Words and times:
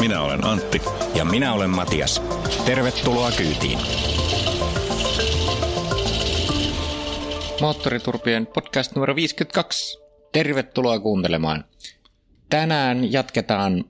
Minä 0.00 0.22
olen 0.22 0.44
Antti. 0.44 0.82
Ja 1.14 1.24
minä 1.24 1.52
olen 1.52 1.70
Matias. 1.70 2.22
Tervetuloa 2.66 3.30
kyytiin. 3.32 3.78
Moottoriturpien 7.60 8.46
podcast 8.46 8.94
numero 8.94 9.16
52. 9.16 9.98
Tervetuloa 10.32 11.00
kuuntelemaan. 11.00 11.64
Tänään 12.50 13.12
jatketaan 13.12 13.84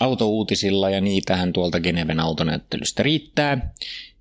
autouutisilla 0.00 0.90
ja 0.90 1.00
niitähän 1.00 1.52
tuolta 1.52 1.80
Geneven 1.80 2.20
autonäyttelystä 2.20 3.02
riittää. 3.02 3.74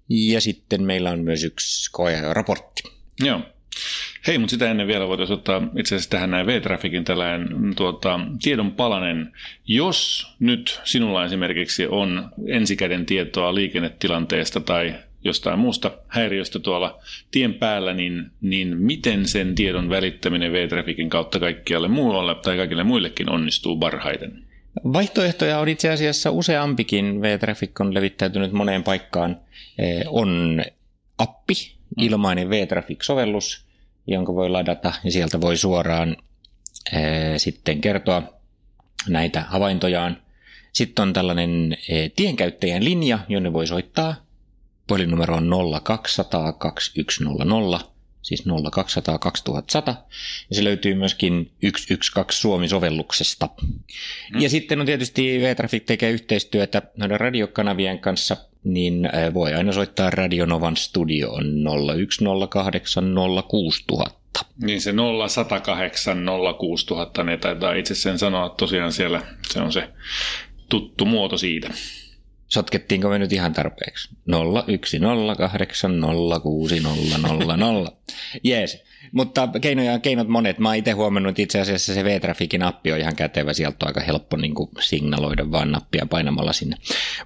Ja 0.10 0.42
sitten 0.42 0.84
meillä 0.84 1.12
on 1.12 1.20
myös 1.20 1.44
yksi 1.44 1.92
koe-raportti. 1.92 2.84
Joo. 3.20 3.42
Hei, 4.28 4.38
mutta 4.38 4.52
sitä 4.52 4.72
ennen 4.72 4.88
vielä 4.88 5.08
voitaisiin 5.08 5.38
ottaa 5.38 5.62
itse 5.78 5.96
asiassa 5.96 6.10
tähän 6.10 6.32
näin 6.32 6.48
V-Trafficin 6.48 7.04
tällainen 7.04 7.76
tuota, 7.76 8.20
tiedon 8.42 8.72
palanen. 8.72 9.32
Jos 9.68 10.28
nyt 10.40 10.82
sinulla 10.84 11.26
esimerkiksi 11.26 11.88
on 11.88 12.30
ensikäden 12.48 13.06
tietoa 13.06 13.56
liikennetilanteesta 13.56 14.60
tai 14.60 14.96
jostain 15.24 15.60
muusta 15.60 15.92
häiriöstä 16.08 16.60
tuolla 16.60 17.00
tien 17.32 17.54
päällä, 17.54 17.94
niin, 17.94 18.32
niin 18.42 18.78
miten 18.78 19.28
sen 19.28 19.56
tiedon 19.56 19.90
välittäminen 19.90 20.52
V-Trafficin 20.52 21.10
kautta 21.10 21.40
kaikkialle 21.40 21.88
muualle 21.88 22.36
tai 22.36 22.58
kaikille 22.58 22.84
muillekin 22.84 23.30
onnistuu 23.30 23.78
parhaiten? 23.78 24.44
Vaihtoehtoja 24.94 25.60
on 25.60 25.70
itse 25.70 25.90
asiassa 25.90 26.32
useampikin. 26.32 27.22
V-Traffic 27.22 27.72
on 27.82 27.94
levittäytynyt 27.94 28.52
moneen 28.52 28.84
paikkaan. 28.84 29.38
Eh, 29.80 30.02
on 30.08 30.62
appi, 31.18 31.54
mm. 31.98 32.04
ilmainen 32.04 32.50
V-Traffic-sovellus, 32.50 33.67
jonka 34.08 34.36
voi 34.36 34.50
ladata 34.50 34.94
ja 35.04 35.12
sieltä 35.12 35.42
voi 35.42 35.58
suoraan 35.58 36.18
ää, 36.94 37.38
sitten 37.38 37.82
kertoa 37.82 38.24
näitä 39.08 39.42
havaintojaan. 39.42 40.22
Sitten 40.74 41.04
on 41.04 41.14
tällainen 41.14 41.72
ää, 41.72 42.10
tienkäyttäjän 42.16 42.86
linja, 42.86 43.20
jonne 43.30 43.54
voi 43.54 43.68
soittaa. 43.68 44.16
Puhelinnumero 44.88 45.36
on 45.36 45.50
0200 45.84 46.54
2100, 46.54 47.80
siis 48.22 48.44
0200 48.72 49.20
2100. 49.20 50.06
Ja 50.50 50.56
se 50.56 50.64
löytyy 50.64 50.96
myöskin 50.96 51.52
112 51.78 52.42
Suomi-sovelluksesta. 52.42 53.50
Mm. 53.62 54.42
Ja 54.42 54.50
sitten 54.50 54.80
on 54.80 54.86
tietysti 54.86 55.40
V-Traffic 55.42 55.86
tekee 55.86 56.12
yhteistyötä 56.12 56.82
noiden 56.98 57.20
radiokanavien 57.20 58.00
kanssa, 58.00 58.38
niin 58.64 59.10
voi 59.34 59.54
aina 59.54 59.72
soittaa 59.72 60.10
Radionovan 60.10 60.78
studioon 60.78 61.46
0108 62.24 63.16
06000. 63.48 64.18
Niin 64.62 64.82
se 64.82 64.94
0108 65.28 66.26
06000, 66.60 67.24
ne 67.24 67.38
taitaa 67.38 67.74
itse 67.74 67.96
sen 67.96 68.20
sanoa 68.20 68.50
tosiaan 68.50 68.92
siellä, 68.92 69.22
se 69.50 69.62
on 69.62 69.72
se 69.72 69.90
tuttu 70.70 71.06
muoto 71.06 71.38
siitä. 71.38 71.70
Sotkettiinko 72.48 73.10
me 73.10 73.20
nyt 73.20 73.34
ihan 73.34 73.54
tarpeeksi? 73.54 74.10
0108060000. 74.30 74.32
Jees. 78.44 78.84
Mutta 79.12 79.50
keinoja 79.62 80.00
keinot 80.00 80.28
monet. 80.28 80.60
Mä 80.60 80.70
oon 80.70 80.76
itse 80.76 80.92
huomannut, 80.92 81.30
että 81.30 81.42
itse 81.42 81.60
asiassa 81.60 81.94
se 81.94 82.04
V-Trafficin 82.04 82.64
appi 82.64 82.92
on 82.92 83.00
ihan 83.00 83.16
kätevä. 83.16 83.54
Sieltä 83.54 83.78
on 83.82 83.88
aika 83.88 84.02
helppo 84.02 84.38
niin 84.38 84.56
kuin 84.56 84.70
signaloida 84.80 85.52
vaan 85.52 85.72
nappia 85.72 86.06
painamalla 86.10 86.54
sinne. 86.54 86.78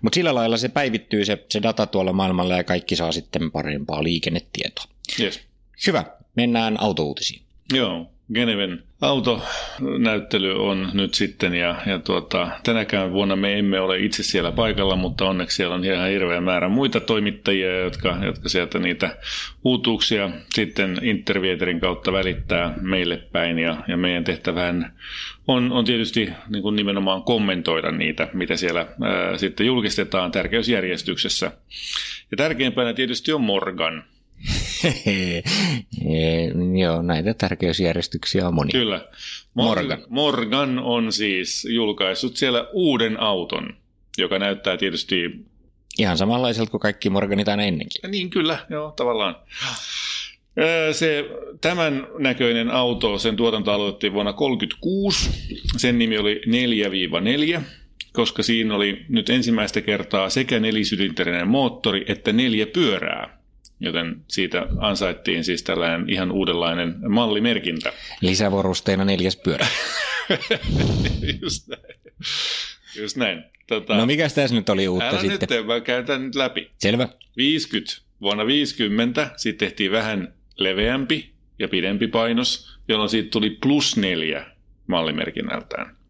Mutta 0.02 0.16
sillä 0.16 0.36
lailla 0.36 0.58
se 0.58 0.70
päivittyy 0.70 1.26
se, 1.26 1.46
se 1.50 1.62
data 1.64 1.86
tuolla 1.86 2.14
maailmalla 2.14 2.58
ja 2.58 2.64
kaikki 2.64 2.96
saa 2.96 3.12
sitten 3.12 3.52
parempaa 3.52 4.04
liikennetietoa. 4.04 4.86
Yes. 5.20 5.40
Hyvä. 5.88 6.06
Mennään 6.36 6.80
autouutisiin. 6.80 7.42
Joo. 7.74 8.12
Geneven 8.34 8.84
autonäyttely 9.02 10.66
on 10.66 10.90
nyt 10.94 11.14
sitten 11.14 11.53
ja, 11.53 11.75
ja 11.86 12.00
tuota, 12.00 12.50
tänäkään 12.64 13.12
vuonna 13.12 13.36
me 13.36 13.59
emme 13.59 13.80
ole 13.80 14.00
itse 14.00 14.24
siellä 14.24 14.52
paikalla, 14.52 14.96
mutta 14.96 15.25
onneksi 15.25 15.56
siellä 15.56 15.75
on 15.75 15.86
ihan 15.86 16.09
hirveä 16.09 16.42
määrä 16.42 16.69
muita 16.69 17.00
toimittajia, 17.00 17.80
jotka, 17.80 18.18
jotka 18.25 18.50
sieltä 18.50 18.80
niitä 18.80 19.18
uutuuksia 19.64 20.30
sitten 20.53 20.97
Intervieterin 21.02 21.80
kautta 21.80 22.12
välittää 22.12 22.74
meille 22.81 23.18
päin 23.31 23.59
ja, 23.59 23.78
ja 23.88 23.97
meidän 23.97 24.24
tehtävään 24.24 24.94
on, 25.48 25.72
on 25.72 25.86
tietysti 25.86 26.30
niin 26.50 26.63
kuin 26.63 26.75
nimenomaan 26.75 27.24
kommentoida 27.24 27.92
niitä, 27.92 28.28
mitä 28.34 28.56
siellä 28.56 28.88
ää, 29.02 29.38
sitten 29.38 29.66
julkistetaan 29.66 30.31
tärkeysjärjestyksessä. 30.31 31.52
Ja 32.31 32.38
tärkeimpänä 32.38 32.94
tietysti 32.94 33.34
on 33.34 33.42
Morgan– 33.42 34.03
Joo, 36.79 37.02
näitä 37.02 37.34
tärkeysjärjestyksiä 37.34 38.47
on 38.47 38.53
moni. 38.53 38.72
Kyllä. 38.72 39.07
Morgan. 39.53 40.03
Morgan 40.09 40.79
on 40.79 41.13
siis 41.13 41.68
julkaissut 41.69 42.38
siellä 42.38 42.68
uuden 42.74 43.19
auton, 43.19 43.78
joka 44.18 44.40
näyttää 44.40 44.78
tietysti... 44.78 45.46
Ihan 45.97 46.18
samanlaiselta 46.18 46.72
kuin 46.72 46.81
kaikki 46.81 47.09
Morganit 47.09 47.47
aina 47.47 47.63
ennenkin. 47.63 48.12
Niin 48.12 48.30
kyllä, 48.30 48.66
joo, 48.69 48.91
tavallaan. 48.91 49.35
Se, 50.91 51.25
tämän 51.62 52.07
näköinen 52.19 52.72
auto, 52.72 53.18
sen 53.18 53.35
tuotanto 53.35 53.72
aloitettiin 53.72 54.13
vuonna 54.13 54.34
1936. 54.34 55.30
Sen 55.78 56.00
nimi 56.00 56.18
oli 56.18 56.41
4-4, 57.57 57.62
koska 58.13 58.44
siinä 58.44 58.75
oli 58.75 59.06
nyt 59.09 59.30
ensimmäistä 59.30 59.81
kertaa 59.81 60.30
sekä 60.30 60.59
nelisylinterinen 60.59 61.47
moottori 61.47 62.06
että 62.07 62.31
neljä 62.34 62.66
pyörää 62.66 63.41
joten 63.81 64.16
siitä 64.28 64.68
ansaittiin 64.80 65.44
siis 65.44 65.64
tällainen 65.64 66.09
ihan 66.09 66.31
uudenlainen 66.31 66.96
mallimerkintä. 67.09 67.94
Lisävorusteena 68.22 69.06
neljäs 69.06 69.36
pyörä. 69.36 69.68
Just 71.42 71.68
näin. 71.68 71.96
Just 72.96 73.18
näin. 73.18 73.44
Tota, 73.68 73.97
no 73.97 74.06
mikä 74.06 74.30
tässä 74.30 74.56
nyt 74.56 74.69
oli 74.69 74.88
uutta 74.88 75.09
älä 75.09 75.22
sitten? 75.22 75.50
nyt, 75.50 75.66
mä 75.66 75.80
käytän 75.80 76.25
nyt 76.25 76.36
läpi. 76.36 76.72
Selvä. 76.78 77.09
50. 77.38 78.02
Vuonna 78.22 78.46
50 78.46 79.31
sitten 79.38 79.68
tehtiin 79.68 79.92
vähän 79.92 80.34
leveämpi 80.58 81.31
ja 81.59 81.68
pidempi 81.68 82.08
painos, 82.08 82.78
jolloin 82.88 83.09
siitä 83.09 83.30
tuli 83.30 83.50
plus 83.50 83.98
neljä 83.98 84.46
mallimerkinnältään 84.88 86.00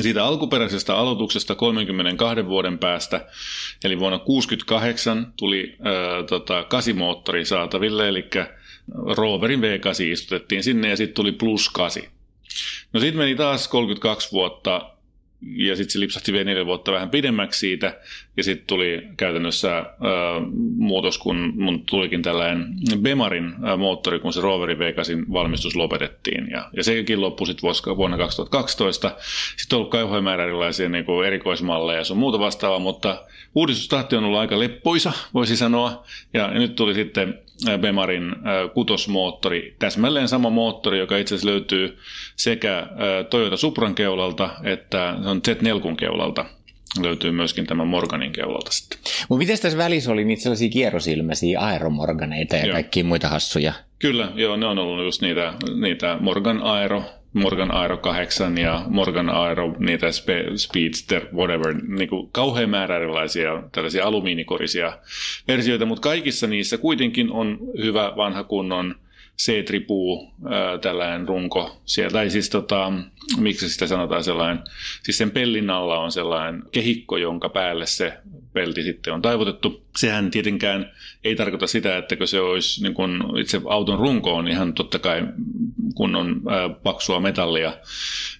siitä 0.00 0.24
alkuperäisestä 0.24 0.96
aloituksesta 0.96 1.54
32 1.54 2.46
vuoden 2.46 2.78
päästä, 2.78 3.26
eli 3.84 3.98
vuonna 3.98 4.18
68 4.18 5.32
tuli 5.36 5.76
tota, 6.28 6.64
kasimoottori 6.64 7.44
saataville, 7.44 8.08
eli 8.08 8.28
Roverin 9.16 9.60
V8 9.60 10.02
istutettiin 10.02 10.62
sinne 10.62 10.88
ja 10.88 10.96
sitten 10.96 11.14
tuli 11.14 11.32
plus 11.32 11.68
8. 11.68 12.02
No 12.92 13.00
sitten 13.00 13.18
meni 13.18 13.34
taas 13.34 13.68
32 13.68 14.32
vuotta 14.32 14.90
ja 15.42 15.76
sitten 15.76 15.92
se 15.92 16.00
lipsahti 16.00 16.32
vielä 16.32 16.44
neljä 16.44 16.66
vuotta 16.66 16.92
vähän 16.92 17.10
pidemmäksi 17.10 17.58
siitä, 17.58 18.00
ja 18.36 18.44
sitten 18.44 18.66
tuli 18.66 19.02
käytännössä 19.16 19.78
äh, 19.78 19.86
muutos, 20.76 21.18
kun 21.18 21.52
mun 21.56 21.82
tulikin 21.86 22.22
tällainen 22.22 22.66
Bemarin 23.00 23.44
äh, 23.44 23.78
moottori, 23.78 24.18
kun 24.18 24.32
se 24.32 24.40
Roverin 24.40 24.78
V8 24.78 25.32
valmistus 25.32 25.76
lopetettiin, 25.76 26.50
ja, 26.50 26.70
ja 26.76 26.84
sekin 26.84 27.20
loppui 27.20 27.46
sitten 27.46 27.96
vuonna 27.96 28.16
2012. 28.16 29.16
Sitten 29.56 29.76
on 29.76 29.78
ollut 29.78 29.92
kauhean 29.92 30.24
määrä 30.24 30.44
erilaisia 30.44 30.88
niin 30.88 31.04
kuin 31.04 31.26
erikoismalleja 31.26 31.98
ja 31.98 32.04
sun 32.04 32.18
muuta 32.18 32.38
vastaavaa, 32.38 32.78
mutta 32.78 33.24
uudistustahti 33.54 34.16
on 34.16 34.24
ollut 34.24 34.38
aika 34.38 34.58
leppoisa, 34.58 35.12
voisi 35.34 35.56
sanoa, 35.56 36.04
ja, 36.34 36.40
ja 36.40 36.58
nyt 36.58 36.74
tuli 36.74 36.94
sitten 36.94 37.38
Bemarin 37.80 38.34
kutosmoottori, 38.74 39.76
täsmälleen 39.78 40.28
sama 40.28 40.50
moottori, 40.50 40.98
joka 40.98 41.16
itse 41.16 41.34
asiassa 41.34 41.50
löytyy 41.50 41.98
sekä 42.36 42.86
Toyota 43.30 43.56
Supran 43.56 43.94
keulalta 43.94 44.50
että 44.64 45.14
on 45.24 45.40
Z4 45.48 45.96
keulalta 45.96 46.44
löytyy 47.00 47.30
myöskin 47.30 47.66
tämä 47.66 47.84
Morganin 47.84 48.32
keulalta 48.32 48.72
sitten. 48.72 48.98
Mutta 49.28 49.38
miten 49.38 49.60
tässä 49.60 49.78
välissä 49.78 50.12
oli 50.12 50.24
niitä 50.24 50.42
sellaisia 50.42 50.68
kierrosilmäisiä 50.68 51.60
aeromorganeita 51.60 52.56
ja 52.56 52.66
joo. 52.66 52.72
kaikkia 52.72 53.04
muita 53.04 53.28
hassuja? 53.28 53.72
Kyllä, 53.98 54.32
joo, 54.34 54.56
ne 54.56 54.66
on 54.66 54.78
ollut 54.78 55.04
just 55.04 55.22
niitä, 55.22 55.54
niitä 55.80 56.16
Morgan 56.20 56.62
Aero, 56.62 57.04
Morgan 57.32 57.74
Aero 57.74 57.96
8 57.96 58.58
ja 58.58 58.84
Morgan 58.88 59.30
Aero, 59.30 59.74
niitä 59.78 60.06
Spe- 60.06 60.56
Speedster, 60.56 61.26
whatever, 61.34 61.74
niin 61.88 62.08
kuin 62.08 62.28
kauhean 62.32 62.70
määrä 62.70 62.96
erilaisia 62.96 63.62
tällaisia 63.72 64.04
alumiinikorisia 64.04 64.98
versioita, 65.48 65.86
mutta 65.86 66.08
kaikissa 66.08 66.46
niissä 66.46 66.78
kuitenkin 66.78 67.32
on 67.32 67.58
hyvä 67.82 68.12
vanha 68.16 68.44
kunnon 68.44 68.94
C-tripuu, 69.38 70.32
tällainen 70.80 71.28
runko 71.28 71.80
siellä, 71.84 72.10
tai 72.10 72.30
siis 72.30 72.50
tota, 72.50 72.92
miksi 73.38 73.68
sitä 73.68 73.86
sanotaan 73.86 74.24
sellainen, 74.24 74.64
siis 75.02 75.18
sen 75.18 75.30
pellin 75.30 75.70
alla 75.70 75.98
on 75.98 76.12
sellainen 76.12 76.62
kehikko, 76.72 77.16
jonka 77.16 77.48
päälle 77.48 77.86
se 77.86 78.12
pelti 78.52 78.82
sitten 78.82 79.12
on 79.12 79.22
taivutettu. 79.22 79.86
Sehän 79.96 80.30
tietenkään 80.30 80.92
ei 81.24 81.36
tarkoita 81.36 81.66
sitä, 81.66 81.98
että 81.98 82.16
se 82.26 82.40
olisi 82.40 82.82
niin 82.82 82.94
kun 82.94 83.34
itse 83.40 83.60
auton 83.68 83.98
runko 83.98 84.34
on 84.34 84.48
ihan 84.48 84.74
totta 84.74 84.98
kai 84.98 85.22
kunnon 85.94 86.42
ää, 86.50 86.68
paksua 86.68 87.20
metallia, 87.20 87.72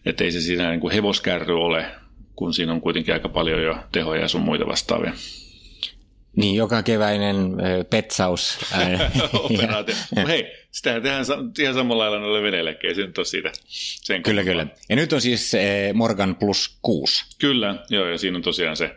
että 0.07 0.25
ei 0.25 0.33
se 0.33 0.41
siinä 0.41 0.71
niin 0.71 0.81
kuin 0.81 0.93
hevoskärry 0.93 1.65
ole, 1.65 1.87
kun 2.37 2.55
siinä 2.55 2.73
on 2.73 2.81
kuitenkin 2.81 3.15
aika 3.15 3.29
paljon 3.29 3.63
jo 3.63 3.77
tehoja 3.93 4.21
ja 4.21 4.29
sun 4.29 4.43
muita 4.43 4.67
vastaavia. 4.67 5.13
Niin, 6.37 6.55
joka 6.55 6.83
keväinen 6.83 7.57
petsaus. 7.91 8.59
Operaatio. 9.33 9.95
Hei, 10.29 10.53
sitähän 10.71 11.03
tehdään 11.03 11.25
ihan 11.59 11.75
samalla 11.75 12.03
lailla 12.03 12.19
noille 12.19 12.43
veneillekin, 12.43 12.89
ei 12.89 12.95
se 12.95 13.07
nyt 13.07 13.19
ole 13.19 13.27
siitä 13.27 13.53
sen 14.03 14.23
Kyllä, 14.23 14.45
kyllä. 14.45 14.67
Ja 14.89 14.97
nyt 14.97 15.13
on 15.13 15.21
siis 15.21 15.53
Morgan 15.95 16.37
Plus 16.37 16.79
6. 16.83 17.25
Kyllä, 17.39 17.85
joo, 17.91 18.07
ja 18.07 18.19
siinä 18.19 18.37
on 18.37 18.43
tosiaan 18.43 18.77
se 18.77 18.91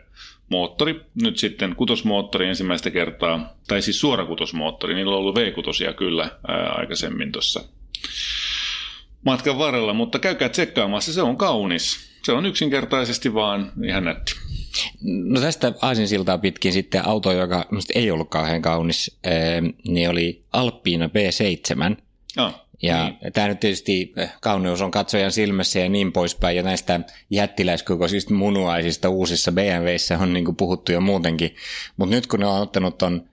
moottori. 0.48 1.00
Nyt 1.22 1.38
sitten 1.38 1.76
kutosmoottori 1.76 2.48
ensimmäistä 2.48 2.90
kertaa, 2.90 3.54
tai 3.68 3.82
siis 3.82 4.00
suorakutosmoottori, 4.00 4.94
niillä 4.94 5.12
on 5.12 5.18
ollut 5.18 5.38
V6 5.38 5.94
kyllä 5.94 6.30
ää, 6.48 6.72
aikaisemmin 6.72 7.32
tuossa 7.32 7.64
matkan 9.24 9.58
varrella, 9.58 9.92
mutta 9.92 10.18
käykää 10.18 10.48
tsekkaamassa, 10.48 11.12
se 11.12 11.22
on 11.22 11.36
kaunis. 11.36 12.06
Se 12.22 12.32
on 12.32 12.46
yksinkertaisesti 12.46 13.34
vaan 13.34 13.72
ihan 13.84 14.04
nätti. 14.04 14.32
No 15.02 15.40
tästä 15.40 15.72
aasinsiltaa 15.82 16.38
pitkin 16.38 16.72
sitten 16.72 17.06
auto, 17.06 17.32
joka 17.32 17.64
ei 17.94 18.10
ollut 18.10 18.30
kauhean 18.30 18.62
kaunis, 18.62 19.18
niin 19.88 20.10
oli 20.10 20.44
Alppiina 20.52 21.06
B7. 21.06 21.96
Oh, 22.38 22.65
ja 22.82 23.04
niin. 23.04 23.32
tämä 23.32 23.48
nyt 23.48 23.60
tietysti 23.60 24.12
eh, 24.16 24.32
kauneus 24.40 24.82
on 24.82 24.90
katsojan 24.90 25.32
silmässä 25.32 25.78
ja 25.78 25.88
niin 25.88 26.12
poispäin, 26.12 26.56
ja 26.56 26.62
näistä 26.62 27.00
jättiläiskokoisista 27.30 28.34
munuaisista 28.34 29.08
uusissa 29.08 29.52
BMWissä 29.52 30.18
on 30.18 30.32
niin 30.32 30.44
kuin 30.44 30.56
puhuttu 30.56 30.92
jo 30.92 31.00
muutenkin, 31.00 31.54
mutta 31.96 32.14
nyt 32.14 32.26
kun 32.26 32.40
ne 32.40 32.46
on 32.46 32.62
ottanut 32.62 32.98
ton 32.98 33.28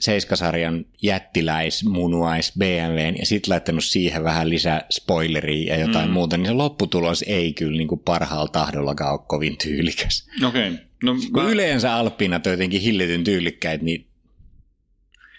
Seiskasarjan 0.00 0.84
jättiläis, 1.02 1.84
munuais 1.84 2.52
BMW 2.58 2.98
ja 3.18 3.26
sitten 3.26 3.52
laittanut 3.52 3.84
siihen 3.84 4.24
vähän 4.24 4.50
lisää 4.50 4.86
spoileria 4.90 5.74
ja 5.74 5.80
jotain 5.80 6.08
mm. 6.08 6.12
muuta, 6.12 6.36
niin 6.36 6.46
se 6.46 6.52
lopputulos 6.52 7.24
ei 7.26 7.52
kyllä 7.52 7.78
niin 7.78 7.88
kuin 7.88 8.00
parhaalla 8.00 8.48
tahdollakaan 8.48 9.12
ole 9.12 9.20
kovin 9.26 9.56
tyylikäs. 9.56 10.28
Okei. 10.46 10.68
Okay. 10.68 10.84
No, 11.02 11.14
kun 11.32 11.42
mä... 11.42 11.48
yleensä 11.48 11.94
Alppinat 11.94 12.46
on 12.46 12.52
jotenkin 12.52 12.80
hillityn 12.80 13.24
tyylikkäitä, 13.24 13.84
niin 13.84 14.06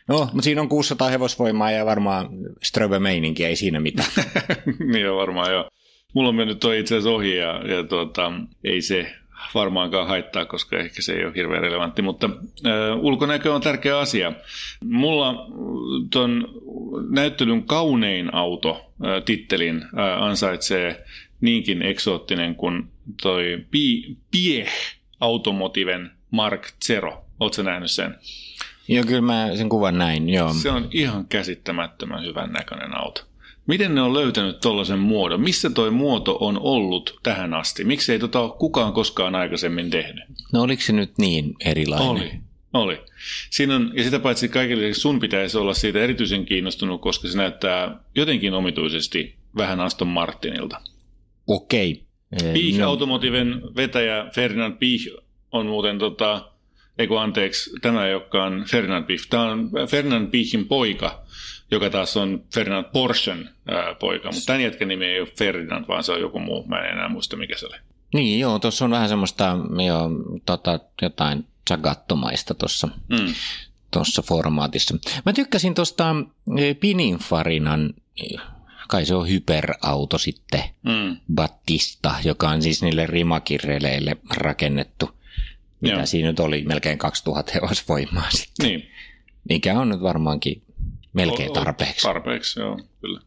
No, 0.08 0.20
mutta 0.20 0.42
siinä 0.42 0.62
on 0.62 0.70
600 0.70 1.10
hevosvoimaa 1.10 1.72
ja 1.72 1.86
varmaan 1.86 2.30
ströbe 2.64 3.00
meininki 3.00 3.46
ei 3.46 3.56
siinä 3.56 3.80
mitään. 3.80 4.10
niin 4.92 5.10
on 5.10 5.18
varmaan 5.18 5.52
joo. 5.52 5.70
Mulla 6.14 6.30
on 6.30 6.36
mennyt 6.36 6.60
toi 6.60 6.80
itse 6.80 6.96
asiassa 6.96 7.10
ohi 7.10 7.36
ja, 7.36 7.62
ja 7.68 7.84
tuota, 7.84 8.32
ei 8.64 8.82
se 8.82 9.16
varmaankaan 9.54 10.08
haittaa, 10.08 10.46
koska 10.46 10.78
ehkä 10.78 11.02
se 11.02 11.14
ei 11.14 11.26
ole 11.26 11.36
hirveän 11.36 11.62
relevantti, 11.62 12.02
mutta 12.02 12.30
äh, 12.66 13.00
ulkonäkö 13.00 13.54
on 13.54 13.62
tärkeä 13.62 14.00
asia. 14.00 14.34
Mulla 14.84 15.48
tuon 16.12 16.48
näyttelyn 17.10 17.64
kaunein 17.64 18.34
auto 18.34 18.70
äh, 19.06 19.24
tittelin 19.24 19.84
äh, 19.84 20.24
ansaitsee 20.24 21.06
niinkin 21.42 21.82
eksoottinen 21.82 22.56
kuin 22.56 22.88
toi 23.22 23.66
Pie 24.32 24.68
Automotiven 25.20 26.12
Mark 26.32 26.68
Zero. 26.86 27.26
Oletko 27.40 27.62
nähnyt 27.62 27.92
sen? 27.92 28.16
Joo, 28.88 29.04
kyllä 29.04 29.22
mä 29.22 29.50
sen 29.56 29.70
kuvan 29.70 29.98
näin, 29.98 30.30
joo. 30.30 30.54
Se 30.54 30.72
on 30.72 30.88
ihan 30.92 31.28
käsittämättömän 31.28 32.26
hyvän 32.26 32.52
näköinen 32.52 32.98
auto. 32.98 33.22
Miten 33.68 33.96
ne 33.96 34.02
on 34.02 34.14
löytänyt 34.14 34.60
tuollaisen 34.60 35.00
muodon? 35.00 35.42
Missä 35.42 35.70
toi 35.70 35.92
muoto 35.92 36.38
on 36.40 36.60
ollut 36.60 37.20
tähän 37.24 37.54
asti? 37.54 37.84
Miksi 37.84 38.12
ei 38.12 38.20
tota 38.20 38.50
kukaan 38.50 38.94
koskaan 38.94 39.36
aikaisemmin 39.36 39.90
tehnyt? 39.90 40.24
No 40.54 40.62
oliko 40.62 40.82
se 40.82 40.94
nyt 40.94 41.18
niin 41.18 41.56
erilainen? 41.66 42.10
Oli. 42.10 42.32
Oli. 42.74 43.00
Siinä 43.50 43.76
on, 43.76 43.92
ja 43.96 44.04
sitä 44.04 44.20
paitsi 44.20 44.50
kaikille 44.50 44.94
sun 44.94 45.20
pitäisi 45.20 45.58
olla 45.58 45.74
siitä 45.74 46.00
erityisen 46.00 46.46
kiinnostunut, 46.46 47.02
koska 47.02 47.28
se 47.28 47.38
näyttää 47.38 48.00
jotenkin 48.16 48.54
omituisesti 48.54 49.36
vähän 49.58 49.80
Aston 49.80 50.08
Martinilta. 50.08 50.82
Okei. 51.48 52.06
Piih 52.54 52.80
no. 52.80 52.88
Automotiven 52.88 53.62
vetäjä 53.76 54.26
Ferdinand 54.36 54.78
Piih 54.78 55.08
on 55.52 55.66
muuten 55.66 56.00
tota, 56.00 56.52
Eiku 56.98 57.16
anteeksi, 57.16 57.72
tämä 57.82 58.06
ei 58.06 58.14
olekaan 58.14 58.66
Ferdinand 58.72 59.06
Piih. 59.06 59.28
Tämä 59.30 59.44
on 59.44 59.72
Ferdinand 59.90 60.28
Piihin 60.28 60.68
poika, 60.68 61.24
joka 61.72 61.90
taas 61.90 62.18
on 62.18 62.44
Ferdinand 62.54 62.86
Porschen 62.94 63.50
ää, 63.68 63.96
poika. 63.96 64.32
Mutta 64.32 64.46
tämän 64.46 64.62
jätkän 64.62 64.88
nimi 64.88 65.06
ei 65.06 65.20
ole 65.20 65.30
Ferdinand, 65.38 65.88
vaan 65.88 66.04
se 66.04 66.12
on 66.12 66.22
joku 66.22 66.40
muu. 66.40 66.68
Mä 66.68 66.80
en 66.80 66.92
enää 66.92 67.10
muista, 67.10 67.38
mikä 67.38 67.58
se 67.58 67.66
oli. 67.66 67.78
Niin, 68.14 68.40
joo, 68.40 68.60
tuossa 68.60 68.86
on 68.86 68.92
vähän 68.92 69.10
semmoista 69.10 69.58
jo, 69.88 70.10
tota, 70.46 70.80
jotain 71.02 71.46
sagattomaista 71.70 72.54
tuossa 72.54 72.88
mm. 73.10 73.34
Formaatissa. 74.24 74.96
Mä 75.26 75.34
tykkäsin 75.34 75.76
tuosta 75.76 76.16
e, 76.58 76.74
Pininfarinan, 76.74 77.94
kai 78.88 79.06
se 79.06 79.16
on 79.16 79.30
hyperauto 79.30 80.18
sitten, 80.18 80.64
mm. 80.84 81.18
Battista, 81.36 82.16
joka 82.24 82.50
on 82.50 82.62
siis 82.62 82.84
niille 82.84 83.08
rimakirreleille 83.08 84.18
rakennettu 84.30 85.15
mitä 85.86 85.98
Joo. 85.98 86.06
siinä 86.06 86.30
nyt 86.30 86.40
oli, 86.40 86.64
melkein 86.68 86.98
2000 86.98 87.52
hevosvoimaa 87.56 88.30
sitten. 88.30 88.68
Niin. 88.68 88.90
Mikä 89.50 89.80
on 89.80 89.90
nyt 89.90 90.02
varmaankin 90.02 90.62
melkein 91.14 91.54
tarpeeksi. 91.54 92.08
Tarpeeksi, 92.08 92.60
joo, 92.60 92.80
kyllä. 93.02 93.20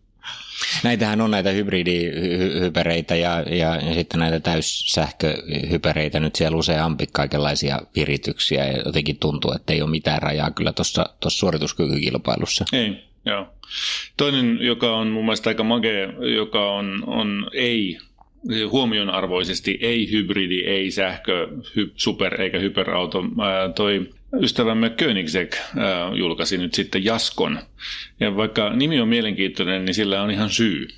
Näitähän 0.84 1.20
on 1.20 1.30
näitä 1.30 1.50
hybridihypereitä 1.50 3.16
ja, 3.16 3.40
ja, 3.40 3.76
ja 3.76 3.94
sitten 3.94 4.20
näitä 4.20 4.40
täyssähköhypereitä 4.40 6.20
nyt 6.20 6.36
siellä 6.36 6.58
useampi 6.58 7.06
kaikenlaisia 7.12 7.80
virityksiä 7.96 8.66
ja 8.66 8.82
jotenkin 8.86 9.18
tuntuu, 9.18 9.52
että 9.52 9.72
ei 9.72 9.82
ole 9.82 9.90
mitään 9.90 10.22
rajaa 10.22 10.50
kyllä 10.50 10.72
tuossa 10.72 11.04
suorituskykykilpailussa. 11.28 12.64
Ei, 12.72 13.04
joo. 13.24 13.46
Toinen, 14.16 14.58
joka 14.60 14.96
on 14.96 15.08
mun 15.08 15.24
mielestä 15.24 15.50
aika 15.50 15.64
magea, 15.64 16.12
joka 16.36 16.72
on, 16.72 17.04
on 17.06 17.50
ei 17.52 17.98
huomionarvoisesti 18.70 19.78
ei 19.80 20.10
hybridi, 20.10 20.60
ei 20.60 20.90
sähkö, 20.90 21.48
hy, 21.76 21.92
super 21.96 22.40
eikä 22.40 22.58
hyperauto. 22.58 23.22
Ää, 23.22 23.72
toi 23.72 24.08
ystävämme 24.42 24.90
Koenigsegg 24.90 25.54
ää, 25.54 26.14
julkaisi 26.14 26.58
nyt 26.58 26.74
sitten 26.74 27.04
Jaskon. 27.04 27.58
Ja 28.20 28.36
vaikka 28.36 28.70
nimi 28.70 29.00
on 29.00 29.08
mielenkiintoinen, 29.08 29.84
niin 29.84 29.94
sillä 29.94 30.22
on 30.22 30.30
ihan 30.30 30.50
syy. 30.50 30.88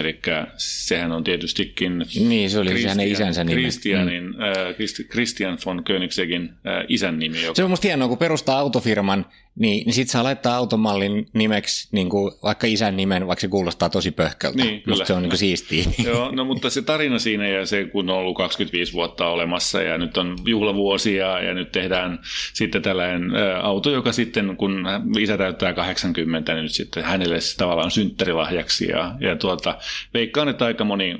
Eli 0.00 0.18
sehän 0.56 1.12
on 1.12 1.24
tietystikin 1.24 2.06
niin, 2.14 2.50
se 2.50 2.58
oli 2.58 2.68
Christian, 2.68 2.90
hänen 2.90 3.08
isänsä 3.08 3.44
nimi. 3.44 3.60
Christianin, 3.60 4.24
mm. 4.24 4.42
äh, 4.42 5.08
Christian 5.10 5.58
von 5.66 5.84
Koenigsegin 5.84 6.42
äh, 6.42 6.84
isän 6.88 7.18
nimi. 7.18 7.42
Joka... 7.42 7.54
Se 7.54 7.64
on 7.64 7.70
musta 7.70 7.88
hienoa, 7.88 8.08
kun 8.08 8.18
perustaa 8.18 8.58
autofirman, 8.58 9.26
niin, 9.58 9.84
niin 9.86 9.94
sitten 9.94 10.12
saa 10.12 10.24
laittaa 10.24 10.56
automallin 10.56 11.26
nimeksi 11.32 11.88
niin 11.92 12.08
kuin 12.08 12.32
vaikka 12.42 12.66
isän 12.66 12.96
nimen, 12.96 13.26
vaikka 13.26 13.40
se 13.40 13.48
kuulostaa 13.48 13.88
tosi 13.88 14.10
pöhköltä. 14.10 14.64
Niin, 14.64 14.82
kyllä. 14.82 15.04
se 15.04 15.12
on 15.12 15.22
niin 15.22 15.36
siistiä. 15.36 15.84
Joo, 16.04 16.30
no 16.30 16.44
mutta 16.44 16.70
se 16.70 16.82
tarina 16.82 17.18
siinä 17.18 17.48
ja 17.48 17.66
se, 17.66 17.84
kun 17.84 18.10
on 18.10 18.16
ollut 18.16 18.36
25 18.36 18.92
vuotta 18.92 19.26
olemassa 19.26 19.82
ja 19.82 19.98
nyt 19.98 20.16
on 20.16 20.36
juhlavuosia 20.46 21.40
ja 21.40 21.54
nyt 21.54 21.72
tehdään 21.72 22.18
sitten 22.52 22.82
tällainen 22.82 23.36
ä, 23.36 23.60
auto, 23.60 23.90
joka 23.90 24.12
sitten, 24.12 24.56
kun 24.56 24.84
isä 25.18 25.36
täyttää 25.38 25.72
80, 25.72 26.54
niin 26.54 26.62
nyt 26.62 26.72
sitten 26.72 27.04
hänelle 27.04 27.40
se 27.40 27.56
tavallaan 27.56 27.90
synttärilahjaksi. 27.90 28.88
Ja, 28.88 29.14
ja 29.20 29.36
tuota, 29.36 29.78
veikkaan, 30.14 30.48
että 30.48 30.64
aika 30.64 30.84
moni 30.84 31.10
ä, 31.12 31.16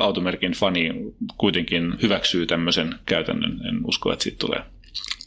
automerkin 0.00 0.52
fani 0.52 0.90
kuitenkin 1.38 1.94
hyväksyy 2.02 2.46
tämmöisen 2.46 2.94
käytännön. 3.06 3.60
En 3.68 3.80
usko, 3.86 4.12
että 4.12 4.22
siitä 4.22 4.38
tulee 4.38 4.73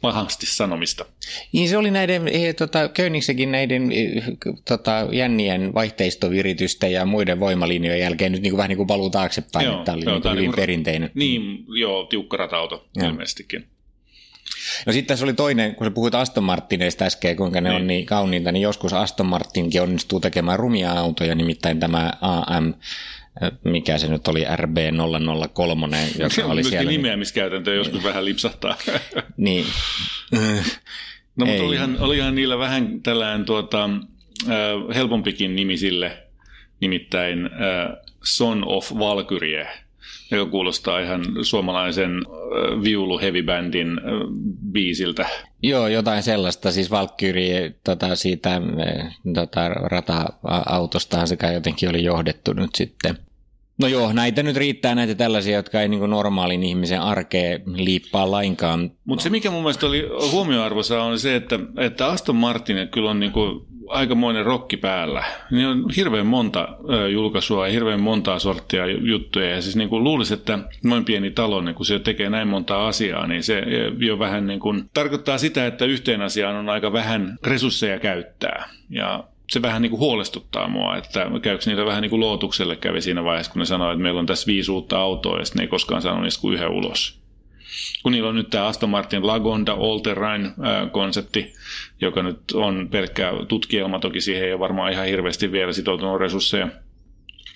pahasti 0.02 0.46
sanomista. 0.46 1.06
Niin 1.52 1.70
se 1.70 1.78
oli 1.78 1.92
näiden, 1.92 2.28
eh, 2.28 2.56
tota, 2.56 2.90
Königsekin 2.90 3.52
näiden 3.52 3.92
eh, 3.92 4.24
tota, 4.68 5.08
jännien 5.12 5.74
vaihteistoviritysten 5.74 6.92
ja 6.92 7.06
muiden 7.06 7.40
voimalinjojen 7.40 8.00
jälkeen 8.00 8.32
nyt 8.32 8.42
niin 8.42 8.52
kuin, 8.52 8.58
vähän 8.58 8.70
niin 8.70 8.78
kuin 8.78 8.88
paluu 8.88 9.10
taaksepäin, 9.10 9.66
joo, 9.66 9.74
että 9.80 9.86
tämä 9.86 9.96
oli 9.96 10.06
joo, 10.06 10.14
niin 10.14 10.32
hyvin 10.32 10.42
niin 10.42 10.56
perinteinen. 10.56 11.12
Niin, 11.14 11.66
joo, 11.68 12.06
tiukka 12.06 12.38
ratauto 12.38 12.88
joo. 12.96 13.10
ilmeisestikin. 13.10 13.68
No 14.86 14.94
sitten 14.94 15.08
tässä 15.08 15.26
oli 15.26 15.34
toinen, 15.34 15.76
kun 15.76 15.88
sä 15.88 15.92
puhuit 15.92 16.16
Aston 16.16 16.44
Martineista 16.44 17.06
äsken, 17.06 17.36
kuinka 17.36 17.62
ne 17.62 17.70
niin. 17.70 17.82
on 17.82 17.88
niin 17.88 18.06
kauniita, 18.06 18.52
niin 18.52 18.62
joskus 18.62 18.94
Aston 18.94 19.26
Martinkin 19.26 19.82
onnistuu 19.82 20.20
tekemään 20.20 20.60
rumia 20.60 20.92
autoja, 20.92 21.36
nimittäin 21.36 21.80
tämä 21.80 22.14
AM 22.22 22.74
mikä 23.64 23.98
se 23.98 24.08
nyt 24.08 24.28
oli, 24.28 24.44
RB003, 24.44 26.20
joka 26.20 26.52
oli 26.52 26.64
siellä. 26.64 26.92
Niin- 26.92 27.02
nimeämiskäytäntö 27.02 27.74
joskus 27.74 28.04
vähän 28.04 28.26
lipsahtaa. 28.26 28.76
niin. 29.38 29.66
No 31.36 31.46
mutta 31.46 31.64
olihan, 31.64 31.98
olihan 32.00 32.36
niillä 32.36 32.58
vähän 32.58 33.02
tällään 33.02 33.46
tuota, 33.46 33.90
äh, 34.50 34.96
helpompikin 34.96 35.56
nimi 35.56 35.78
sille, 35.78 36.18
nimittäin 36.82 37.46
äh, 37.46 37.98
Son 38.24 38.64
of 38.68 38.92
Valkyrie, 39.00 39.68
joka 40.32 40.52
kuulostaa 40.52 41.00
ihan 41.00 41.24
suomalaisen 41.42 42.12
äh, 42.12 42.84
viulu 42.84 43.20
heavy 43.20 43.44
bandin 43.44 43.90
äh, 43.90 44.04
biisiltä. 44.72 45.26
Joo, 45.64 45.88
jotain 45.88 46.24
sellaista. 46.24 46.72
Siis 46.72 46.92
Valkyrie 46.92 47.76
tota, 47.84 48.16
siitä 48.16 48.56
äh, 48.56 49.18
tota, 49.34 49.70
rata-autostahan 49.70 51.28
sekä 51.28 51.52
jotenkin 51.52 51.90
oli 51.90 52.04
johdettu 52.04 52.54
nyt 52.54 52.76
sitten. 52.76 53.18
No 53.78 53.88
joo, 53.88 54.14
näitä 54.14 54.44
nyt 54.44 54.58
riittää 54.58 54.96
näitä 54.96 55.16
tällaisia, 55.16 55.56
jotka 55.56 55.82
ei 55.82 55.90
niin 55.90 56.10
normaalin 56.10 56.64
ihmisen 56.64 57.02
arkeen 57.02 57.62
liippaa 57.76 58.32
lainkaan. 58.32 58.92
Mutta 59.06 59.24
se, 59.24 59.30
mikä 59.30 59.52
mun 59.52 59.62
mielestä 59.62 59.88
oli 59.88 60.10
huomioarvoisa, 60.32 61.04
on 61.04 61.20
se, 61.20 61.36
että, 61.36 61.60
että 61.78 62.08
Aston 62.08 62.36
Martin 62.36 62.88
kyllä 62.88 63.10
on 63.10 63.20
niin 63.20 63.32
kuin 63.32 63.66
aikamoinen 63.88 64.46
rokki 64.46 64.78
päällä. 64.78 65.24
Niin 65.52 65.68
on 65.68 65.86
hirveän 65.96 66.26
monta 66.26 66.68
julkaisua 67.12 67.68
ja 67.68 67.74
hirveän 67.74 68.02
montaa 68.02 68.40
sorttia 68.40 68.86
juttuja. 68.86 69.50
Ja 69.50 69.62
siis 69.62 69.76
niin 69.76 69.90
kuin 69.90 70.04
luulisi, 70.04 70.34
että 70.34 70.60
noin 70.84 71.06
pieni 71.06 71.32
talo, 71.32 71.62
niin 71.62 71.76
kun 71.76 71.86
se 71.86 72.00
tekee 72.00 72.30
näin 72.30 72.48
monta 72.48 72.88
asiaa, 72.88 73.28
niin 73.28 73.44
se 73.44 73.64
jo 73.98 74.20
vähän 74.20 74.48
niin 74.48 74.60
kuin 74.60 74.90
tarkoittaa 74.94 75.38
sitä, 75.38 75.68
että 75.68 75.86
yhteen 75.86 76.22
asiaan 76.22 76.56
on 76.56 76.70
aika 76.70 76.94
vähän 76.94 77.38
resursseja 77.44 78.00
käyttää. 78.00 78.70
Ja 78.90 79.24
se 79.52 79.62
vähän 79.62 79.82
niin 79.82 79.90
kuin 79.90 80.00
huolestuttaa 80.00 80.68
mua, 80.68 80.98
että 80.98 81.26
käykö 81.42 81.64
niitä 81.66 81.86
vähän 81.86 82.02
niin 82.02 82.10
kuin 82.10 82.20
lootukselle 82.20 82.76
kävi 82.76 83.02
siinä 83.02 83.24
vaiheessa, 83.24 83.52
kun 83.52 83.60
ne 83.60 83.66
sanoi, 83.66 83.94
että 83.94 84.04
meillä 84.04 84.20
on 84.20 84.26
tässä 84.26 84.48
viisi 84.48 84.72
uutta 84.72 85.00
autoa 85.00 85.40
ja 85.40 85.46
sitten 85.46 85.60
ne 85.60 85.64
ei 85.64 85.68
koskaan 85.68 86.02
saanut 86.02 86.24
niistä 86.24 86.42
kuin 86.42 86.54
yhden 86.54 86.70
ulos. 86.70 87.20
Kun 88.04 88.12
niillä 88.12 88.30
on 88.30 88.36
nyt 88.36 88.50
tämä 88.50 88.66
Aston 88.66 88.90
Martin 88.90 89.28
Lagonda 89.28 89.74
All 89.74 90.00
Terrain-konsepti, 90.00 91.54
joka 92.02 92.24
nyt 92.24 92.40
on 92.54 92.88
pelkkä 92.92 93.34
tutkielma, 93.48 94.00
toki 94.00 94.22
siihen 94.22 94.44
ei 94.44 94.54
ole 94.54 94.60
varmaan 94.60 94.92
ihan 94.92 95.06
hirveästi 95.06 95.52
vielä 95.52 95.74
sitoutunut 95.74 96.20
resursseja. 96.20 96.68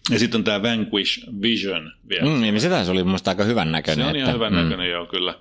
Ja 0.09 0.19
sitten 0.19 0.39
on 0.39 0.43
tämä 0.43 0.63
Vanquish 0.63 1.27
Vision 1.41 1.91
vielä. 2.09 2.25
Mm, 2.25 2.41
niin 2.41 2.61
se 2.61 2.69
taisi 2.69 2.91
oli 2.91 3.03
mun 3.03 3.19
aika 3.27 3.43
hyvän 3.43 3.71
näköinen. 3.71 4.05
Se 4.05 4.09
on 4.09 4.15
ihan 4.15 4.33
hyvän 4.33 4.53
mm. 4.53 4.59
näköinen, 4.59 4.89
joo, 4.89 5.05
kyllä. 5.05 5.35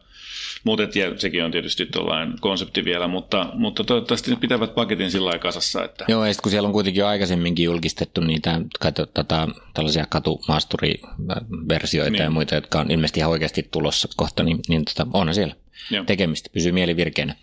Mutta 0.65 0.83
sekin 1.17 1.45
on 1.45 1.51
tietysti 1.51 1.87
tuollainen 1.87 2.35
konsepti 2.41 2.85
vielä, 2.85 3.09
mutta, 3.09 3.47
mutta 3.55 3.85
toivottavasti 3.85 4.31
ne 4.31 4.37
pitävät 4.37 4.75
paketin 4.75 5.11
sillä 5.11 5.25
lailla 5.25 5.43
kasassa. 5.43 5.85
Että... 5.85 6.05
Joo, 6.09 6.27
ja 6.27 6.35
kun 6.43 6.51
siellä 6.51 6.67
on 6.67 6.73
kuitenkin 6.73 7.01
jo 7.01 7.07
aikaisemmin 7.07 7.55
julkistettu 7.59 8.21
niitä 8.21 8.61
kato, 8.81 9.07
tota, 9.07 9.49
tällaisia 9.75 10.07
katumaasturiversioita 10.09 12.13
niin. 12.13 12.23
ja 12.23 12.31
muita, 12.31 12.55
jotka 12.55 12.81
on 12.81 12.91
ilmeisesti 12.91 13.21
ihan 13.21 13.31
oikeasti 13.31 13.69
tulossa 13.71 14.09
kohta, 14.17 14.43
niin, 14.43 14.59
niin 14.69 14.85
tota, 14.85 15.07
onhan 15.13 15.35
siellä. 15.35 15.55
Joo. 15.91 16.05
tekemistä, 16.05 16.51
pysyy 16.53 16.73
mieli 16.73 16.97
virkeänä. 16.97 17.35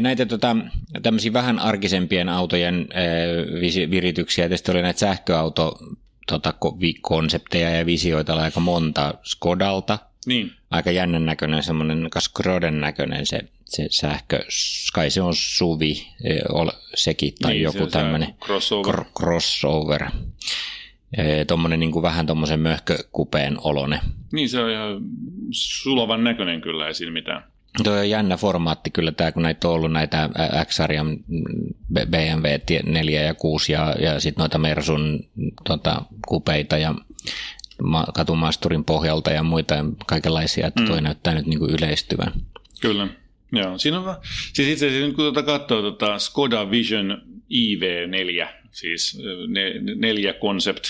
Näitä 0.00 0.26
tota, 0.26 0.56
tämmöisiä 1.02 1.32
vähän 1.32 1.58
arkisempien 1.58 2.28
autojen 2.28 2.88
virityksiä, 3.90 4.48
tietysti 4.48 4.70
oli 4.70 4.82
näitä 4.82 5.00
sähköauto 5.00 5.78
tota, 6.26 6.54
konsepteja 7.00 7.70
ja 7.70 7.86
visioita 7.86 8.34
aika 8.34 8.60
monta 8.60 9.14
Skodalta, 9.22 9.98
niin. 10.26 10.52
Aika 10.70 10.90
jännän 10.90 11.26
näköinen, 11.26 11.62
semmoinen 11.62 12.08
Skroden 12.18 12.80
näköinen 12.80 13.26
se, 13.26 13.40
se 13.64 13.86
sähkö. 13.90 14.44
Kai 14.94 15.10
se 15.10 15.22
on 15.22 15.34
suvi 15.36 16.06
e, 16.24 16.34
sekin 16.94 17.32
tai 17.42 17.52
niin, 17.52 17.62
joku 17.62 17.86
tämmöinen 17.86 18.34
crossover. 18.44 18.96
Kr- 18.96 19.06
crossover. 19.18 20.04
E, 21.16 21.44
tuommoinen 21.44 21.80
niin 21.80 22.02
vähän 22.02 22.26
tuommoisen 22.26 22.60
möhkökupeen 22.60 23.56
olone. 23.60 24.00
Niin, 24.32 24.48
se 24.48 24.60
on 24.60 24.70
ihan 24.70 25.00
sulavan 25.50 26.24
näköinen 26.24 26.60
kyllä, 26.60 26.86
ei 26.86 26.94
siinä 26.94 27.12
mitään. 27.12 27.44
Tuo 27.84 27.92
on 27.92 28.10
jännä 28.10 28.36
formaatti 28.36 28.90
kyllä 28.90 29.12
tämä, 29.12 29.32
kun 29.32 29.42
näitä 29.42 29.68
on 29.68 29.74
ollut 29.74 29.92
näitä 29.92 30.30
X-sarjan 30.64 31.16
BMW 32.10 32.46
4 32.86 33.22
ja 33.22 33.34
6 33.34 33.72
ja, 33.72 33.94
ja 34.00 34.20
sitten 34.20 34.42
noita 34.42 34.58
Mersun 34.58 35.28
tota, 35.64 36.02
kupeita 36.28 36.78
ja 36.78 36.94
katumaasturin 38.14 38.84
pohjalta 38.84 39.30
ja 39.30 39.42
muita 39.42 39.74
kaikenlaisia, 40.06 40.66
että 40.66 40.82
toi 40.82 41.00
mm. 41.00 41.04
näyttää 41.04 41.34
nyt 41.34 41.46
niin 41.46 41.58
kuin 41.58 41.70
yleistyvän. 41.70 42.32
Kyllä. 42.80 43.08
Joo, 43.52 43.78
siinä 43.78 44.00
on, 44.00 44.16
siis 44.52 44.68
itse 44.68 44.86
asiassa 44.86 45.06
kun 45.06 45.16
tuota 45.16 45.42
katsoo 45.42 45.80
tuota 45.80 46.18
Skoda 46.18 46.70
Vision 46.70 47.22
IV4, 47.52 48.48
siis 48.72 49.18
ne, 49.48 49.72
neljä 49.94 50.32
concept, 50.32 50.84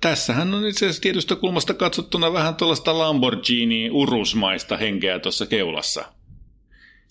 Tässähän 0.00 0.54
on 0.54 0.66
itse 0.66 0.86
asiassa 0.86 1.02
tietystä 1.02 1.36
kulmasta 1.36 1.74
katsottuna 1.74 2.32
vähän 2.32 2.54
tuollaista 2.54 2.98
Lamborghini 2.98 3.90
urusmaista 3.90 4.76
henkeä 4.76 5.18
tuossa 5.18 5.46
keulassa 5.46 6.04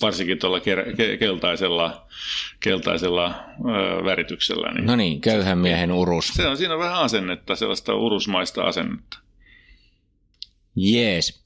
varsinkin 0.01 0.39
tuolla 0.39 0.57
ke- 0.59 1.17
keltaisella, 1.19 2.07
keltaisella 2.59 3.43
ö, 3.59 4.03
värityksellä. 4.03 4.71
Niin 4.73 4.85
no 4.85 4.95
niin, 4.95 5.21
köyhän 5.21 5.57
miehen 5.57 5.91
urus. 5.91 6.27
Se 6.27 6.47
on, 6.47 6.57
siinä 6.57 6.73
on 6.73 6.79
vähän 6.79 6.99
asennetta, 6.99 7.55
sellaista 7.55 7.95
urusmaista 7.95 8.63
asennetta. 8.63 9.17
Jees. 10.75 11.43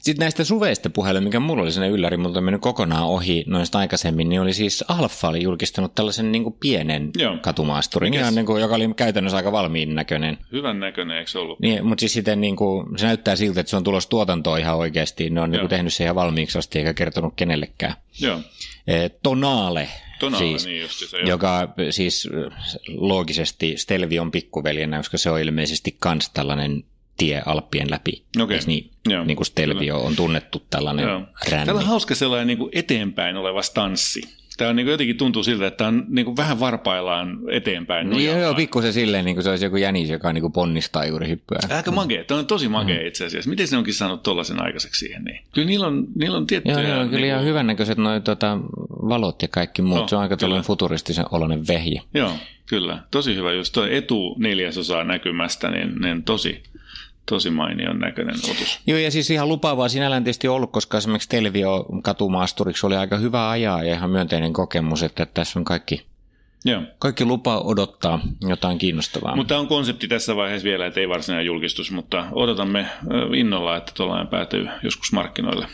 Sitten 0.00 0.16
näistä 0.24 0.44
suveista 0.44 0.90
puheluja, 0.90 1.20
mikä 1.20 1.40
mulla 1.40 1.62
oli 1.62 1.72
sellainen 1.72 1.94
ylläri, 1.94 2.16
mutta 2.16 2.38
on 2.38 2.44
mennyt 2.44 2.62
kokonaan 2.62 3.04
ohi 3.04 3.44
noista 3.46 3.78
aikaisemmin, 3.78 4.28
niin 4.28 4.40
oli 4.40 4.52
siis 4.52 4.84
Alfa 4.88 5.28
oli 5.28 5.42
julkistanut 5.42 5.94
tällaisen 5.94 6.32
niin 6.32 6.42
kuin 6.42 6.56
pienen 6.60 7.10
Joo. 7.18 7.36
katumaasturin, 7.42 8.14
ihan 8.14 8.34
niin 8.34 8.46
kuin, 8.46 8.62
joka 8.62 8.74
oli 8.74 8.94
käytännössä 8.96 9.36
aika 9.36 9.52
valmiin 9.52 9.94
näköinen. 9.94 10.38
Hyvän 10.52 10.80
näköinen, 10.80 11.18
eikö 11.18 11.30
se 11.30 11.38
ollut? 11.38 11.60
Niin, 11.60 11.86
mutta 11.86 12.00
siis 12.00 12.12
sitten 12.12 12.40
niin 12.40 12.56
kuin, 12.56 12.98
se 12.98 13.06
näyttää 13.06 13.36
siltä, 13.36 13.60
että 13.60 13.70
se 13.70 13.76
on 13.76 13.84
tulossa 13.84 14.10
tuotantoa 14.10 14.58
ihan 14.58 14.76
oikeasti. 14.76 15.30
Ne 15.30 15.40
on 15.40 15.50
niin 15.50 15.60
kuin 15.60 15.70
tehnyt 15.70 15.94
se 15.94 16.04
ihan 16.04 16.16
valmiiksi 16.16 16.58
asti 16.58 16.78
eikä 16.78 16.94
kertonut 16.94 17.32
kenellekään. 17.36 17.94
Joo. 18.20 18.40
Tonale, 19.22 19.88
Tonale, 20.20 20.44
siis, 20.44 20.66
niin 20.66 20.88
se, 20.88 21.20
joka 21.20 21.74
siis 21.90 22.28
loogisesti 22.88 23.76
Stelvion 23.76 24.30
pikkuveljenä, 24.30 24.96
koska 24.96 25.18
se 25.18 25.30
on 25.30 25.40
ilmeisesti 25.40 25.96
kans 25.98 26.30
tällainen 26.30 26.84
tie 27.18 27.42
Alppien 27.46 27.90
läpi. 27.90 28.22
Okay. 28.40 28.58
Niin, 28.66 28.90
Joo, 29.08 29.24
niin 29.24 29.36
kuin 29.36 29.46
Stelvio 29.46 29.94
kyllä. 29.94 30.08
on 30.08 30.16
tunnettu 30.16 30.62
tällainen 30.70 31.08
Joo. 31.08 31.22
ränni. 31.50 31.66
Täällä 31.66 31.80
on 31.80 31.86
hauska 31.86 32.14
sellainen 32.14 32.46
niin 32.46 32.58
kuin 32.58 32.70
eteenpäin 32.72 33.36
oleva 33.36 33.62
stanssi. 33.62 34.38
Tämä 34.56 34.70
on 34.70 34.76
niin 34.76 34.86
kuin 34.86 34.92
jotenkin 34.92 35.16
tuntuu 35.16 35.42
siltä, 35.42 35.66
että 35.66 35.86
on 35.86 36.04
niin 36.08 36.24
kuin 36.24 36.36
vähän 36.36 36.60
varpaillaan 36.60 37.38
eteenpäin. 37.50 38.10
No 38.10 38.18
joo, 38.18 38.38
joo, 38.38 38.54
pikkusen 38.54 38.92
silleen, 38.92 39.24
niin 39.24 39.36
kuin 39.36 39.44
se 39.44 39.50
olisi 39.50 39.64
joku 39.64 39.76
jänis, 39.76 40.10
joka 40.10 40.32
niin 40.32 40.42
kuin 40.42 40.52
ponnistaa 40.52 41.06
juuri 41.06 41.28
hyppyä. 41.28 41.58
Aika 41.76 41.90
magea. 41.90 42.24
Tämä 42.24 42.40
on 42.40 42.46
tosi 42.46 42.68
magea 42.68 43.00
mm. 43.00 43.06
itse 43.06 43.24
asiassa. 43.24 43.50
Miten 43.50 43.68
se 43.68 43.76
onkin 43.76 43.94
saanut 43.94 44.22
tuollaisen 44.22 44.62
aikaiseksi 44.62 45.06
siihen? 45.06 45.24
Niin? 45.24 45.40
Kyllä 45.54 45.66
niillä 45.66 45.86
on, 45.86 46.06
niillä 46.14 46.36
on 46.36 46.46
tiettyjä... 46.46 46.80
Joo, 46.80 46.88
joo 46.88 46.98
niin 46.98 47.10
kyllä 47.10 47.20
kuin... 47.20 47.28
ihan 47.28 47.44
hyvännäköiset 47.44 47.98
noi, 47.98 48.20
tota, 48.20 48.58
valot 48.90 49.42
ja 49.42 49.48
kaikki 49.48 49.82
muut. 49.82 50.00
No, 50.00 50.08
se 50.08 50.16
on 50.16 50.22
aika 50.22 50.36
tällainen 50.36 50.66
futuristisen 50.66 51.24
oloinen 51.30 51.66
vehje. 51.68 52.02
Joo, 52.14 52.32
kyllä. 52.66 53.02
Tosi 53.10 53.34
hyvä. 53.34 53.52
Just 53.52 53.72
tuo 53.72 53.86
etu 53.86 54.36
neljäsosaa 54.38 55.04
näkymästä, 55.04 55.70
niin, 55.70 55.94
niin 56.00 56.22
tosi, 56.22 56.62
tosi 57.28 57.50
mainion 57.50 57.98
näköinen 57.98 58.36
otus. 58.36 58.80
Joo, 58.86 58.98
ja 58.98 59.10
siis 59.10 59.30
ihan 59.30 59.48
lupaavaa 59.48 59.88
sinällään 59.88 60.24
tietysti 60.24 60.48
ollut, 60.48 60.72
koska 60.72 60.98
esimerkiksi 60.98 61.28
Telvio 61.28 61.86
katumaasturiksi 62.02 62.86
oli 62.86 62.96
aika 62.96 63.16
hyvä 63.16 63.50
ajaa 63.50 63.84
ja 63.84 63.94
ihan 63.94 64.10
myönteinen 64.10 64.52
kokemus, 64.52 65.02
että 65.02 65.26
tässä 65.26 65.58
on 65.58 65.64
kaikki, 65.64 66.06
Joo. 66.64 66.82
kaikki 66.98 67.24
lupa 67.24 67.58
odottaa 67.58 68.20
jotain 68.48 68.78
kiinnostavaa. 68.78 69.36
Mutta 69.36 69.58
on 69.58 69.68
konsepti 69.68 70.08
tässä 70.08 70.36
vaiheessa 70.36 70.66
vielä, 70.66 70.86
että 70.86 71.00
ei 71.00 71.08
varsinainen 71.08 71.46
julkistus, 71.46 71.90
mutta 71.90 72.26
odotamme 72.32 72.86
innolla, 73.34 73.76
että 73.76 73.92
tuollainen 73.96 74.28
päätyy 74.28 74.68
joskus 74.82 75.12
markkinoille. 75.12 75.66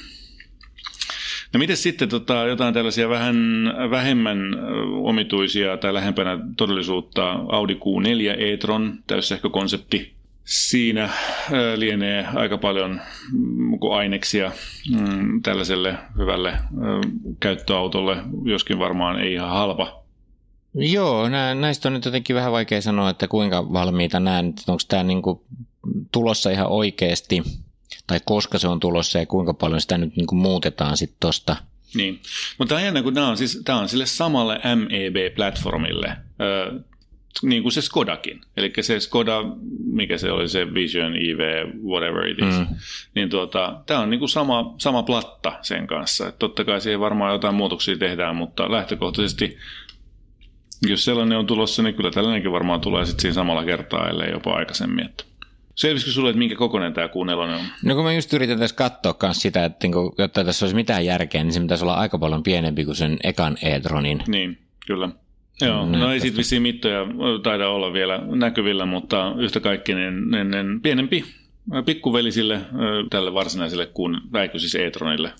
No 1.53 1.59
miten 1.59 1.77
sitten 1.77 2.09
tota, 2.09 2.35
jotain 2.35 2.75
tällaisia 2.75 3.09
vähän 3.09 3.37
vähemmän 3.91 4.39
omituisia 5.03 5.77
tai 5.77 5.95
lähempänä 5.95 6.39
todellisuutta 6.57 7.33
Audi 7.33 7.75
Q4 7.75 8.41
e-tron 8.43 8.99
täyssähkökonsepti 9.07 10.15
Siinä 10.45 11.11
lienee 11.77 12.27
aika 12.35 12.59
paljon 12.59 13.01
mm, 13.33 13.79
aineksia 13.91 14.53
mm, 14.91 15.43
tällaiselle 15.43 15.99
hyvälle 16.19 16.59
käyttöautolle, 17.41 18.17
joskin 18.45 18.79
varmaan 18.79 19.21
ei 19.21 19.33
ihan 19.33 19.51
halpa. 19.51 20.05
Joo, 20.75 21.29
näistä 21.61 21.89
on 21.89 21.93
nyt 21.93 22.05
jotenkin 22.05 22.37
vähän 22.37 22.53
vaikea 22.53 22.83
sanoa, 22.83 23.11
että 23.11 23.29
kuinka 23.29 23.73
valmiita 23.73 24.21
näen, 24.21 24.47
onko 24.47 24.83
tämä 24.89 25.03
niinku 25.03 25.45
tulossa 26.13 26.51
ihan 26.51 26.69
oikeasti, 26.69 27.43
tai 28.07 28.21
koska 28.25 28.59
se 28.59 28.69
on 28.69 28.81
tulossa 28.81 29.19
ja 29.19 29.27
kuinka 29.27 29.55
paljon 29.55 29.81
sitä 29.81 29.99
nyt 29.99 30.17
niinku 30.17 30.35
muutetaan 30.35 30.97
sitten 30.97 31.17
tuosta. 31.21 31.57
Niin, 31.95 32.21
mutta 32.59 32.75
tämä 32.75 32.99
on 32.99 33.05
kun 33.05 33.15
tämä 33.15 33.29
on, 33.29 33.37
siis, 33.37 33.63
tämä 33.65 33.79
on 33.79 33.89
sille 33.89 34.07
samalle 34.07 34.61
MEB-platformille 34.75 36.17
niin 37.43 37.63
kuin 37.63 37.73
se 37.73 37.83
Skodakin. 37.83 38.41
Eli 38.57 38.73
se 38.81 39.01
Skoda, 39.01 39.45
mikä 39.85 40.19
se 40.19 40.31
oli, 40.31 40.49
se 40.49 40.75
Vision 40.75 41.17
EV, 41.17 41.67
whatever 41.85 42.27
it 42.27 42.39
is, 42.39 42.59
mm. 42.59 42.67
niin 43.15 43.31
tuota, 43.31 43.81
tämä 43.87 44.01
on 44.01 44.11
niin 44.11 44.19
kuin 44.19 44.29
sama, 44.29 44.75
sama 44.79 45.03
platta 45.03 45.53
sen 45.63 45.87
kanssa. 45.87 46.29
Et 46.29 46.39
totta 46.39 46.65
kai 46.65 46.81
siihen 46.81 47.01
varmaan 47.01 47.33
jotain 47.33 47.55
muutoksia 47.55 47.99
tehdään, 47.99 48.37
mutta 48.37 48.73
lähtökohtaisesti 48.73 49.57
jos 50.87 51.05
sellainen 51.05 51.39
on 51.39 51.47
tulossa, 51.47 51.83
niin 51.83 51.95
kyllä 51.95 52.11
tällainenkin 52.11 52.53
varmaan 52.53 52.81
tulee 52.81 53.07
sitten 53.07 53.23
siinä 53.23 53.35
samalla 53.35 53.65
kertaa, 53.65 54.09
ellei 54.09 54.31
jopa 54.31 54.53
aikaisemmin. 54.53 55.05
Että 55.05 55.25
Selvisikö 55.75 56.13
sulle, 56.13 56.31
että 56.31 56.39
minkä 56.39 56.57
kokoinen 56.57 56.95
tämä 56.95 57.09
q 57.09 57.17
on? 57.17 57.27
No 57.83 57.95
kun 57.95 58.05
mä 58.05 58.13
just 58.13 58.33
yritän 58.33 58.59
tässä 58.59 58.77
katsoa 58.77 59.15
myös 59.23 59.43
sitä, 59.43 59.65
että 59.65 59.79
niinku, 59.83 60.15
jotta 60.19 60.45
tässä 60.45 60.65
olisi 60.65 60.77
mitään 60.77 61.05
järkeä, 61.05 61.45
niin 61.45 61.53
se 61.53 61.61
pitäisi 61.61 61.85
olla 61.85 61.95
aika 61.95 62.19
paljon 62.19 62.43
pienempi 62.43 62.85
kuin 62.85 62.97
sen 62.97 63.17
ekan 63.25 63.57
e-tronin. 63.63 64.23
Niin, 64.27 64.59
kyllä. 64.87 65.09
Joo, 65.61 65.87
no 65.87 66.13
ei 66.13 66.21
sitten 66.21 66.39
vissiin 66.39 66.63
mittoja 66.63 67.07
taida 67.43 67.69
olla 67.69 67.93
vielä 67.93 68.21
näkyvillä, 68.37 68.87
mutta 68.87 69.35
yhtä 69.39 69.61
kaikki 69.61 69.95
niin, 69.95 70.31
niin, 70.31 70.51
niin 70.51 70.81
pienempi 70.81 71.25
pikkuvelisille 71.87 72.61
tälle 73.11 73.35
varsinaiselle 73.35 73.87
kuun, 73.87 74.21
väikö 74.33 74.59
siis 74.59 74.75
e-tronille. 74.75 75.33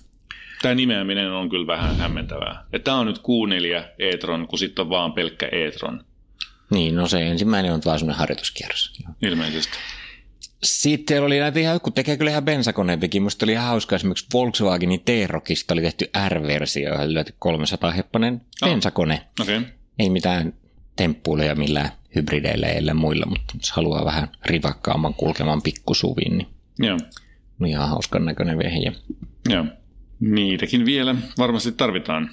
Tämä 0.63 0.75
nimeäminen 0.75 1.33
on 1.33 1.49
kyllä 1.49 1.67
vähän 1.67 1.97
hämmentävää. 1.97 2.65
Tämä 2.85 2.97
on 2.97 3.07
nyt 3.07 3.19
Q4 3.19 3.85
e-tron, 3.99 4.49
kun 4.49 4.59
sitten 4.59 4.83
on 4.83 4.91
vaan 4.91 5.13
pelkkä 5.13 5.47
e-tron. 5.47 6.05
Niin, 6.71 6.95
no 6.95 7.07
se 7.07 7.27
ensimmäinen 7.27 7.73
on 7.73 7.81
vaan 7.85 7.99
semmoinen 7.99 8.19
harjoituskierros. 8.19 8.93
Ilmeisesti. 9.23 9.79
Sitten 10.63 11.23
oli 11.23 11.39
näitä 11.39 11.61
ihan, 11.61 11.81
kun 11.81 11.93
tekee 11.93 12.17
kyllä 12.17 12.31
ihan 12.31 12.45
bensakoneempikin. 12.45 13.23
Musta 13.23 13.47
oli 13.47 13.53
ihan 13.53 13.67
hauska 13.67 13.97
esimerkiksi 13.97 14.27
Volkswagenin 14.35 15.01
T-Rockista 15.01 15.75
oli 15.75 15.83
tehty 15.83 16.11
R-versio, 16.29 16.89
johon 16.89 17.07
oli 17.07 17.25
300 17.39 17.91
heppanen 17.91 18.41
bensakone. 18.65 19.21
Okei. 19.41 19.59
Okay. 19.59 19.71
Ei 19.99 20.11
mitään 20.11 20.53
temppuiluja 20.97 21.55
millään 21.55 21.91
hybrideillä 22.15 22.67
ja 22.67 22.95
muilla, 22.95 23.27
mutta 23.27 23.55
jos 23.61 23.71
haluaa 23.71 24.05
vähän 24.05 24.29
rivakkaamman 24.45 25.15
kulkevan 25.15 25.63
pikkusuvin, 25.63 26.39
niin 26.39 26.49
Joo. 26.79 26.99
on 27.61 27.67
ihan 27.67 27.89
hauskan 27.89 28.25
näköinen 28.25 28.59
vehje. 28.59 28.93
Joo. 29.49 29.65
Niitäkin 30.21 30.87
vielä 30.87 31.15
varmasti 31.39 31.73
tarvitaan. 31.73 32.31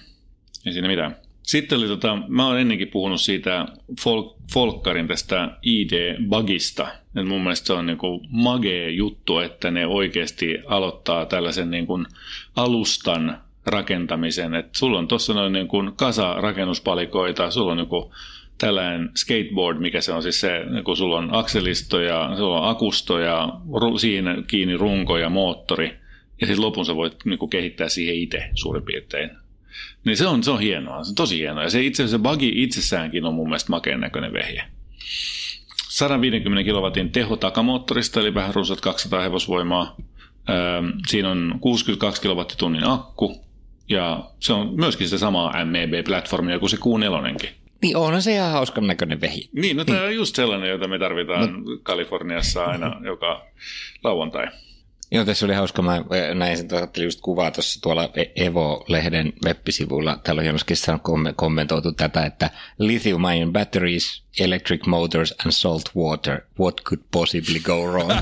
Ei 0.65 0.74
siinä 0.74 0.88
mitään. 0.88 1.15
Sitten 1.44 1.77
oli 1.77 1.88
tota, 1.88 2.18
mä 2.27 2.48
oon 2.48 2.60
ennenkin 2.60 2.88
puhunut 2.88 3.22
siitä 3.22 3.65
Folk, 4.01 4.36
Folkkarin 4.53 5.08
tästä 5.08 5.58
ID-bugista. 5.62 6.88
Et 7.15 7.27
mun 7.27 7.41
mielestä 7.41 7.68
se 7.68 7.74
on 7.74 7.86
niinku 7.86 8.22
magee 8.30 8.89
juttu, 8.89 9.39
että 9.39 9.72
ne 9.72 9.86
oikeasti 9.88 10.58
aloittaa 10.68 11.25
tällaisen 11.25 11.72
niinku 11.72 12.00
alustan 12.56 13.41
rakentamisen. 13.65 14.56
Et 14.56 14.75
sulla 14.75 15.00
on 15.00 15.08
tuossa 15.08 15.34
noin 15.34 15.53
niinku 15.53 15.77
kasa 15.96 16.34
rakennuspalikoita, 16.34 17.51
sulla 17.51 17.72
on 17.72 17.77
niinku 17.77 18.13
tällainen 18.58 19.10
skateboard, 19.15 19.80
mikä 19.80 20.01
se 20.01 20.12
on 20.13 20.24
siis 20.24 20.39
se, 20.39 20.51
kun 20.84 20.98
sulla 20.98 21.18
on 21.18 21.30
akselisto 21.36 22.00
ja 22.00 22.32
sulla 22.38 22.62
on 22.62 22.70
akusto 22.70 23.20
ja 23.20 23.50
ru, 23.82 23.98
siinä 23.98 24.36
kiinni 24.48 24.77
runko 24.77 25.18
ja 25.18 25.30
moottori. 25.30 26.01
Ja 26.41 26.48
sitten 26.48 26.65
lopun 26.65 26.86
sä 26.86 26.96
voit 26.96 27.15
niinku 27.25 27.48
kehittää 27.48 27.89
siihen 27.89 28.15
itse 28.15 28.50
suurin 28.53 28.84
piirtein. 28.84 29.30
Niin 30.06 30.18
se 30.18 30.27
on, 30.27 30.44
se 30.44 30.51
on 30.51 30.60
hienoa, 30.60 31.03
se 31.03 31.10
on 31.10 31.15
tosi 31.15 31.38
hienoa. 31.38 31.63
Ja 31.63 31.70
se 31.70 31.82
itse 31.82 32.03
asiassa 32.03 32.20
buggy 32.20 32.51
itsessäänkin 32.53 33.25
on 33.25 33.34
mun 33.34 33.48
mielestä 33.48 33.70
makeen 33.70 34.00
näköinen 34.00 34.34
vehje. 34.34 34.63
150 35.89 36.63
kilowatin 36.63 37.12
teho 37.12 37.36
takamoottorista, 37.36 38.20
eli 38.20 38.34
vähän 38.34 38.56
runsat 38.56 38.82
200 38.82 39.22
hevosvoimaa. 39.22 39.96
Öö, 40.50 40.82
Siinä 41.08 41.30
on 41.30 41.56
62 41.62 42.22
kilowattitunnin 42.22 42.88
akku, 42.88 43.46
ja 43.91 44.29
se 44.39 44.53
on 44.53 44.75
myöskin 44.75 45.07
sitä 45.07 45.19
samaa 45.19 45.65
MEB-platformia 45.65 46.60
kuin 46.60 46.69
se 46.69 46.77
Q4. 46.77 47.48
Niin 47.81 47.98
onhan 47.98 48.21
se 48.21 48.33
ihan 48.33 48.51
hauskan 48.51 48.88
näköinen 48.88 49.21
vehje. 49.21 49.43
Niin, 49.53 49.77
no 49.77 49.86
tämä 49.86 50.03
on 50.03 50.15
just 50.15 50.36
sellainen, 50.36 50.69
jota 50.69 50.88
me 50.88 51.00
tarvitaan 51.00 51.53
no. 51.53 51.77
Kaliforniassa 51.83 52.65
aina 52.65 53.01
joka 53.10 53.45
lauantai. 54.03 54.48
Joo, 55.13 55.25
tässä 55.25 55.45
oli 55.45 55.53
hauska. 55.53 55.81
Mä 55.81 56.01
näin 56.33 56.57
sen, 56.57 56.67
ajattelin 56.71 57.05
just 57.07 57.21
kuvaa 57.21 57.51
tuossa 57.51 57.81
tuolla 57.81 58.10
Evo-lehden 58.36 59.33
web-sivuilla. 59.45 60.19
Täällä 60.24 60.41
on 60.41 61.00
kom- 61.01 61.33
kommentoitu 61.36 61.91
tätä, 61.91 62.25
että 62.25 62.50
lithium 62.77 63.24
ion 63.31 63.53
batteries, 63.53 64.24
electric 64.39 64.86
motors 64.86 65.33
and 65.45 65.51
salt 65.51 65.83
water. 65.95 66.41
What 66.60 66.81
could 66.83 67.01
possibly 67.12 67.60
go 67.60 67.86
wrong? 67.86 68.12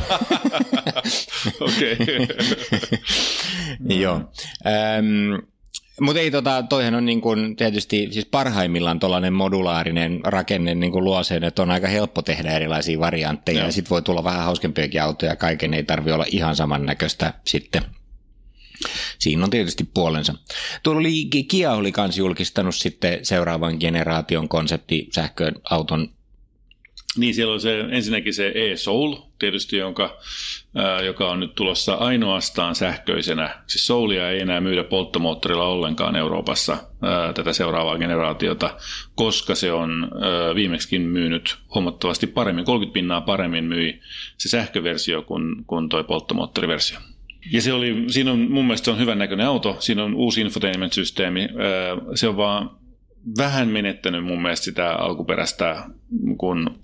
Okei. 1.67 1.97
Joo. 4.01 4.21
Ähm, 4.65 5.35
mutta 6.01 6.19
ei 6.19 6.31
tota, 6.31 6.63
toihan 6.63 6.95
on 6.95 7.05
niin 7.05 7.21
kuin 7.21 7.55
tietysti 7.55 8.07
siis 8.11 8.25
parhaimmillaan 8.25 8.99
tuollainen 8.99 9.33
modulaarinen 9.33 10.19
rakenne 10.23 10.75
niin 10.75 10.91
kuin 10.91 11.03
luo 11.03 11.23
sen, 11.23 11.43
että 11.43 11.61
on 11.61 11.71
aika 11.71 11.87
helppo 11.87 12.21
tehdä 12.21 12.51
erilaisia 12.51 12.99
variantteja 12.99 13.57
Joo. 13.57 13.65
ja 13.65 13.71
sitten 13.71 13.89
voi 13.89 14.01
tulla 14.01 14.23
vähän 14.23 14.43
hauskempiakin 14.45 15.01
autoja, 15.01 15.35
kaiken 15.35 15.73
ei 15.73 15.83
tarvi 15.83 16.11
olla 16.11 16.25
ihan 16.31 16.55
samannäköistä 16.55 17.33
sitten. 17.45 17.81
Siinä 19.19 19.43
on 19.43 19.49
tietysti 19.49 19.83
puolensa. 19.83 20.33
Tuolla 20.83 20.99
oli, 20.99 21.25
Kia 21.25 21.71
oli 21.71 21.93
myös 21.97 22.17
julkistanut 22.17 22.75
sitten 22.75 23.25
seuraavan 23.25 23.77
generaation 23.79 24.49
konsepti 24.49 25.09
sähköauton 25.11 26.09
Niin, 27.19 27.33
siellä 27.33 27.53
on 27.53 27.61
se, 27.61 27.79
ensinnäkin 27.79 28.33
se 28.33 28.51
e-Soul, 28.55 29.15
tietysti, 29.39 29.77
jonka, 29.77 30.17
ää, 30.75 31.01
joka 31.01 31.29
on 31.29 31.39
nyt 31.39 31.55
tulossa 31.55 31.93
ainoastaan 31.93 32.75
sähköisenä. 32.75 33.55
Siis 33.67 33.87
Soulia 33.87 34.29
ei 34.29 34.39
enää 34.39 34.61
myydä 34.61 34.83
polttomoottorilla 34.83 35.67
ollenkaan 35.67 36.15
Euroopassa 36.15 36.77
ää, 37.01 37.33
tätä 37.33 37.53
seuraavaa 37.53 37.97
generaatiota, 37.97 38.77
koska 39.15 39.55
se 39.55 39.71
on 39.71 40.11
ää, 40.13 40.55
viimeksikin 40.55 41.01
myynyt 41.01 41.57
huomattavasti 41.75 42.27
paremmin, 42.27 42.65
30 42.65 42.93
pinnaa 42.93 43.21
paremmin 43.21 43.63
myi 43.63 43.99
se 44.37 44.49
sähköversio 44.49 45.21
kuin, 45.21 45.65
kuin 45.67 45.89
toi 45.89 46.03
polttomoottoriversio. 46.03 46.99
Ja 47.51 47.61
se 47.61 47.73
oli, 47.73 48.03
siinä 48.07 48.31
on 48.31 48.39
mun 48.39 48.65
mielestä 48.65 48.85
se 48.85 48.91
on 48.91 48.99
hyvän 48.99 49.19
näköinen 49.19 49.47
auto, 49.47 49.75
siinä 49.79 50.03
on 50.03 50.15
uusi 50.15 50.41
infotainment-systeemi, 50.41 51.49
se 52.15 52.27
on 52.27 52.37
vaan 52.37 52.71
vähän 53.37 53.67
menettänyt 53.67 54.25
mun 54.25 54.41
mielestä 54.41 54.65
sitä 54.65 54.93
alkuperäistä 54.93 55.83
kun 56.37 56.79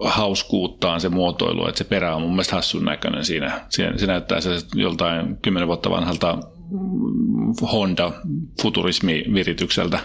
hauskuuttaan 0.00 1.00
se 1.00 1.08
muotoilu, 1.08 1.68
että 1.68 1.78
se 1.78 1.84
perä 1.84 2.14
on 2.14 2.22
mun 2.22 2.30
mielestä 2.30 2.56
hassun 2.56 2.84
näköinen 2.84 3.24
siinä. 3.24 3.66
Se, 3.68 3.92
se 3.96 4.06
näyttää 4.06 4.40
se 4.40 4.50
joltain 4.74 5.36
kymmenen 5.36 5.68
vuotta 5.68 5.90
vanhalta 5.90 6.38
mm, 6.70 7.54
Honda-futurismiviritykseltä. 7.62 9.98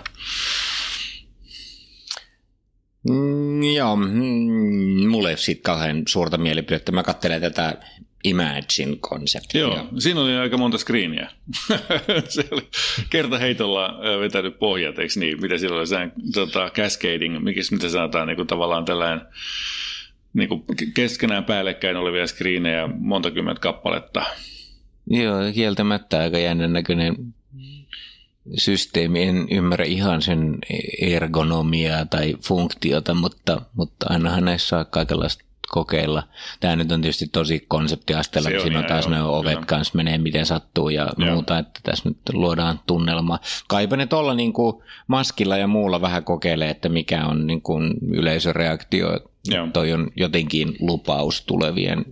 Mm, 3.10 3.64
joo, 3.64 3.96
mm, 3.96 5.10
mulla 5.10 5.30
ei 5.30 5.34
ole 5.34 5.38
siitä 5.38 5.62
kauhean 5.64 6.04
suurta 6.08 6.38
mielipidettä. 6.38 6.92
Mä 6.92 7.04
katselen 7.04 7.42
tätä 7.42 7.78
Imagine-konseptia. 8.24 9.62
Joo, 9.62 9.88
siinä 10.00 10.22
oli 10.22 10.36
aika 10.36 10.58
monta 10.58 10.78
screeniä. 10.78 11.30
se 12.30 12.48
oli 12.52 12.68
kertaheitolla 13.10 14.00
ö, 14.06 14.20
vetänyt 14.20 14.60
pohjat, 14.60 15.00
eikö 15.00 15.14
niin? 15.20 15.42
Mitä 15.42 15.58
siellä 15.58 15.78
oli 15.78 15.88
se 15.88 15.98
tota, 16.34 16.72
cascading, 16.74 17.40
mikä, 17.40 17.62
mitä 17.72 17.90
sanotaan, 17.90 18.28
niin 18.28 18.36
kuin 18.36 18.48
tavallaan 18.48 18.86
tällainen 18.86 19.22
niin 20.34 20.50
kuin 20.50 20.64
keskenään 20.94 21.44
päällekkäin 21.44 21.98
olevia 21.98 22.28
screenejä, 22.28 22.88
monta 22.88 23.32
kymmentä 23.32 23.60
kappaletta. 23.60 24.26
Joo, 25.08 25.36
kieltämättä 25.54 26.20
aika 26.20 26.38
jännän 26.38 26.74
näköinen 26.74 27.16
systeemi. 28.58 29.24
En 29.24 29.48
ymmärrä 29.52 29.86
ihan 29.86 30.22
sen 30.22 30.58
ergonomiaa 31.02 32.06
tai 32.06 32.36
funktiota, 32.44 33.14
mutta, 33.14 33.62
mutta 33.74 34.06
ainahan 34.10 34.46
näissä 34.46 34.68
saa 34.68 34.86
kaikenlaista 34.86 35.44
kokeilla. 35.72 36.24
Tämä 36.60 36.76
nyt 36.76 36.92
on 36.92 37.02
tietysti 37.02 37.28
tosi 37.28 37.66
konseptiasteella, 37.68 38.50
Se 38.50 38.54
kun 38.56 38.62
siinä 38.62 38.80
on 38.80 38.86
taas 38.86 39.08
ne 39.08 39.24
ovet 39.24 39.54
kyllä. 39.54 39.66
kanssa 39.66 39.96
menee 39.96 40.18
miten 40.18 40.46
sattuu 40.46 40.90
ja 40.90 41.10
Joo. 41.18 41.32
muuta, 41.34 41.58
että 41.58 41.80
tässä 41.84 42.10
nyt 42.10 42.18
luodaan 42.34 42.80
tunnelmaa. 42.88 43.40
Kaipa 43.68 43.96
ne 43.98 44.08
tuolla 44.08 44.34
niin 44.34 44.54
kuin 44.54 44.84
maskilla 45.08 45.58
ja 45.58 45.68
muulla 45.68 46.02
vähän 46.02 46.24
kokeilee, 46.24 46.70
että 46.70 46.90
mikä 46.90 47.26
on 47.26 47.48
niin 47.48 47.62
kuin 47.62 47.94
yleisöreaktio. 48.12 49.20
Joo. 49.48 49.68
Toi 49.74 49.94
on 49.94 50.12
jotenkin 50.16 50.76
lupaus 50.80 51.46
tulevien 51.46 52.06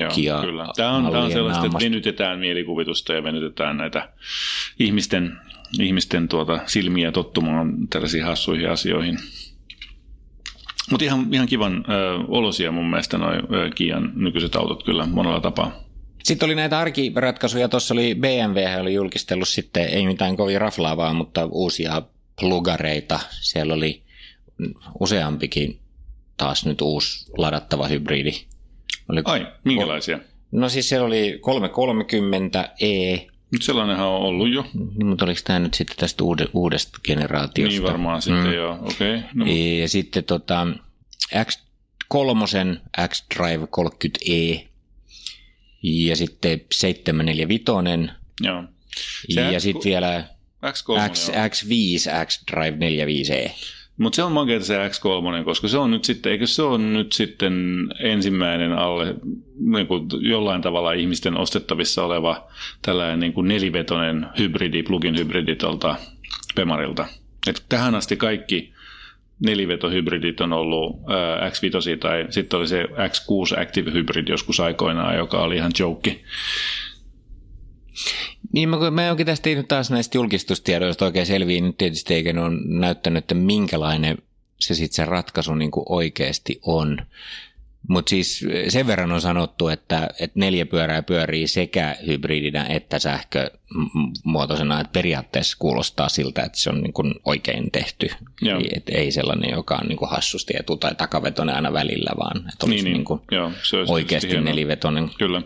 Joo, 0.00 0.10
Kia 0.10 0.40
kyllä. 0.40 0.66
Tämä 0.76 0.90
on, 0.90 1.10
tämä 1.12 1.24
on 1.24 1.32
sellaista, 1.32 1.58
että 1.58 1.68
naamasta. 1.68 1.84
venytetään 1.84 2.38
mielikuvitusta 2.38 3.12
ja 3.12 3.22
venytetään 3.22 3.76
näitä 3.76 4.08
ihmisten, 4.78 5.38
ihmisten 5.80 6.28
tuota 6.28 6.60
silmiä 6.66 7.12
tottumaan 7.12 7.88
tällaisiin 7.90 8.24
hassuihin 8.24 8.70
asioihin. 8.70 9.18
Mutta 10.90 11.04
ihan, 11.04 11.26
ihan 11.32 11.46
kivan 11.46 11.84
ö, 11.88 12.18
olosia 12.28 12.72
mun 12.72 12.90
mielestä 12.90 13.18
noin 13.18 13.40
Kian 13.74 14.12
nykyiset 14.14 14.56
autot 14.56 14.84
kyllä 14.84 15.06
monella 15.06 15.40
tapaa. 15.40 15.72
Sitten 16.24 16.46
oli 16.46 16.54
näitä 16.54 16.78
arkiratkaisuja. 16.78 17.68
Tuossa 17.68 17.94
oli 17.94 18.14
BMW 18.14 18.80
oli 18.80 18.94
julkistellut 18.94 19.48
sitten, 19.48 19.86
ei 19.86 20.06
mitään 20.06 20.36
kovin 20.36 20.60
raflaavaa, 20.60 21.12
mutta 21.12 21.46
uusia 21.46 22.02
plugareita. 22.40 23.20
Siellä 23.40 23.74
oli 23.74 24.02
useampikin 25.00 25.78
taas 26.36 26.66
nyt 26.66 26.80
uusi 26.80 27.32
ladattava 27.36 27.88
hybridi. 27.88 28.32
Oli, 29.08 29.22
Ai, 29.24 29.46
minkälaisia? 29.64 30.18
No 30.52 30.68
siis 30.68 30.88
siellä 30.88 31.06
oli 31.06 31.40
330e, 31.40 33.20
Nyt 33.20 33.28
sellainenhan 33.60 34.06
on 34.08 34.14
ollut 34.20 34.52
jo. 34.52 34.64
niin, 34.74 35.06
mutta 35.06 35.24
oliko 35.24 35.40
tämä 35.44 35.58
nyt 35.58 35.74
sitten 35.74 35.96
tästä 35.96 36.24
uude, 36.24 36.46
uudesta 36.52 36.98
generaatiosta? 37.04 37.74
Niin 37.80 37.82
varmaan 37.82 38.22
sitten 38.22 38.44
Mm. 38.46 38.52
joo, 38.52 38.78
okei. 38.82 39.16
Okay. 39.16 39.28
No, 39.34 39.44
Ja 39.80 39.88
sitten 39.88 40.24
tota, 40.24 40.66
X3, 41.34 42.78
X-Drive 43.08 43.68
30e 43.70 44.68
ja 45.82 46.16
sitten 46.16 46.60
745 46.72 47.64
joo. 48.40 48.64
Se 49.30 49.40
ja 49.40 49.58
X- 49.58 49.62
sitten 49.62 49.84
vielä 49.90 50.24
X3 50.66 51.10
X, 51.12 51.28
on. 51.28 51.34
X5, 51.34 52.26
X-Drive 52.26 52.76
45e. 52.76 53.50
Mutta 53.98 54.16
se 54.16 54.22
on 54.22 54.32
makeata 54.32 54.64
se 54.64 54.88
X3, 54.88 55.44
koska 55.44 55.68
se 55.68 55.78
on 55.78 55.90
nyt 55.90 56.04
sitten, 56.04 56.32
eikö 56.32 56.46
se 56.46 56.62
on 56.62 56.92
nyt 56.92 57.12
sitten 57.12 57.54
ensimmäinen 58.00 58.72
alle 58.72 59.14
niin 59.60 59.86
kuin 59.86 60.08
jollain 60.20 60.62
tavalla 60.62 60.92
ihmisten 60.92 61.36
ostettavissa 61.36 62.04
oleva 62.04 62.48
tällainen 62.82 63.20
niin 63.20 63.32
kuin 63.32 63.48
nelivetoinen 63.48 64.26
hybridi, 64.38 64.82
plugin 64.82 65.18
hybridi 65.18 65.56
tuolta 65.56 65.96
Pemarilta. 66.54 67.06
Et 67.48 67.64
tähän 67.68 67.94
asti 67.94 68.16
kaikki 68.16 68.72
nelivetohybridit 69.46 70.40
on 70.40 70.52
ollut 70.52 70.96
ää, 71.08 71.48
X5 71.50 71.98
tai 72.00 72.26
sitten 72.30 72.58
oli 72.58 72.68
se 72.68 72.84
X6 72.84 73.60
Active 73.60 73.92
Hybrid 73.92 74.28
joskus 74.28 74.60
aikoinaan, 74.60 75.16
joka 75.16 75.38
oli 75.38 75.56
ihan 75.56 75.72
joke. 75.78 76.20
Niin 78.58 78.68
mä, 78.68 78.90
mä 78.90 79.10
onkin 79.10 79.26
tästä 79.26 79.44
tehnyt 79.44 79.68
taas 79.68 79.90
näistä 79.90 80.18
julkistustiedoista 80.18 81.04
oikein 81.04 81.26
selviin. 81.26 81.64
Nyt 81.64 81.78
tietysti 81.78 82.14
eikä 82.14 82.32
ne 82.32 82.40
ole 82.40 82.56
näyttänyt, 82.64 83.24
että 83.24 83.34
minkälainen 83.34 84.18
se 84.60 84.74
sitten 84.74 84.96
se 84.96 85.04
ratkaisu 85.04 85.54
niin 85.54 85.70
kuin 85.70 85.84
oikeasti 85.88 86.60
on. 86.62 86.98
Mutta 87.88 88.10
siis 88.10 88.46
sen 88.68 88.86
verran 88.86 89.12
on 89.12 89.20
sanottu, 89.20 89.68
että, 89.68 90.08
että 90.20 90.40
neljä 90.40 90.66
pyörää 90.66 91.02
pyörii 91.02 91.48
sekä 91.48 91.96
hybridinä 92.06 92.66
että 92.66 92.98
sähkömuotoisena, 92.98 94.80
että 94.80 94.92
periaatteessa 94.92 95.56
kuulostaa 95.58 96.08
siltä, 96.08 96.42
että 96.42 96.58
se 96.58 96.70
on 96.70 96.80
niin 96.82 96.92
kuin 96.92 97.14
oikein 97.24 97.70
tehty. 97.70 98.08
Joo. 98.42 98.60
Et 98.76 98.88
ei 98.88 99.12
sellainen, 99.12 99.50
joka 99.50 99.74
on 99.82 99.88
niin 99.88 99.98
kuin 99.98 100.10
hassusti 100.10 100.54
etu- 100.56 100.76
tai 100.76 100.94
takavetoinen 100.94 101.54
aina 101.54 101.72
välillä, 101.72 102.10
vaan 102.18 102.36
että 102.38 102.66
olisi 102.66 102.76
niin, 102.76 102.84
niin. 102.84 102.92
Niin 102.92 103.04
kuin 103.04 103.20
Joo, 103.30 103.52
se 103.62 103.76
olisi 103.76 103.92
oikeasti 103.92 104.40
nelivetoinen. 104.40 105.10
Kyllä. 105.18 105.42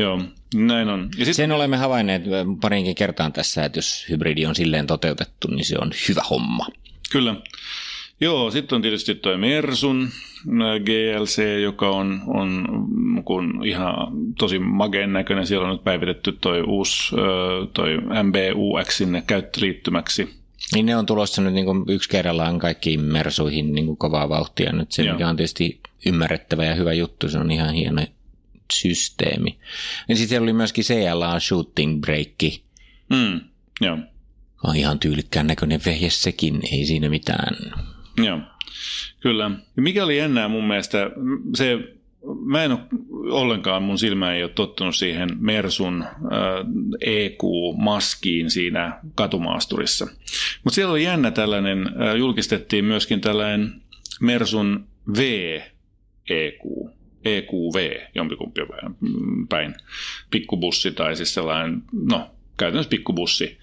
Joo, 0.00 0.22
näin 0.54 0.88
on. 0.88 1.08
Ja 1.18 1.24
sit... 1.24 1.34
Sen 1.34 1.52
olemme 1.52 1.76
havainneet 1.76 2.22
parinkin 2.60 2.94
kertaan 2.94 3.32
tässä, 3.32 3.64
että 3.64 3.78
jos 3.78 4.06
hybridi 4.10 4.46
on 4.46 4.54
silleen 4.54 4.86
toteutettu, 4.86 5.48
niin 5.50 5.64
se 5.64 5.76
on 5.80 5.90
hyvä 6.08 6.22
homma. 6.30 6.66
Kyllä. 7.12 7.34
Joo, 8.20 8.50
sitten 8.50 8.76
on 8.76 8.82
tietysti 8.82 9.14
tuo 9.14 9.36
Mersun 9.36 10.08
GLC, 10.84 11.62
joka 11.62 11.90
on, 11.90 12.20
on 12.26 12.66
kun 13.24 13.66
ihan 13.66 13.94
tosi 14.38 14.58
mageen 14.58 15.12
näköinen. 15.12 15.46
Siellä 15.46 15.66
on 15.66 15.72
nyt 15.72 15.84
päivitetty 15.84 16.32
toi 16.40 16.62
uusi 16.62 17.16
toi 17.72 17.96
MBUX 17.96 18.96
sinne 18.96 19.22
käyttöliittymäksi. 19.26 20.40
Niin 20.74 20.86
ne 20.86 20.96
on 20.96 21.06
tulossa 21.06 21.42
nyt 21.42 21.54
niin 21.54 21.64
kuin 21.64 21.84
yksi 21.88 22.08
kerrallaan 22.08 22.58
kaikkiin 22.58 23.00
Mersuihin 23.00 23.74
niin 23.74 23.86
kuin 23.86 23.96
kovaa 23.96 24.28
vauhtia 24.28 24.72
nyt. 24.72 24.92
Se, 24.92 25.02
Joo. 25.02 25.14
mikä 25.14 25.28
on 25.28 25.36
tietysti 25.36 25.80
ymmärrettävä 26.06 26.64
ja 26.64 26.74
hyvä 26.74 26.92
juttu, 26.92 27.28
se 27.28 27.38
on 27.38 27.50
ihan 27.50 27.74
hieno 27.74 28.02
systeemi. 28.72 29.58
Ja 30.08 30.16
sitten 30.16 30.28
siellä 30.28 30.44
oli 30.44 30.52
myöskin 30.52 30.84
CLA 30.84 31.40
Shooting 31.40 32.00
Break. 32.00 32.62
Mm, 33.10 33.40
joo. 33.80 33.98
On 34.64 34.76
ihan 34.76 34.98
tyylikkään 34.98 35.46
näköinen 35.46 35.80
vehje 35.86 36.10
sekin, 36.10 36.60
ei 36.72 36.86
siinä 36.86 37.08
mitään. 37.08 37.56
Joo, 38.24 38.38
kyllä. 39.20 39.50
Ja 39.76 39.82
mikä 39.82 40.04
oli 40.04 40.18
jännää 40.18 40.48
mun 40.48 40.64
mielestä, 40.64 41.10
se, 41.54 41.78
mä 42.44 42.64
en 42.64 42.72
ole 42.72 42.80
ollenkaan, 43.30 43.82
mun 43.82 43.98
silmä 43.98 44.34
ei 44.34 44.42
ole 44.42 44.50
tottunut 44.50 44.96
siihen 44.96 45.28
Mersun 45.38 46.02
äh, 46.02 46.10
EQ-maskiin 47.00 48.50
siinä 48.50 49.00
katumaasturissa. 49.14 50.06
Mutta 50.64 50.74
siellä 50.74 50.92
oli 50.92 51.04
jännä 51.04 51.30
tällainen, 51.30 51.86
äh, 51.86 52.16
julkistettiin 52.16 52.84
myöskin 52.84 53.20
tällainen 53.20 53.82
Mersun 54.20 54.86
V-EQ, 55.16 56.90
EQV, 57.24 58.00
jompikumpi 58.14 58.60
päin, 59.48 59.74
pikkubussi 60.30 60.92
tai 60.92 61.16
siis 61.16 61.34
sellainen, 61.34 61.82
no 62.10 62.30
käytännössä 62.56 62.90
pikkubussi 62.90 63.58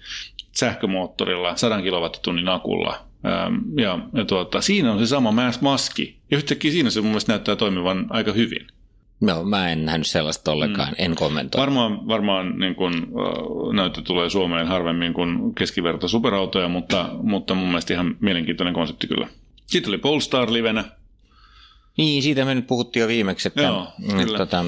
sähkömoottorilla 0.52 1.56
100 1.56 1.82
kilowattitunnin 1.82 2.48
akulla 2.48 3.08
Ähm, 3.26 3.78
ja, 3.78 3.98
ja 4.12 4.24
tuota, 4.24 4.60
siinä 4.60 4.92
on 4.92 4.98
se 4.98 5.06
sama 5.06 5.32
maski. 5.60 6.18
Ja 6.30 6.36
yhtäkkiä 6.36 6.70
siinä 6.70 6.90
se 6.90 7.00
mun 7.00 7.10
mielestä 7.10 7.32
näyttää 7.32 7.56
toimivan 7.56 8.06
aika 8.10 8.32
hyvin. 8.32 8.66
No, 9.20 9.44
mä 9.44 9.72
en 9.72 9.84
nähnyt 9.84 10.06
sellaista 10.06 10.52
ollenkaan, 10.52 10.88
mm. 10.88 10.94
en 10.98 11.14
kommentoi. 11.14 11.60
Varmaan, 11.60 12.08
varmaan 12.08 12.58
niin 12.58 12.74
kun, 12.74 13.12
näyttö 13.72 14.02
tulee 14.02 14.30
Suomeen 14.30 14.66
harvemmin 14.66 15.14
kuin 15.14 15.54
keskiverto 15.54 16.08
superautoja, 16.08 16.68
mutta, 16.68 17.10
mutta 17.22 17.54
mun 17.54 17.68
mielestä 17.68 17.94
ihan 17.94 18.16
mielenkiintoinen 18.20 18.74
konsepti 18.74 19.06
kyllä. 19.06 19.28
Sitten 19.66 19.90
oli 19.90 19.98
Polestar 19.98 20.52
livenä. 20.52 20.84
Niin, 21.98 22.22
siitä 22.22 22.44
me 22.44 22.54
nyt 22.54 22.66
puhuttiin 22.66 23.00
jo 23.00 23.08
viimeksi, 23.08 23.48
että, 23.48 23.62
Joo, 23.62 23.86
että, 24.20 24.38
tota, 24.38 24.64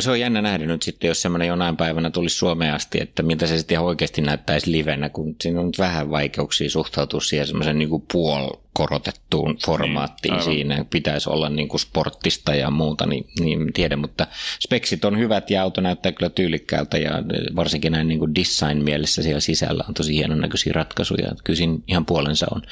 se 0.00 0.10
on 0.10 0.20
jännä 0.20 0.42
nähdä 0.42 0.66
nyt 0.66 0.82
sitten, 0.82 1.08
jos 1.08 1.22
semmoinen 1.22 1.48
jonain 1.48 1.76
päivänä 1.76 2.10
tulisi 2.10 2.36
Suomeen 2.36 2.74
asti, 2.74 2.98
että 3.00 3.22
miltä 3.22 3.46
se 3.46 3.58
sitten 3.58 3.74
ihan 3.74 3.86
oikeasti 3.86 4.22
näyttäisi 4.22 4.72
livenä, 4.72 5.08
kun 5.08 5.36
siinä 5.40 5.60
on 5.60 5.66
nyt 5.66 5.78
vähän 5.78 6.10
vaikeuksia 6.10 6.70
suhtautua 6.70 7.20
siihen 7.20 7.46
semmoisen 7.46 7.78
niin 7.78 8.04
puolkorotettuun 8.12 9.58
formaattiin 9.66 10.34
niin, 10.34 10.44
siinä. 10.44 10.84
Pitäisi 10.90 11.30
olla 11.30 11.48
niin 11.48 11.68
kuin 11.68 11.80
sporttista 11.80 12.54
ja 12.54 12.70
muuta, 12.70 13.06
niin, 13.06 13.26
niin 13.40 13.72
tiedä, 13.72 13.96
mutta 13.96 14.26
speksit 14.60 15.04
on 15.04 15.18
hyvät 15.18 15.50
ja 15.50 15.62
auto 15.62 15.80
näyttää 15.80 16.12
kyllä 16.12 16.30
tyylikkäältä 16.30 16.98
ja 16.98 17.10
varsinkin 17.56 17.92
näin 17.92 18.08
niin 18.08 18.18
kuin 18.18 18.34
design 18.34 18.84
mielessä 18.84 19.22
siellä 19.22 19.40
sisällä 19.40 19.84
on 19.88 19.94
tosi 19.94 20.14
hienon 20.14 20.40
näköisiä 20.40 20.72
ratkaisuja. 20.72 21.32
Kyllä 21.44 21.56
siinä 21.56 21.78
ihan 21.88 22.06
puolensa 22.06 22.46
on, 22.54 22.62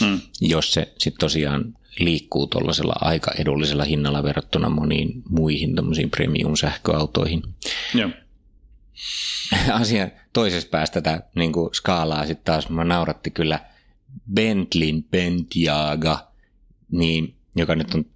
hmm. 0.00 0.20
jos 0.40 0.72
se 0.72 0.92
sitten 0.98 1.20
tosiaan 1.20 1.74
liikkuu 1.98 2.46
tuollaisella 2.46 2.94
aika 3.00 3.30
edullisella 3.38 3.84
hinnalla 3.84 4.22
verrattuna 4.22 4.68
moniin 4.68 5.22
muihin 5.28 5.74
premium-sähköautoihin. 6.10 7.42
Joo. 7.94 8.10
Asia 9.80 10.08
toisessa 10.32 10.68
päästä 10.68 11.00
tätä 11.00 11.22
niin 11.34 11.52
kuin 11.52 11.74
skaalaa 11.74 12.26
sitten 12.26 12.44
taas 12.44 12.68
mä 12.68 12.84
nauratti 12.84 13.30
kyllä 13.30 13.60
Bentleyn 14.34 15.04
Bentiaga, 15.04 16.28
niin, 16.90 17.34
joka 17.56 17.74
nyt 17.74 17.94
on, 17.94 18.06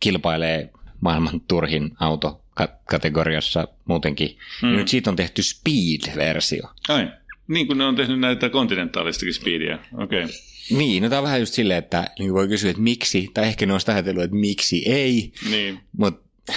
kilpailee 0.00 0.70
maailman 1.00 1.40
turhin 1.40 1.90
auto 2.00 2.44
kategoriassa 2.84 3.68
muutenkin. 3.84 4.38
Mm. 4.62 4.68
Nyt 4.68 4.88
siitä 4.88 5.10
on 5.10 5.16
tehty 5.16 5.42
Speed-versio. 5.42 6.68
Ai, 6.88 7.08
niin 7.50 7.66
kuin 7.66 7.78
ne 7.78 7.84
on 7.84 7.96
tehnyt 7.96 8.20
näitä 8.20 8.48
kontinentaalistakin 8.48 9.34
Speedia. 9.34 9.78
Okei. 9.98 10.24
Okay. 10.24 10.34
Niin, 10.70 11.02
no 11.02 11.08
tämä 11.08 11.18
on 11.18 11.24
vähän 11.24 11.40
just 11.40 11.54
silleen, 11.54 11.78
että 11.78 12.10
niin 12.18 12.34
voi 12.34 12.48
kysyä, 12.48 12.70
että 12.70 12.82
miksi, 12.82 13.30
tai 13.34 13.46
ehkä 13.46 13.66
ne 13.66 13.72
on 13.72 13.80
ajatellut, 13.86 14.24
että 14.24 14.36
miksi 14.36 14.82
ei, 14.88 15.32
niin. 15.50 15.80
mutta 15.96 16.52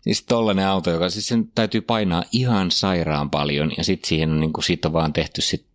siis 0.00 0.22
tollainen 0.24 0.66
auto, 0.66 0.90
joka 0.90 1.10
siis 1.10 1.26
sen 1.26 1.48
täytyy 1.54 1.80
painaa 1.80 2.24
ihan 2.32 2.70
sairaan 2.70 3.30
paljon, 3.30 3.72
ja 3.76 3.84
sitten 3.84 4.08
siihen 4.08 4.30
on, 4.30 4.40
niin 4.40 4.52
kuin, 4.52 4.64
sit 4.64 4.84
on 4.84 4.92
vaan 4.92 5.12
tehty 5.12 5.40
sit 5.40 5.66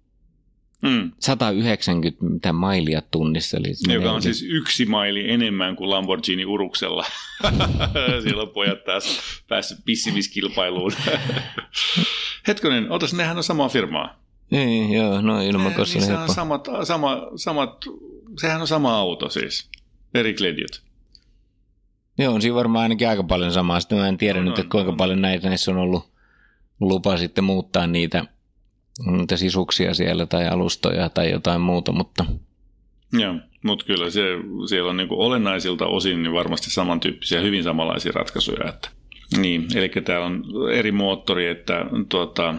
mm. 0.84 1.12
190 1.20 2.26
mitä 2.26 2.54
mailia 2.54 3.02
tunnissa. 3.12 3.58
Eli 3.58 3.94
Joka 3.94 4.12
on 4.12 4.22
siis 4.22 4.46
yksi 4.50 4.86
maili 4.86 5.32
enemmän 5.32 5.76
kuin 5.76 5.90
Lamborghini 5.90 6.46
Uruksella. 6.46 7.06
Siellä 8.24 8.42
on 8.42 8.50
pojat 8.50 8.84
taas 8.84 9.20
päässyt 9.48 9.78
pissimiskilpailuun. 9.86 10.92
Hetkonen, 12.48 12.92
otas, 12.92 13.14
nehän 13.14 13.38
on 13.38 13.44
samaa 13.44 13.70
firmaa. 13.70 14.23
Niin, 14.54 14.92
joo, 14.94 15.22
no 15.22 15.42
ilmakossa 15.42 16.00
niin, 16.00 16.16
on 16.16 16.30
samat, 16.30 16.68
sama, 16.84 17.28
samat, 17.36 17.86
sehän 18.42 18.62
on 18.62 18.68
sama 18.68 18.98
auto 18.98 19.30
siis, 19.30 19.70
eri 20.14 20.34
kledjut. 20.34 20.84
Joo, 22.18 22.34
on 22.34 22.42
siinä 22.42 22.56
varmaan 22.56 22.84
ainakin 22.84 23.10
aika 23.10 23.24
paljon 23.24 23.52
samaa. 23.52 23.80
Sitten 23.80 23.98
mä 23.98 24.08
en 24.08 24.18
tiedä 24.18 24.40
no, 24.40 24.50
nyt, 24.50 24.60
että 24.60 24.72
kuinka 24.72 24.92
no. 24.92 24.98
paljon 24.98 25.22
näitä 25.22 25.48
näissä 25.48 25.72
on 25.72 25.78
ollut 25.78 26.12
lupa 26.80 27.18
sitten 27.18 27.44
muuttaa 27.44 27.88
niitä, 27.88 28.26
niitä 29.06 29.38
sisuksia 29.38 29.94
siellä 29.94 30.26
tai 30.26 30.48
alustoja 30.48 31.10
tai 31.10 31.32
jotain 31.32 31.62
muuta, 31.62 31.92
mutta... 31.92 32.26
Joo, 33.14 33.36
mutta 33.64 33.86
kyllä 33.86 34.10
se, 34.10 34.22
siellä 34.70 34.90
on 34.90 34.98
niinku 34.98 35.22
olennaisilta 35.22 35.86
osin 35.86 36.24
niin 36.24 36.34
varmasti 36.34 36.72
samantyyppisiä, 36.72 37.42
hyvin 37.42 37.64
samanlaisia 37.64 38.12
ratkaisuja. 38.16 38.70
Että. 38.70 38.90
Niin, 39.38 39.78
eli 39.78 39.90
täällä 39.90 40.26
on 40.26 40.44
eri 40.74 40.92
moottori, 40.92 41.48
että 41.48 41.86
tuota, 42.10 42.56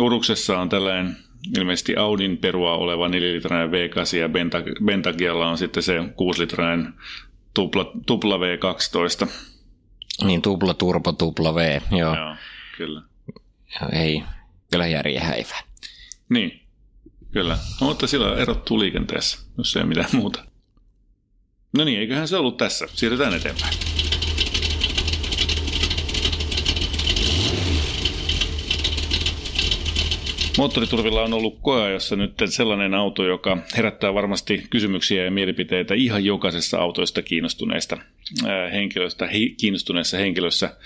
Uruksessa 0.00 0.58
on 0.58 0.68
tällainen 0.68 1.16
ilmeisesti 1.58 1.96
Audin 1.96 2.38
perua 2.38 2.76
oleva 2.76 3.08
4-litrainen 3.08 3.70
V8 3.70 4.16
ja 4.16 4.28
Bentagialla 4.84 5.48
on 5.48 5.58
sitten 5.58 5.82
se 5.82 5.98
6-litrainen 5.98 6.92
tupla, 7.54 7.92
tupla 8.06 8.36
V12. 8.36 9.28
Niin, 10.24 10.42
tupla 10.42 10.74
turbo, 10.74 11.12
tupla 11.12 11.54
V, 11.54 11.80
joo. 11.90 12.16
Joo, 12.16 12.36
kyllä. 12.76 13.02
Ei, 13.92 14.22
kyllä 14.70 14.86
järjen 14.86 15.22
häivä. 15.22 15.56
Niin, 16.28 16.60
kyllä. 17.32 17.58
No, 17.80 17.86
mutta 17.86 18.06
sillä 18.06 18.36
erottuu 18.36 18.78
liikenteessä, 18.78 19.38
jos 19.58 19.76
ei 19.76 19.84
mitään 19.84 20.08
muuta. 20.12 20.44
No 21.76 21.84
niin, 21.84 22.00
eiköhän 22.00 22.28
se 22.28 22.36
ollut 22.36 22.56
tässä. 22.56 22.86
Siirrytään 22.92 23.34
eteenpäin. 23.34 23.95
Moottoriturvilla 30.58 31.22
on 31.22 31.34
ollut 31.34 31.58
koeajassa 31.62 32.16
nyt 32.16 32.32
sellainen 32.44 32.94
auto, 32.94 33.26
joka 33.26 33.58
herättää 33.76 34.14
varmasti 34.14 34.62
kysymyksiä 34.70 35.24
ja 35.24 35.30
mielipiteitä 35.30 35.94
ihan 35.94 36.24
jokaisessa 36.24 36.78
autoista 36.78 37.22
kiinnostuneista 37.22 37.98
henkilöistä, 38.72 39.26
he, 39.26 39.38
kiinnostuneessa 39.60 40.16
henkilössä, 40.16 40.76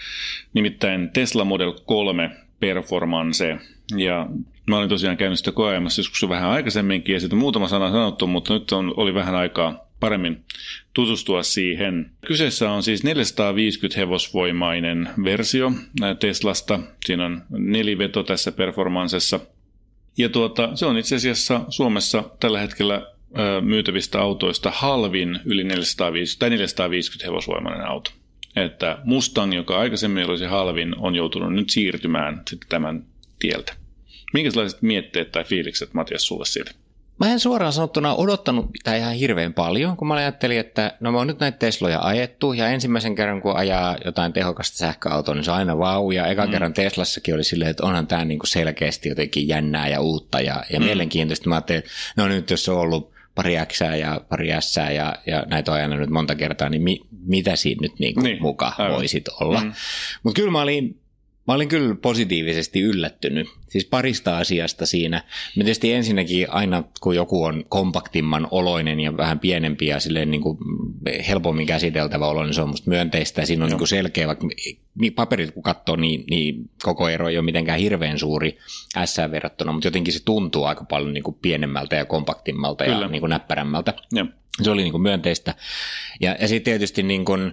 nimittäin 0.55 1.11
Tesla 1.13 1.45
Model 1.45 1.73
3 1.87 2.31
Performance. 2.61 3.59
Ja 3.97 4.27
mä 4.67 4.79
olin 4.79 4.89
tosiaan 4.89 5.17
käynyt 5.17 5.39
sitä 5.39 5.53
koeajamassa 5.53 6.01
joskus 6.01 6.29
vähän 6.29 6.51
aikaisemminkin 6.51 7.13
ja 7.13 7.21
sitten 7.21 7.39
muutama 7.39 7.69
sana 7.69 7.91
sanottu, 7.91 8.27
mutta 8.27 8.55
nyt 8.55 8.73
on, 8.73 8.95
oli 8.97 9.15
vähän 9.15 9.35
aikaa 9.35 9.87
paremmin 10.01 10.45
tutustua 10.95 11.43
siihen. 11.43 12.11
Kyseessä 12.27 12.71
on 12.71 12.83
siis 12.83 13.05
450 13.05 14.01
hevosvoimainen 14.01 15.09
versio 15.25 15.73
Teslasta. 16.19 16.81
Siinä 17.05 17.27
on 17.27 17.43
neliveto 17.51 18.23
tässä 18.23 18.53
performansessa. 18.53 19.41
Ja 20.19 20.29
tuota, 20.29 20.77
se 20.77 20.87
on 20.87 20.99
itse 20.99 21.17
asiassa 21.17 21.61
Suomessa 21.69 22.25
tällä 22.41 22.61
hetkellä 22.61 23.07
myytävistä 23.61 24.21
autoista 24.21 24.71
halvin 24.75 25.41
yli 25.45 25.65
450, 25.65 26.39
tai 26.39 26.51
450 26.51 27.27
hevosvoimainen 27.27 27.87
auto. 27.87 28.11
Että 28.57 28.99
Mustang, 29.05 29.55
joka 29.55 29.79
aikaisemmin 29.79 30.31
olisi 30.31 30.45
halvin, 30.45 30.95
on 30.99 31.15
joutunut 31.15 31.53
nyt 31.53 31.71
siirtymään 31.71 32.43
sitten 32.51 32.69
tämän 32.69 33.05
tieltä. 33.39 33.73
Minkälaiset 34.33 34.83
mietteet 34.83 35.33
tai 35.33 35.45
fiilikset, 35.45 35.95
Matias, 35.95 36.27
sulle 36.27 36.45
siitä? 36.45 36.71
Mä 37.21 37.33
en 37.33 37.41
suoraan 37.41 37.73
sanottuna 37.73 38.15
odottanut 38.15 38.67
sitä 38.77 38.97
ihan 38.97 39.15
hirveän 39.15 39.55
paljon, 39.55 39.97
kun 39.97 40.09
mä 40.09 40.15
ajattelin, 40.15 40.61
että 40.61 40.97
no 41.01 41.13
mä 41.13 41.19
oon 41.19 41.27
nyt 41.27 41.41
näitä 41.41 41.59
Tesloja 41.59 42.01
ajettu, 42.03 42.53
ja 42.53 42.69
ensimmäisen 42.69 43.15
kerran 43.15 43.43
kun 43.43 43.57
ajaa 43.57 43.97
jotain 44.05 44.33
tehokasta 44.33 44.77
sähköautoa, 44.77 45.35
niin 45.35 45.45
se 45.45 45.51
on 45.51 45.57
aina 45.57 45.79
vau, 45.79 46.11
ja 46.11 46.27
eka 46.27 46.47
mm. 46.47 46.53
kerran 46.53 46.75
Teslassakin 46.75 47.35
oli 47.35 47.45
silleen, 47.45 47.71
että 47.71 47.87
onhan 47.87 48.07
tämä 48.07 48.25
niinku 48.25 48.47
selkeästi 48.47 49.09
jotenkin 49.09 49.49
jännää 49.49 49.89
ja 49.89 50.01
uutta 50.01 50.41
ja, 50.41 50.65
ja 50.73 50.81
mm. 50.81 50.85
mielenkiintoista. 50.85 51.49
Mä 51.49 51.55
ajattelin, 51.55 51.79
että 51.79 51.91
no 52.17 52.29
nyt 52.29 52.51
jos 52.51 52.69
on 52.69 52.79
ollut 52.79 53.13
pari 53.35 53.55
X 53.67 53.81
ja 53.81 54.21
pari 54.29 54.49
S 54.61 54.77
ja, 54.77 55.15
ja 55.27 55.45
näitä 55.47 55.71
on 55.71 55.77
ajanut 55.77 55.99
nyt 55.99 56.11
monta 56.11 56.35
kertaa, 56.35 56.69
niin 56.69 56.83
mi, 56.83 57.01
mitä 57.27 57.57
siinä 57.57 57.81
nyt 57.83 57.99
niinku 57.99 58.21
niin, 58.21 58.43
muka 58.43 58.73
voisit 58.91 59.29
olla. 59.29 59.61
Mm. 59.61 59.73
Mutta 60.23 60.37
kyllä 60.37 60.51
mä 60.51 60.63
olin 60.63 61.01
Mä 61.47 61.55
olin 61.55 61.69
kyllä 61.69 61.95
positiivisesti 61.95 62.81
yllättynyt. 62.81 63.49
Siis 63.69 63.85
parista 63.85 64.39
asiasta 64.39 64.87
siinä. 64.87 65.23
Me 65.57 65.65
tietysti 65.65 65.93
ensinnäkin 65.93 66.51
aina, 66.51 66.85
kun 67.01 67.17
joku 67.17 67.45
on 67.45 67.65
kompaktimman 67.69 68.49
oloinen 68.51 69.01
ja 69.01 69.17
vähän 69.17 69.39
pienempi 69.39 69.87
ja 69.87 70.01
silleen 70.01 70.31
niin 70.31 70.41
kuin 70.41 70.59
helpommin 71.29 71.67
käsiteltävä 71.67 72.27
olo, 72.27 72.45
niin 72.45 72.55
se 72.55 72.63
on 72.63 72.69
musta 72.69 72.91
myönteistä. 72.91 73.41
Ja 73.41 73.47
siinä 73.47 73.65
on 73.65 73.71
niin 73.71 73.79
kuin 73.79 73.89
selkeä, 73.89 74.27
vaikka 74.27 74.49
paperit 75.15 75.51
kun 75.51 75.63
katsoo, 75.63 75.97
niin, 75.97 76.25
niin 76.31 76.71
koko 76.83 77.09
ero 77.09 77.29
ei 77.29 77.39
ole 77.39 77.45
mitenkään 77.45 77.81
hirveän 77.81 78.19
suuri 78.19 78.59
S 79.05 79.17
verrattuna, 79.31 79.73
mutta 79.73 79.87
jotenkin 79.87 80.13
se 80.13 80.25
tuntuu 80.25 80.65
aika 80.65 80.85
paljon 80.85 81.15
niin 81.15 81.25
kuin 81.25 81.37
pienemmältä 81.43 81.97
ja 81.97 82.05
kompaktimmalta 82.05 82.85
kyllä. 82.85 83.01
ja 83.01 83.09
niin 83.09 83.21
kuin 83.21 83.31
näppärämmältä. 83.31 83.95
Ja. 84.13 84.27
Se 84.63 84.71
oli 84.71 84.83
niin 84.83 84.93
kuin 84.93 85.03
myönteistä. 85.03 85.55
Ja, 86.21 86.37
ja 86.41 86.49
sitten 86.49 86.65
tietysti 86.65 87.03
niin 87.03 87.25
kuin, 87.25 87.53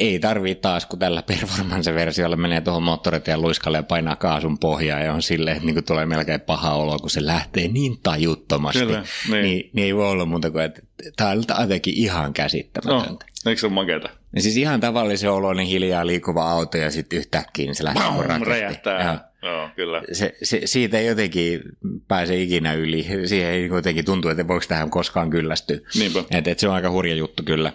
ei 0.00 0.18
tarvii 0.18 0.54
taas, 0.54 0.86
kun 0.86 0.98
tällä 0.98 1.22
performance-versiolla 1.22 2.36
menee 2.36 2.60
tuohon 2.60 2.82
moottoritien 2.82 3.42
luiskalle 3.42 3.78
ja 3.78 3.82
painaa 3.82 4.16
kaasun 4.16 4.58
pohjaa 4.58 5.00
ja 5.00 5.12
on 5.12 5.22
silleen, 5.22 5.56
että 5.56 5.66
niin 5.66 5.84
tulee 5.84 6.06
melkein 6.06 6.40
paha 6.40 6.74
olo, 6.74 6.98
kun 6.98 7.10
se 7.10 7.26
lähtee 7.26 7.68
niin 7.68 7.98
tajuttomasti. 8.02 8.78
Kyllä, 8.78 9.04
niin. 9.30 9.42
Niin, 9.42 9.70
niin 9.72 9.86
ei 9.86 9.96
voi 9.96 10.10
olla 10.10 10.24
muuta 10.24 10.50
kuin, 10.50 10.64
että 10.64 10.82
tämä 11.16 11.30
on 11.30 11.44
jotenkin 11.60 11.94
ihan 11.94 12.32
käsittämätöntä. 12.32 13.24
No, 13.44 13.50
eikö 13.50 13.60
se 13.60 13.66
ole 13.66 13.74
makeata? 13.74 14.08
Ja 14.34 14.42
siis 14.42 14.56
ihan 14.56 14.80
tavallisen 14.80 15.30
oloinen 15.30 15.66
hiljaa 15.66 16.06
liikuva 16.06 16.50
auto 16.50 16.78
ja 16.78 16.90
sitten 16.90 17.18
yhtäkkiä 17.18 17.66
niin 17.66 17.74
se 17.74 17.84
lähtee 17.84 18.02
Bam, 18.28 18.42
räjähtää. 18.42 19.02
Ja, 19.02 19.18
Joo, 19.42 19.68
kyllä. 19.76 20.02
Se, 20.12 20.34
se, 20.42 20.60
siitä 20.64 20.98
ei 20.98 21.06
jotenkin 21.06 21.60
pääse 22.08 22.42
ikinä 22.42 22.72
yli. 22.72 23.06
Siihen 23.24 23.50
ei 23.50 23.66
jotenkin 23.66 24.04
tuntu, 24.04 24.28
että 24.28 24.48
voiko 24.48 24.64
tähän 24.68 24.90
koskaan 24.90 25.30
kyllästyä. 25.30 25.78
Niinpä. 25.98 26.24
Et, 26.30 26.48
et 26.48 26.58
se 26.58 26.68
on 26.68 26.74
aika 26.74 26.90
hurja 26.90 27.14
juttu 27.14 27.42
kyllä. 27.42 27.72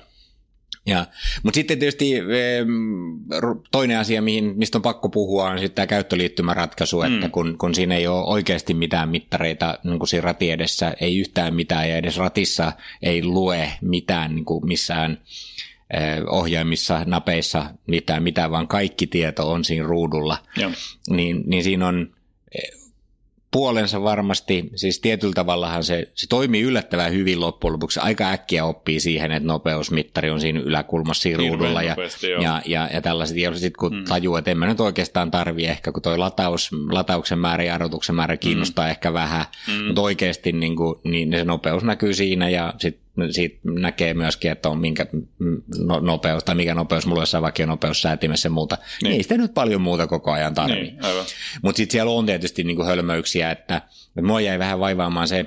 Ja, 0.86 1.06
mutta 1.43 1.56
sitten 1.56 1.80
tietysti 1.80 2.13
toinen 3.71 4.00
asia, 4.00 4.21
mihin, 4.21 4.54
mistä 4.56 4.78
on 4.78 4.82
pakko 4.82 5.10
puhua, 5.10 5.50
on 5.50 5.60
sitten 5.60 5.76
tämä 5.76 5.88
käyttöliittymäratkaisu, 5.88 7.02
mm. 7.02 7.15
että 7.15 7.30
kun, 7.30 7.58
kun 7.58 7.76
siinä 7.76 7.95
ei 7.95 8.08
ole 8.08 8.26
oikeasti 8.26 8.74
mitään 8.74 9.10
mittareita 9.10 9.80
niin 9.84 10.00
kuin 10.00 10.08
siinä 10.08 10.26
rati 10.26 10.52
edessä, 10.52 10.93
ei 11.02 11.17
yhtään 11.17 11.56
mitään, 11.56 11.89
ja 11.89 11.98
edes 11.98 12.17
ratissa 12.17 12.71
ei 13.02 13.24
lue 13.24 13.71
mitään 13.82 14.36
niin 14.36 14.45
kuin 14.45 14.67
missään 14.67 15.17
ohjaimissa, 16.30 17.04
napeissa 17.06 17.65
mitään, 17.88 18.24
mitään, 18.24 18.52
vaan 18.52 18.67
kaikki 18.67 19.08
tieto 19.08 19.52
on 19.52 19.63
siinä 19.63 19.86
ruudulla, 19.88 20.38
niin, 21.10 21.43
niin 21.45 21.63
siinä 21.63 21.88
on 21.88 22.10
puolensa 23.56 24.04
varmasti, 24.04 24.70
siis 24.76 25.00
tietyllä 25.00 25.34
tavallahan 25.34 25.84
se, 25.84 26.12
se 26.13 26.28
toimii 26.28 26.62
yllättävän 26.62 27.13
hyvin 27.13 27.39
loppujen 27.39 27.74
lopuksi. 27.74 28.00
Aika 28.00 28.30
äkkiä 28.30 28.65
oppii 28.65 29.00
siihen, 29.00 29.32
että 29.32 29.48
nopeusmittari 29.48 30.30
on 30.30 30.39
siinä 30.39 30.60
yläkulmassa 30.60 31.22
siinä 31.22 31.38
ruudulla 31.38 31.84
ja, 31.84 31.96
ja, 32.41 32.62
ja, 32.65 32.89
ja 32.94 33.02
tällaiset. 33.02 33.38
Ja 33.38 33.54
sitten 33.54 33.80
kun 33.80 33.91
hmm. 33.91 34.06
tajuu, 34.06 34.36
että 34.36 34.52
en 34.52 34.58
mä 34.58 34.68
nyt 34.68 34.80
oikeastaan 34.80 35.32
tarvi 35.32 35.65
ehkä, 35.65 35.91
kun 35.91 36.02
toi 36.02 36.18
lataus, 36.18 36.70
latauksen 36.91 37.39
määrä 37.39 37.63
ja 37.63 37.76
arvotuksen 37.76 38.15
määrä 38.15 38.38
kiinnostaa 38.38 38.86
hmm. 38.86 38.91
ehkä 38.91 39.13
vähän, 39.13 39.46
hmm. 39.65 39.86
mutta 39.86 40.02
oikeasti 40.02 40.52
niin, 40.52 40.76
kuin, 40.76 41.00
niin 41.04 41.32
se 41.32 41.44
nopeus 41.44 41.84
näkyy 41.84 42.13
siinä 42.13 42.50
ja 42.50 42.74
sitten 42.78 43.05
siitä 43.32 43.60
näkee 43.63 44.13
myöskin, 44.13 44.51
että 44.51 44.69
on 44.69 44.80
minkä 44.80 45.06
no, 45.78 45.99
nopeus 45.99 46.43
tai 46.43 46.56
mikä 46.56 46.75
nopeus 46.75 47.06
mulla 47.06 47.21
jossain 47.21 47.43
nopeus 47.65 48.01
säätimessä 48.01 48.47
ja 48.47 48.51
muuta. 48.51 48.78
Niin. 49.04 49.13
Ei 49.13 49.23
sitä 49.23 49.38
nyt 49.38 49.54
paljon 49.54 49.82
muuta 49.82 50.08
koko 50.08 50.32
ajan 50.32 50.54
tarvitse. 50.54 50.84
Niin, 50.84 51.25
Mutta 51.62 51.78
sitten 51.78 51.91
siellä 51.91 52.12
on 52.12 52.25
tietysti 52.25 52.63
niinku 52.63 52.84
hölmöyksiä, 52.84 53.51
että, 53.51 53.78
että 54.08 54.21
mua 54.21 54.41
jäi 54.41 54.60
vähän 54.60 54.80
vaivaamaan 54.80 55.28
se, 55.28 55.39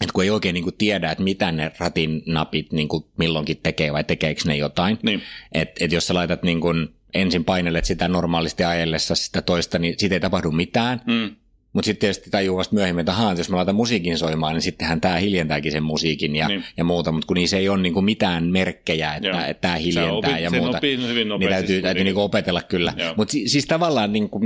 että 0.00 0.12
kun 0.12 0.24
ei 0.24 0.30
oikein 0.30 0.54
niin 0.54 0.64
kuin 0.64 0.76
tiedä, 0.78 1.10
että 1.10 1.24
mitä 1.24 1.52
ne 1.52 1.72
ratin 1.78 2.22
napit 2.26 2.72
niin 2.72 2.88
kuin 2.88 3.04
milloinkin 3.18 3.60
tekee 3.62 3.92
vai 3.92 4.04
tekeekö 4.04 4.40
ne 4.44 4.56
jotain. 4.56 4.98
Niin. 5.02 5.22
Että 5.52 5.84
et 5.84 5.92
jos 5.92 6.06
sä 6.06 6.14
laitat 6.14 6.42
niin 6.42 6.60
kuin 6.60 6.88
ensin 7.14 7.44
painelet 7.44 7.84
sitä 7.84 8.08
normaalisti 8.08 8.64
ajellessa 8.64 9.14
sitä 9.14 9.42
toista, 9.42 9.78
niin 9.78 9.94
siitä 9.98 10.14
ei 10.14 10.20
tapahdu 10.20 10.50
mitään. 10.50 11.02
Mm. 11.06 11.36
Mutta 11.74 11.86
sitten 11.86 12.00
tietysti 12.00 12.30
tajuu 12.30 12.56
vasta 12.56 12.74
myöhemmin, 12.74 13.00
että 13.00 13.14
jos 13.38 13.50
mä 13.50 13.56
laitan 13.56 13.74
musiikin 13.74 14.18
soimaan, 14.18 14.54
niin 14.54 14.62
sittenhän 14.62 15.00
tämä 15.00 15.16
hiljentääkin 15.16 15.72
sen 15.72 15.82
musiikin 15.82 16.36
ja, 16.36 16.48
niin. 16.48 16.64
ja 16.76 16.84
muuta. 16.84 17.12
Mutta 17.12 17.26
kun 17.26 17.34
niissä 17.34 17.56
ei 17.56 17.68
ole 17.68 17.82
niinku 17.82 18.02
mitään 18.02 18.44
merkkejä, 18.44 19.14
että, 19.14 19.54
tämä 19.60 19.74
hiljentää 19.74 20.12
opit, 20.12 20.40
ja 20.40 20.50
muuta. 20.50 20.80
Hyvin 20.82 21.28
niin 21.38 21.50
täytyy, 21.50 21.82
täytyy 21.82 22.04
niinku 22.04 22.20
opetella 22.20 22.62
kyllä. 22.62 22.94
Mutta 23.16 23.32
si, 23.32 23.48
siis 23.48 23.66
tavallaan 23.66 24.12
niinku, 24.12 24.40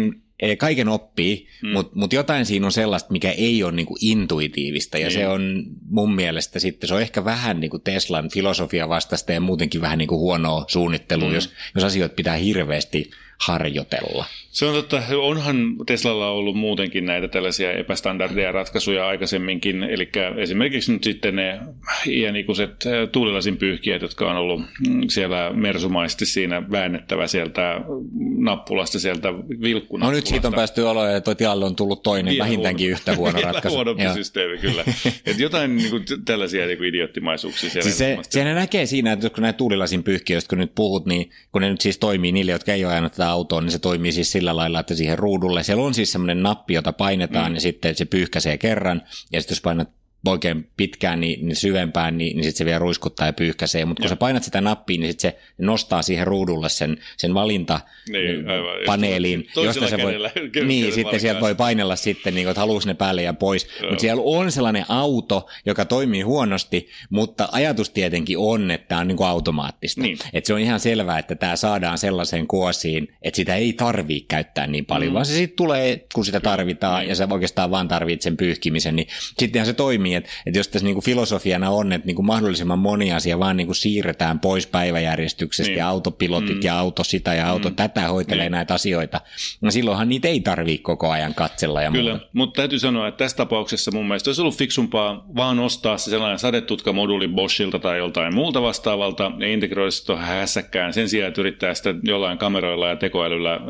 kaiken 0.58 0.88
oppii, 0.88 1.48
mm. 1.62 1.68
mutta 1.68 1.92
mut 1.94 2.12
jotain 2.12 2.46
siinä 2.46 2.66
on 2.66 2.72
sellaista, 2.72 3.12
mikä 3.12 3.30
ei 3.30 3.62
ole 3.62 3.72
niinku 3.72 3.96
intuitiivista. 4.00 4.98
Ja 4.98 5.08
niin. 5.08 5.12
se 5.12 5.28
on 5.28 5.64
mun 5.90 6.14
mielestä 6.14 6.58
sitten, 6.58 6.88
se 6.88 6.94
on 6.94 7.02
ehkä 7.02 7.24
vähän 7.24 7.60
niinku 7.60 7.78
Teslan 7.78 8.30
filosofia 8.30 8.88
vastasta 8.88 9.32
ja 9.32 9.40
muutenkin 9.40 9.80
vähän 9.80 9.98
niinku 9.98 10.18
huonoa 10.18 10.64
suunnittelua, 10.68 11.28
mm. 11.28 11.34
jos, 11.34 11.52
jos 11.74 11.84
asioita 11.84 12.14
pitää 12.14 12.36
hirveästi 12.36 13.10
harjoitella. 13.40 14.24
Se 14.50 14.66
on 14.66 14.74
totta. 14.74 15.02
Onhan 15.22 15.74
Teslalla 15.86 16.30
ollut 16.30 16.56
muutenkin 16.56 17.06
näitä 17.06 17.28
tällaisia 17.28 17.72
epästandardeja 17.72 18.52
ratkaisuja 18.52 19.08
aikaisemminkin. 19.08 19.82
Eli 19.82 20.10
esimerkiksi 20.36 20.92
nyt 20.92 21.04
sitten 21.04 21.36
ne 21.36 21.60
iänikuiset 22.06 22.84
tuulilasin 23.12 23.56
pyyhkiät, 23.56 24.02
jotka 24.02 24.30
on 24.30 24.36
ollut 24.36 24.60
siellä 25.08 25.52
mersumaisesti 25.52 26.26
siinä 26.26 26.70
väännettävä 26.70 27.26
sieltä 27.26 27.80
nappulasta, 28.38 29.00
sieltä 29.00 29.34
vilkkunappulasta. 29.34 30.06
No 30.06 30.10
nyt 30.10 30.26
siitä 30.28 30.48
on 30.48 30.54
päästy 30.54 30.82
oloja, 30.82 31.16
että 31.16 31.34
tilalle 31.34 31.64
on 31.64 31.76
tullut 31.76 32.02
toinen 32.02 32.32
Vielä 32.32 32.44
vähintäänkin 32.44 32.86
huono. 32.86 32.98
yhtä 32.98 33.16
huono 33.16 33.40
ratkaisu. 33.52 33.76
huonompi 33.76 34.04
systeemi, 34.14 34.58
kyllä. 34.58 34.84
Et 35.26 35.38
jotain 35.38 35.76
niin 35.76 35.90
kuin, 35.90 36.04
tällaisia 36.24 36.66
niin 36.66 36.78
kuin 36.78 36.88
idioottimaisuuksia 36.88 37.70
siellä. 37.70 37.84
Siis 37.84 37.98
se, 37.98 38.18
se 38.30 38.44
näkee 38.44 38.86
siinä, 38.86 39.12
että 39.12 39.30
kun 39.30 39.42
näitä 39.42 39.56
tuulilasin 39.56 40.02
pyyhkiöistä 40.02 40.48
kun 40.48 40.58
nyt 40.58 40.74
puhut, 40.74 41.06
niin 41.06 41.30
kun 41.52 41.62
ne 41.62 41.70
nyt 41.70 41.80
siis 41.80 41.98
toimii 41.98 42.32
niille, 42.32 42.52
jotka 42.52 42.72
ei 42.72 42.84
ole 42.84 42.92
ajanut 42.92 43.12
tätä 43.12 43.30
autoa, 43.30 43.60
niin 43.60 43.70
se 43.70 43.78
toimii 43.78 44.12
siis 44.12 44.32
sillä 44.32 44.56
lailla, 44.56 44.80
että 44.80 44.94
siihen 44.94 45.18
ruudulle, 45.18 45.62
siellä 45.62 45.82
on 45.82 45.94
siis 45.94 46.12
semmoinen 46.12 46.42
nappi, 46.42 46.74
jota 46.74 46.92
painetaan 46.92 47.52
mm. 47.52 47.54
ja 47.54 47.60
sitten 47.60 47.96
se 47.96 48.04
pyyhkäisee 48.04 48.58
kerran 48.58 49.02
ja 49.32 49.40
sitten 49.40 49.54
jos 49.54 49.60
painat 49.60 49.88
oikein 50.30 50.68
pitkään, 50.76 51.20
niin, 51.20 51.46
niin 51.46 51.56
syvempään, 51.56 52.18
niin, 52.18 52.36
niin 52.36 52.44
sitten 52.44 52.58
se 52.58 52.64
vielä 52.64 52.78
ruiskuttaa 52.78 53.26
ja 53.26 53.32
pyyhkäisee. 53.32 53.84
Mutta 53.84 54.00
kun 54.00 54.08
sä 54.08 54.16
painat 54.16 54.42
sitä 54.42 54.60
nappia, 54.60 55.00
niin 55.00 55.12
sitten 55.12 55.30
se 55.30 55.38
nostaa 55.58 56.02
siihen 56.02 56.26
ruudulle 56.26 56.68
sen, 56.68 56.98
sen 57.16 57.34
valintapaneeliin. 57.34 59.40
Niin, 59.40 59.64
josta 59.64 59.88
se 59.88 59.98
voi, 59.98 60.14
niin, 60.66 60.92
sitten 60.92 61.20
sieltä 61.20 61.40
voi 61.40 61.54
painella 61.54 61.96
sitten, 61.96 62.34
niin, 62.34 62.48
että 62.48 62.60
haluaisi 62.60 62.88
ne 62.88 62.94
päälle 62.94 63.22
ja 63.22 63.32
pois. 63.32 63.68
Mutta 63.88 64.00
siellä 64.00 64.22
on 64.24 64.52
sellainen 64.52 64.84
auto, 64.88 65.48
joka 65.66 65.84
toimii 65.84 66.22
huonosti, 66.22 66.88
mutta 67.10 67.48
ajatus 67.52 67.90
tietenkin 67.90 68.38
on, 68.38 68.70
että 68.70 68.88
tämä 68.88 69.00
on 69.00 69.08
niin 69.08 69.16
kuin 69.16 69.28
automaattista. 69.28 70.00
Niin. 70.00 70.18
Että 70.32 70.46
se 70.46 70.54
on 70.54 70.60
ihan 70.60 70.80
selvää, 70.80 71.18
että 71.18 71.34
tämä 71.34 71.56
saadaan 71.56 71.98
sellaiseen 71.98 72.46
kuosiin, 72.46 73.08
että 73.22 73.36
sitä 73.36 73.54
ei 73.54 73.72
tarvitse 73.72 74.24
käyttää 74.28 74.66
niin 74.66 74.86
paljon, 74.86 75.12
mm. 75.12 75.14
vaan 75.14 75.26
se 75.26 75.32
sitten 75.32 75.56
tulee, 75.56 76.06
kun 76.14 76.24
sitä 76.24 76.40
tarvitaan, 76.40 77.00
niin. 77.00 77.08
ja 77.08 77.14
sä 77.14 77.28
oikeastaan 77.30 77.70
vaan 77.70 77.88
tarvitset 77.88 78.22
sen 78.22 78.36
pyyhkimisen, 78.36 78.96
niin 78.96 79.08
sittenhän 79.38 79.66
se 79.66 79.72
toimii, 79.72 80.14
että, 80.18 80.30
että 80.46 80.58
jos 80.58 80.68
tässä 80.68 80.84
niin 80.84 80.94
kuin 80.94 81.04
filosofiana 81.04 81.70
on, 81.70 81.92
että 81.92 82.06
niin 82.06 82.16
kuin 82.16 82.26
mahdollisimman 82.26 82.78
moni 82.78 83.12
asia 83.12 83.38
vaan 83.38 83.56
niin 83.56 83.66
kuin 83.66 83.76
siirretään 83.76 84.40
pois 84.40 84.66
päiväjärjestyksestä 84.66 85.70
niin. 85.70 85.78
ja 85.78 85.88
autopilotit 85.88 86.56
mm. 86.56 86.62
ja 86.64 86.78
auto 86.78 87.04
sitä 87.04 87.34
ja 87.34 87.48
auto 87.48 87.68
mm. 87.68 87.76
tätä 87.76 88.08
hoitelee 88.08 88.44
niin. 88.44 88.52
näitä 88.52 88.74
asioita, 88.74 89.20
no 89.60 89.70
silloinhan 89.70 90.08
niitä 90.08 90.28
ei 90.28 90.40
tarvitse 90.40 90.82
koko 90.82 91.10
ajan 91.10 91.34
katsella 91.34 91.82
ja 91.82 91.90
Kyllä, 91.90 92.10
muuta. 92.10 92.26
mutta 92.32 92.56
täytyy 92.56 92.78
sanoa, 92.78 93.08
että 93.08 93.18
tässä 93.18 93.36
tapauksessa 93.36 93.90
mun 93.90 94.08
mielestä 94.08 94.30
olisi 94.30 94.40
ollut 94.40 94.58
fiksumpaa 94.58 95.24
vaan 95.36 95.58
ostaa 95.58 95.98
se 95.98 96.10
sellainen 96.10 96.38
sadetutka-moduli 96.38 97.28
Boschilta 97.28 97.78
tai 97.78 97.98
joltain 97.98 98.34
muulta 98.34 98.62
vastaavalta 98.62 99.32
ja 99.38 99.48
integroida 99.48 99.90
se 99.90 100.06
tuohon 100.06 100.24
hässäkkään 100.24 100.92
sen 100.92 101.08
sijaan, 101.08 101.28
että 101.28 101.40
yrittää 101.40 101.74
sitä 101.74 101.94
jollain 102.02 102.38
kameroilla 102.38 102.88
ja 102.88 102.96
tekoälyllä 102.96 103.50
ää, 103.50 103.60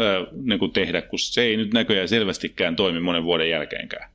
niin 0.44 0.58
kuin 0.58 0.72
tehdä, 0.72 1.02
kun 1.02 1.18
se 1.18 1.42
ei 1.42 1.56
nyt 1.56 1.74
näköjään 1.74 2.08
selvästikään 2.08 2.76
toimi 2.76 3.00
monen 3.00 3.24
vuoden 3.24 3.50
jälkeenkään. 3.50 4.11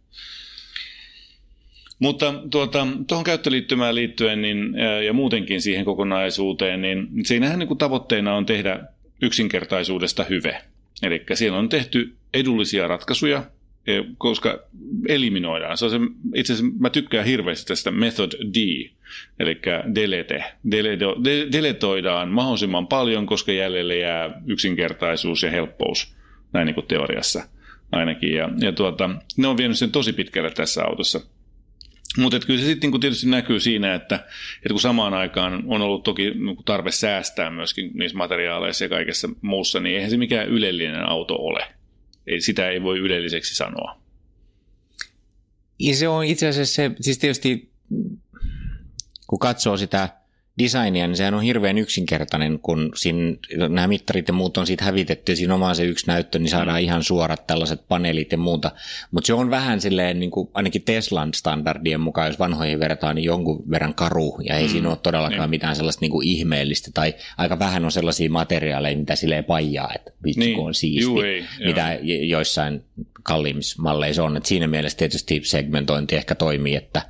Mutta 2.03 2.33
tuota, 2.49 2.87
tuohon 3.07 3.23
käyttöliittymään 3.23 3.95
liittyen 3.95 4.41
niin, 4.41 4.75
ja 5.05 5.13
muutenkin 5.13 5.61
siihen 5.61 5.85
kokonaisuuteen, 5.85 6.81
niin 6.81 7.07
siinähän 7.25 7.59
niin 7.59 7.67
kuin 7.67 7.77
tavoitteena 7.77 8.35
on 8.35 8.45
tehdä 8.45 8.79
yksinkertaisuudesta 9.21 10.23
hyve. 10.23 10.61
Eli 11.03 11.23
siellä 11.33 11.57
on 11.57 11.69
tehty 11.69 12.13
edullisia 12.33 12.87
ratkaisuja, 12.87 13.43
e, 13.87 13.91
koska 14.17 14.59
eliminoidaan. 15.07 15.77
Se 15.77 15.85
on 15.85 15.91
se, 15.91 15.97
itse 16.35 16.53
asiassa 16.53 16.73
mä 16.79 16.89
tykkään 16.89 17.25
hirveästi 17.25 17.67
tästä 17.67 17.91
method 17.91 18.31
D, 18.31 18.89
eli 19.39 19.61
delete. 19.95 20.43
Deleto, 20.71 21.15
de, 21.23 21.47
deletoidaan 21.51 22.29
mahdollisimman 22.29 22.87
paljon, 22.87 23.25
koska 23.25 23.51
jäljelle 23.51 23.97
jää 23.97 24.41
yksinkertaisuus 24.47 25.43
ja 25.43 25.51
helppous, 25.51 26.15
näin 26.53 26.65
niin 26.65 26.75
kuin 26.75 26.87
teoriassa 26.87 27.43
ainakin. 27.91 28.33
Ja, 28.33 28.49
ja 28.59 28.71
tuota, 28.71 29.09
ne 29.37 29.47
on 29.47 29.57
vienyt 29.57 29.77
sen 29.77 29.91
tosi 29.91 30.13
pitkälle 30.13 30.51
tässä 30.51 30.83
autossa. 30.83 31.33
Mutta 32.17 32.39
kyllä 32.39 32.59
se 32.59 32.65
sitten 32.65 32.91
niin 32.91 33.01
tietysti 33.01 33.29
näkyy 33.29 33.59
siinä, 33.59 33.93
että, 33.93 34.15
että 34.55 34.69
kun 34.69 34.79
samaan 34.79 35.13
aikaan 35.13 35.63
on 35.67 35.81
ollut 35.81 36.03
toki 36.03 36.31
niinku 36.31 36.63
tarve 36.63 36.91
säästää 36.91 37.49
myöskin 37.49 37.91
niissä 37.93 38.17
materiaaleissa 38.17 38.85
ja 38.85 38.89
kaikessa 38.89 39.29
muussa, 39.41 39.79
niin 39.79 39.95
eihän 39.95 40.11
se 40.11 40.17
mikään 40.17 40.47
ylellinen 40.47 41.09
auto 41.09 41.35
ole. 41.35 41.65
Ei, 42.27 42.41
sitä 42.41 42.69
ei 42.69 42.83
voi 42.83 42.99
ylelliseksi 42.99 43.55
sanoa. 43.55 43.97
Ja 45.79 45.95
se 45.95 46.07
on 46.07 46.25
itse 46.25 46.47
asiassa 46.47 46.75
se, 46.75 46.91
siis 47.01 47.17
tietysti 47.17 47.71
kun 49.27 49.39
katsoo 49.39 49.77
sitä 49.77 50.09
designia, 50.59 51.07
niin 51.07 51.17
sehän 51.17 51.33
on 51.33 51.41
hirveän 51.41 51.77
yksinkertainen, 51.77 52.59
kun 52.59 52.91
siinä, 52.95 53.37
nämä 53.69 53.87
mittarit 53.87 54.27
ja 54.27 54.33
muut 54.33 54.57
on 54.57 54.67
siitä 54.67 54.85
hävitetty 54.85 55.31
ja 55.31 55.35
siinä 55.35 55.53
on 55.53 55.59
vaan 55.59 55.75
se 55.75 55.83
yksi 55.83 56.07
näyttö, 56.07 56.39
niin 56.39 56.49
saadaan 56.49 56.79
mm. 56.79 56.83
ihan 56.83 57.03
suorat 57.03 57.47
tällaiset 57.47 57.87
paneelit 57.87 58.31
ja 58.31 58.37
muuta. 58.37 58.71
Mutta 59.11 59.27
se 59.27 59.33
on 59.33 59.49
vähän 59.49 59.81
silleen, 59.81 60.19
niin 60.19 60.31
kuin 60.31 60.49
ainakin 60.53 60.81
Teslan 60.81 61.33
standardien 61.33 62.01
mukaan, 62.01 62.27
jos 62.27 62.39
vanhoihin 62.39 62.79
verrataan, 62.79 63.15
niin 63.15 63.23
jonkun 63.23 63.63
verran 63.69 63.95
karu 63.95 64.39
ja 64.43 64.55
ei 64.55 64.63
mm. 64.63 64.69
siinä 64.69 64.89
ole 64.89 64.97
todellakaan 65.03 65.41
niin. 65.41 65.49
mitään 65.49 65.75
sellaista 65.75 66.01
niin 66.01 66.11
kuin 66.11 66.27
ihmeellistä 66.27 66.91
tai 66.93 67.13
aika 67.37 67.59
vähän 67.59 67.85
on 67.85 67.91
sellaisia 67.91 68.29
materiaaleja, 68.29 68.97
mitä 68.97 69.15
silleen 69.15 69.43
paijaa, 69.43 69.91
että 69.95 70.11
vitsi 70.23 70.39
niin. 70.39 70.55
kun 70.55 70.67
on 70.67 70.73
siisti, 70.73 71.01
Juu, 71.01 71.21
ei, 71.21 71.45
mitä 71.65 71.99
joo. 72.01 72.23
joissain 72.23 72.83
kalliimmissa 73.23 73.81
malleissa 73.81 74.23
on. 74.23 74.37
Et 74.37 74.45
siinä 74.45 74.67
mielessä 74.67 74.97
tietysti 74.97 75.41
segmentointi 75.43 76.15
ehkä 76.15 76.35
toimii, 76.35 76.75
että 76.75 77.01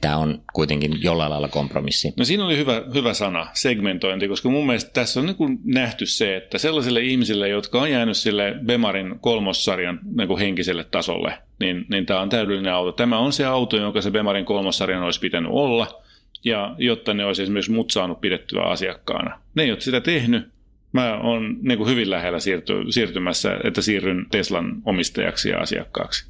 tämä 0.00 0.16
on 0.16 0.42
kuitenkin 0.52 1.02
jollain 1.02 1.30
lailla 1.30 1.48
kompromissi. 1.48 2.12
No 2.16 2.24
siinä 2.24 2.44
oli 2.44 2.56
hyvä, 2.56 2.82
hyvä 2.94 3.14
sana, 3.14 3.46
segmentointi, 3.52 4.28
koska 4.28 4.48
mun 4.48 4.66
mielestä 4.66 4.90
tässä 4.92 5.20
on 5.20 5.26
niin 5.26 5.60
nähty 5.64 6.06
se, 6.06 6.36
että 6.36 6.58
sellaisille 6.58 7.00
ihmisille, 7.00 7.48
jotka 7.48 7.80
on 7.80 7.90
jäänyt 7.90 8.16
sille 8.16 8.54
Bemarin 8.64 9.18
kolmossarjan 9.20 10.00
niin 10.16 10.38
henkiselle 10.38 10.84
tasolle, 10.84 11.38
niin, 11.60 11.86
niin 11.90 12.06
tämä 12.06 12.20
on 12.20 12.28
täydellinen 12.28 12.72
auto. 12.72 12.92
Tämä 12.92 13.18
on 13.18 13.32
se 13.32 13.44
auto, 13.44 13.76
jonka 13.76 14.00
se 14.00 14.10
Bemarin 14.10 14.44
kolmossarjan 14.44 15.02
olisi 15.02 15.20
pitänyt 15.20 15.50
olla, 15.52 16.02
ja 16.44 16.74
jotta 16.78 17.14
ne 17.14 17.24
olisi 17.24 17.42
esimerkiksi 17.42 17.72
mut 17.72 17.90
saanut 17.90 18.20
pidettyä 18.20 18.62
asiakkaana. 18.62 19.40
Ne 19.54 19.62
ei 19.62 19.70
ole 19.70 19.80
sitä 19.80 20.00
tehnyt, 20.00 20.53
mä 20.94 21.20
oon 21.20 21.56
niin 21.62 21.78
kuin 21.78 21.90
hyvin 21.90 22.10
lähellä 22.10 22.40
siirty, 22.40 22.72
siirtymässä, 22.90 23.60
että 23.64 23.82
siirryn 23.82 24.26
Teslan 24.30 24.82
omistajaksi 24.84 25.48
ja 25.48 25.58
asiakkaaksi. 25.58 26.26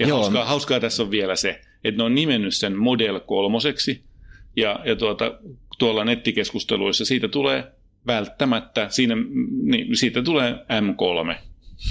Ja 0.00 0.06
Joo. 0.06 0.18
hauskaa, 0.18 0.44
hauskaa 0.44 0.80
tässä 0.80 1.02
on 1.02 1.10
vielä 1.10 1.36
se, 1.36 1.60
että 1.84 1.98
ne 1.98 2.04
on 2.04 2.14
nimennyt 2.14 2.54
sen 2.54 2.76
Model 2.76 3.20
kolmoseksi, 3.20 4.04
ja, 4.56 4.80
ja 4.84 4.96
tuota, 4.96 5.38
tuolla 5.78 6.04
nettikeskusteluissa 6.04 7.04
siitä 7.04 7.28
tulee 7.28 7.64
välttämättä, 8.06 8.86
siinä, 8.90 9.14
niin, 9.62 9.96
siitä 9.96 10.22
tulee 10.22 10.52
M3. 10.52 11.34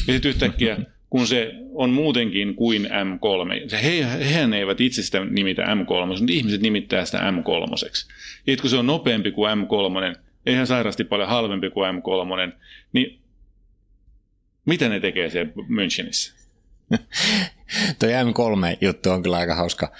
Ja 0.07 0.13
sitten 0.13 0.29
yhtäkkiä, 0.29 0.77
kun 1.09 1.27
se 1.27 1.51
on 1.73 1.89
muutenkin 1.89 2.55
kuin 2.55 2.85
M3, 2.85 3.69
se 3.69 3.83
he, 3.83 4.19
hehän 4.19 4.53
eivät 4.53 4.81
itse 4.81 5.03
sitä 5.03 5.25
nimitä 5.25 5.63
M3, 5.63 6.05
mutta 6.05 6.23
ihmiset 6.29 6.61
nimittää 6.61 7.05
sitä 7.05 7.17
M3. 7.17 8.07
Ja 8.47 8.57
kun 8.57 8.69
se 8.69 8.77
on 8.77 8.87
nopeampi 8.87 9.31
kuin 9.31 9.51
M3, 9.57 10.19
ihan 10.45 10.67
sairasti 10.67 11.03
paljon 11.03 11.29
halvempi 11.29 11.69
kuin 11.69 11.95
M3, 11.95 12.57
niin 12.93 13.19
mitä 14.65 14.89
ne 14.89 14.99
tekee 14.99 15.29
siellä 15.29 15.51
Münchenissä? 15.55 16.43
Tuo 17.99 18.09
M3-juttu 18.09 19.09
on 19.09 19.23
kyllä 19.23 19.37
aika 19.37 19.55
hauska. 19.55 19.91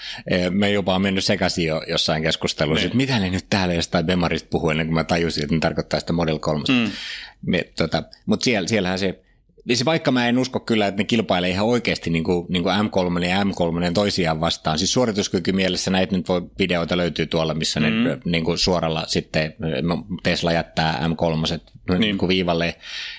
Me 0.50 0.70
jopa 0.70 0.94
on 0.94 1.02
mennyt 1.02 1.24
sekaisin 1.24 1.66
jo 1.66 1.82
jossain 1.88 2.22
keskustelussa, 2.22 2.80
niin. 2.80 2.86
että 2.86 2.96
mitä 2.96 3.18
ne 3.18 3.30
nyt 3.30 3.46
täällä 3.50 3.74
jostain 3.74 4.06
Bemarista 4.06 4.48
puhuu 4.50 4.70
ennen 4.70 4.86
kuin 4.86 4.94
mä 4.94 5.04
tajusin, 5.04 5.42
että 5.42 5.54
ne 5.54 5.60
tarkoittaa 5.60 6.00
sitä 6.00 6.12
Model 6.12 6.38
3. 6.38 6.64
Mm. 6.68 6.90
tota, 7.76 8.02
Mutta 8.26 8.44
siellä, 8.44 8.68
siellähän 8.68 8.98
se 8.98 9.23
Siis 9.66 9.84
vaikka 9.84 10.10
mä 10.10 10.28
en 10.28 10.38
usko 10.38 10.60
kyllä, 10.60 10.86
että 10.86 11.00
ne 11.00 11.04
kilpailee 11.04 11.50
ihan 11.50 11.66
oikeasti 11.66 12.10
niin 12.10 12.24
kuin, 12.24 12.46
niin 12.48 12.62
kuin 12.62 12.74
M3 12.74 13.24
ja 13.24 13.42
M3 13.42 13.92
toisiaan 13.94 14.40
vastaan. 14.40 14.78
Siis 14.78 14.92
suorituskyky 14.92 15.52
mielessä 15.52 15.90
näitä 15.90 16.16
nyt 16.16 16.28
voi 16.28 16.42
videoita 16.58 16.96
löytyy 16.96 17.26
tuolla, 17.26 17.54
missä 17.54 17.80
mm. 17.80 17.86
ne 17.86 18.18
niin 18.24 18.44
kuin 18.44 18.58
suoralla 18.58 19.04
sitten 19.06 19.54
Tesla 20.22 20.52
jättää 20.52 21.08
M3 21.08 21.60
niin. 21.88 22.00
Niin 22.00 22.18
kuin 22.18 22.28
viivalle 22.28 22.74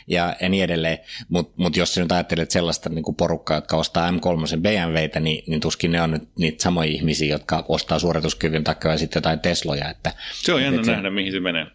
ja, 0.08 0.36
niin 0.49 0.63
edelleen. 0.63 0.97
Mutta 1.29 1.53
mut 1.58 1.77
jos 1.77 1.93
sä 1.93 2.01
nyt 2.01 2.12
ajattelet 2.12 2.51
sellaista 2.51 2.89
niin 2.89 3.03
kuin 3.03 3.15
porukkaa, 3.15 3.58
jotka 3.58 3.77
ostaa 3.77 4.12
M3 4.12 4.60
BMWtä, 4.60 5.19
niin, 5.19 5.43
niin 5.47 5.62
tuskin 5.62 5.91
ne 5.91 6.01
on 6.01 6.12
nyt 6.12 6.23
niitä 6.39 6.63
samoja 6.63 6.91
ihmisiä, 6.91 7.29
jotka 7.29 7.65
ostaa 7.67 7.99
suorituskyvyn 7.99 8.63
takia 8.63 8.97
sitten 8.97 9.17
jotain 9.17 9.39
Tesloja. 9.39 9.89
Että, 9.89 10.13
se 10.34 10.53
on 10.53 10.62
jännä 10.63 10.81
nähdä, 10.81 11.01
se... 11.01 11.10
mihin 11.10 11.31
se 11.31 11.39
menee. 11.39 11.67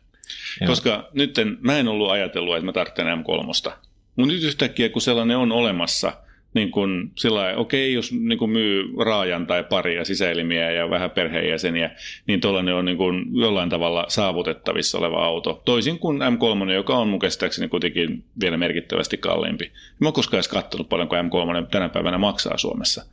Joo. 0.60 0.68
Koska 0.68 1.08
nyt 1.12 1.38
en, 1.38 1.58
mä 1.60 1.78
en 1.78 1.88
ollut 1.88 2.10
ajatellut, 2.10 2.56
että 2.56 2.66
mä 2.66 2.72
tarvitsen 2.72 3.06
M3. 3.06 3.72
Mutta 4.16 4.32
nyt 4.32 4.42
yhtäkkiä, 4.42 4.88
kun 4.88 5.02
sellainen 5.02 5.36
on 5.36 5.52
olemassa, 5.52 6.12
niin 6.54 6.70
kun 6.70 7.10
sillä 7.14 7.54
okei, 7.56 7.92
jos 7.92 8.12
niin 8.12 8.38
kun 8.38 8.50
myy 8.50 8.84
raajan 9.04 9.46
tai 9.46 9.64
paria 9.64 10.04
sisäelimiä 10.04 10.70
ja 10.70 10.90
vähän 10.90 11.10
perheenjäseniä, 11.10 11.90
niin 12.26 12.40
tuollainen 12.40 12.74
on 12.74 12.84
niin 12.84 12.96
kun 12.96 13.26
jollain 13.32 13.70
tavalla 13.70 14.04
saavutettavissa 14.08 14.98
oleva 14.98 15.24
auto. 15.24 15.62
Toisin 15.64 15.98
kuin 15.98 16.20
M3, 16.20 16.70
joka 16.70 16.98
on 16.98 17.08
mun 17.08 17.18
käsittääkseni 17.18 17.68
kuitenkin 17.68 18.24
vielä 18.40 18.56
merkittävästi 18.56 19.16
kalliimpi. 19.16 19.72
Mä 19.98 20.06
oon 20.06 20.14
koskaan 20.14 20.36
edes 20.36 20.48
katsonut 20.48 20.88
paljon, 20.88 21.08
kun 21.08 21.18
M3 21.18 21.66
tänä 21.70 21.88
päivänä 21.88 22.18
maksaa 22.18 22.58
Suomessa. 22.58 23.04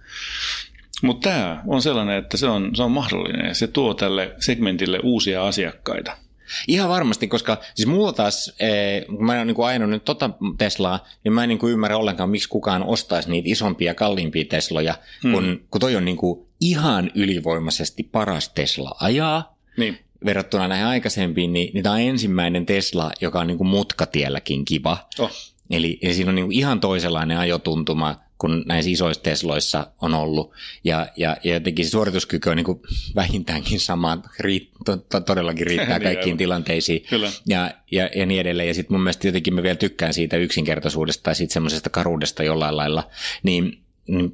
Mutta 1.03 1.29
tämä 1.29 1.63
on 1.67 1.81
sellainen, 1.81 2.17
että 2.17 2.37
se 2.37 2.47
on, 2.47 2.75
se 2.75 2.83
on 2.83 2.91
mahdollinen 2.91 3.47
ja 3.47 3.53
se 3.53 3.67
tuo 3.67 3.93
tälle 3.93 4.35
segmentille 4.39 4.99
uusia 5.03 5.47
asiakkaita. 5.47 6.17
Ihan 6.67 6.89
varmasti, 6.89 7.27
koska 7.27 7.57
siis 7.75 7.87
mulla 7.87 8.13
taas, 8.13 8.53
eh, 8.59 9.05
kun 9.05 9.25
mä 9.25 9.37
oon 9.37 9.47
niin 9.47 9.65
ajanut 9.65 9.89
nyt 9.89 10.05
tota 10.05 10.29
Teslaa, 10.57 11.05
niin 11.23 11.33
mä 11.33 11.43
en 11.43 11.49
niin 11.49 11.59
kuin 11.59 11.73
ymmärrä 11.73 11.97
ollenkaan, 11.97 12.29
miksi 12.29 12.49
kukaan 12.49 12.83
ostaisi 12.83 13.29
niitä 13.29 13.49
isompia, 13.49 13.93
kalliimpia 13.93 14.45
Tesloja, 14.49 14.95
hmm. 15.23 15.31
kun, 15.31 15.61
kun 15.71 15.81
toi 15.81 15.95
on 15.95 16.05
niin 16.05 16.17
kuin 16.17 16.47
ihan 16.61 17.11
ylivoimaisesti 17.15 18.03
paras 18.03 18.49
Tesla 18.49 18.95
ajaa. 18.99 19.57
Niin. 19.77 19.99
Verrattuna 20.25 20.67
näihin 20.67 20.85
aikaisempiin, 20.85 21.53
niin, 21.53 21.73
niin 21.73 21.83
tämä 21.83 21.95
on 21.95 22.01
ensimmäinen 22.01 22.65
Tesla, 22.65 23.11
joka 23.21 23.39
on 23.39 23.47
niin 23.47 23.57
kuin 23.57 23.67
mutkatielläkin 23.67 24.65
kiva. 24.65 24.97
Oh. 25.19 25.31
Eli, 25.69 25.99
eli 26.01 26.13
siinä 26.13 26.29
on 26.29 26.35
niin 26.35 26.45
kuin 26.45 26.57
ihan 26.57 26.79
toisenlainen 26.79 27.37
ajotuntuma 27.37 28.15
kuin 28.37 28.63
näissä 28.65 28.91
isoissa 28.91 29.23
Tesloissa 29.23 29.87
on 30.01 30.13
ollut. 30.13 30.53
Ja, 30.83 31.07
ja, 31.17 31.37
ja 31.43 31.53
jotenkin 31.53 31.85
se 31.85 31.91
suorituskyky 31.91 32.49
on 32.49 32.55
niin 32.55 32.65
kuin 32.65 32.81
vähintäänkin 33.15 33.79
sama, 33.79 34.21
riit, 34.39 34.71
to, 34.85 34.97
to, 34.97 35.19
todellakin 35.19 35.67
riittää 35.67 35.99
niin, 35.99 36.03
kaikkiin 36.03 36.37
tilanteisiin. 36.37 37.05
Kyllä. 37.09 37.31
Ja, 37.47 37.71
ja, 37.91 38.09
ja 38.15 38.25
niin 38.25 38.41
edelleen. 38.41 38.67
Ja 38.67 38.73
sitten 38.73 38.93
mun 38.93 39.03
mielestä 39.03 39.27
jotenkin 39.27 39.53
mä 39.53 39.63
vielä 39.63 39.75
tykkään 39.75 40.13
siitä 40.13 40.37
yksinkertaisuudesta 40.37 41.23
tai 41.23 41.35
sitten 41.35 41.53
semmoisesta 41.53 41.89
karuudesta 41.89 42.43
jollain 42.43 42.77
lailla. 42.77 43.09
Niin 43.43 43.81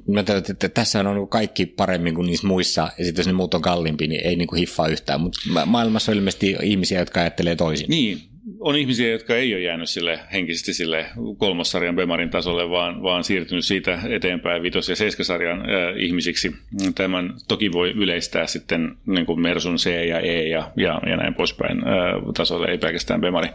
mä 0.06 0.22
täytyy, 0.22 0.52
että 0.52 0.68
tässä 0.68 1.00
on 1.00 1.28
kaikki 1.28 1.66
paremmin 1.66 2.14
kuin 2.14 2.26
niissä 2.26 2.46
muissa, 2.46 2.90
ja 2.98 3.04
sitten 3.04 3.22
jos 3.22 3.26
ne 3.26 3.32
muut 3.32 3.54
on 3.54 3.62
kalliimpi, 3.62 4.06
niin 4.06 4.26
ei 4.26 4.36
niin 4.36 4.48
kuin 4.48 4.58
hiffaa 4.58 4.88
yhtään, 4.88 5.20
mutta 5.20 5.40
maailmassa 5.66 6.12
on 6.12 6.18
ilmeisesti 6.18 6.56
ihmisiä, 6.62 6.98
jotka 6.98 7.20
ajattelee 7.20 7.56
toisin. 7.56 7.86
Niin, 7.88 8.22
on 8.60 8.76
ihmisiä, 8.76 9.10
jotka 9.10 9.36
ei 9.36 9.54
ole 9.54 9.62
jäänyt 9.62 9.88
sille 9.88 10.20
henkisesti 10.32 10.74
sille 10.74 11.06
kolmossarjan 11.38 11.96
Bemarin 11.96 12.30
tasolle, 12.30 12.70
vaan, 12.70 13.02
vaan 13.02 13.24
siirtynyt 13.24 13.64
siitä 13.64 13.98
eteenpäin 14.08 14.62
vitos- 14.62 14.88
ja 14.88 14.96
seiskasarjan 14.96 15.60
äh, 15.60 15.66
ihmisiksi. 15.96 16.56
Tämän 16.94 17.34
toki 17.48 17.72
voi 17.72 17.90
yleistää 17.90 18.46
sitten 18.46 18.96
niin 19.06 19.26
kuin 19.26 19.40
Mersun 19.40 19.76
C 19.76 19.86
ja 20.08 20.20
E 20.20 20.48
ja, 20.48 20.70
ja, 20.76 21.00
ja 21.06 21.16
näin 21.16 21.34
poispäin 21.34 21.78
äh, 21.78 21.94
tasolle, 22.36 22.66
ei 22.66 22.78
pelkästään 22.78 23.20
Bemari. 23.20 23.48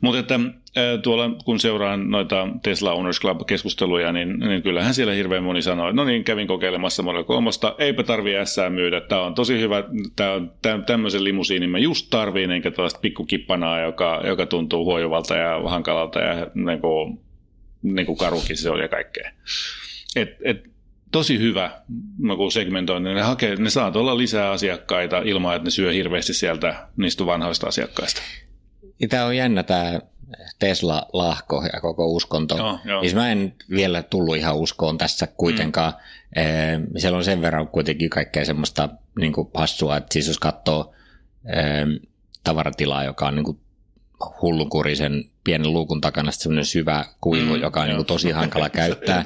Mutta 0.00 0.18
että 0.18 0.34
äh, 0.34 1.02
tuolla 1.02 1.30
kun 1.44 1.60
seuraan 1.60 2.10
noita 2.10 2.48
Tesla 2.62 2.92
Owners 2.92 3.20
Club-keskusteluja, 3.20 4.12
niin, 4.12 4.38
niin 4.38 4.62
kyllähän 4.62 4.94
siellä 4.94 5.12
hirveän 5.12 5.44
moni 5.44 5.62
sanoo, 5.62 5.88
että 5.88 5.96
no 5.96 6.04
niin, 6.04 6.24
kävin 6.24 6.46
kokeilemassa 6.46 7.02
Model 7.02 7.24
3, 7.24 7.50
eipä 7.78 8.02
tarvi 8.02 8.32
S 8.44 8.56
myydä, 8.68 9.00
tämä 9.00 9.22
on 9.22 9.34
tosi 9.34 9.60
hyvä, 9.60 9.84
tämä 10.16 10.32
on 10.74 10.84
tämmöisen 10.86 11.24
limusiinin 11.24 11.70
mä 11.70 11.78
just 11.78 12.06
tarviin, 12.10 12.50
enkä 12.50 12.70
tällaista 12.70 13.00
pikkukippanaa, 13.00 13.80
joka, 13.80 14.20
joka 14.28 14.46
tuntuu 14.46 14.84
huojuvalta 14.84 15.36
ja 15.36 15.68
hankalalta 15.68 16.20
ja 16.20 16.46
niin 16.54 16.80
kuin, 16.80 17.20
niin 17.82 18.06
kuin 18.06 18.18
karukin 18.18 18.56
se 18.56 18.70
oli 18.70 18.82
ja 18.82 18.88
kaikkea. 18.88 19.30
Et, 20.16 20.28
et, 20.44 20.64
tosi 21.12 21.38
hyvä 21.38 21.82
niin 22.18 22.52
segmentointi. 22.52 23.14
Ne, 23.14 23.22
hakee, 23.22 23.56
ne 23.56 23.70
saa 23.70 23.92
olla 23.94 24.18
lisää 24.18 24.50
asiakkaita 24.50 25.18
ilman, 25.18 25.56
että 25.56 25.64
ne 25.64 25.70
syö 25.70 25.92
hirveästi 25.92 26.34
sieltä 26.34 26.88
niistä 26.96 27.26
vanhoista 27.26 27.66
asiakkaista. 27.66 28.22
Tämä 29.08 29.24
on 29.24 29.36
jännä 29.36 29.62
tämä 29.62 30.00
Tesla-lahko 30.58 31.62
ja 31.72 31.80
koko 31.80 32.06
uskonto. 32.06 32.56
Joo, 32.56 32.78
joo. 32.84 33.00
Siis 33.00 33.14
mä 33.14 33.32
en 33.32 33.54
vielä 33.70 34.02
tullut 34.02 34.36
ihan 34.36 34.56
uskoon 34.56 34.98
tässä 34.98 35.26
kuitenkaan. 35.26 35.92
Mm. 36.36 36.86
Siellä 36.96 37.18
on 37.18 37.24
sen 37.24 37.42
verran 37.42 37.68
kuitenkin 37.68 38.10
kaikkea 38.10 38.44
semmoista 38.44 38.88
niin 39.18 39.32
hassua, 39.54 39.96
että 39.96 40.12
siis 40.12 40.26
jos 40.26 40.38
katsoo 40.38 40.94
tavaratilaa, 42.44 43.04
joka 43.04 43.28
on 43.28 43.34
niin 43.34 43.60
hullunkurisen 44.42 45.24
pienen 45.44 45.72
luukun 45.72 46.00
takana 46.00 46.30
semmoinen 46.30 46.64
syvä 46.64 47.04
kuilu, 47.20 47.54
mm, 47.54 47.60
joka 47.62 47.80
on 47.80 47.88
niin 47.88 48.06
tosi 48.06 48.30
hankala 48.40 48.70
käyttää. 48.70 49.24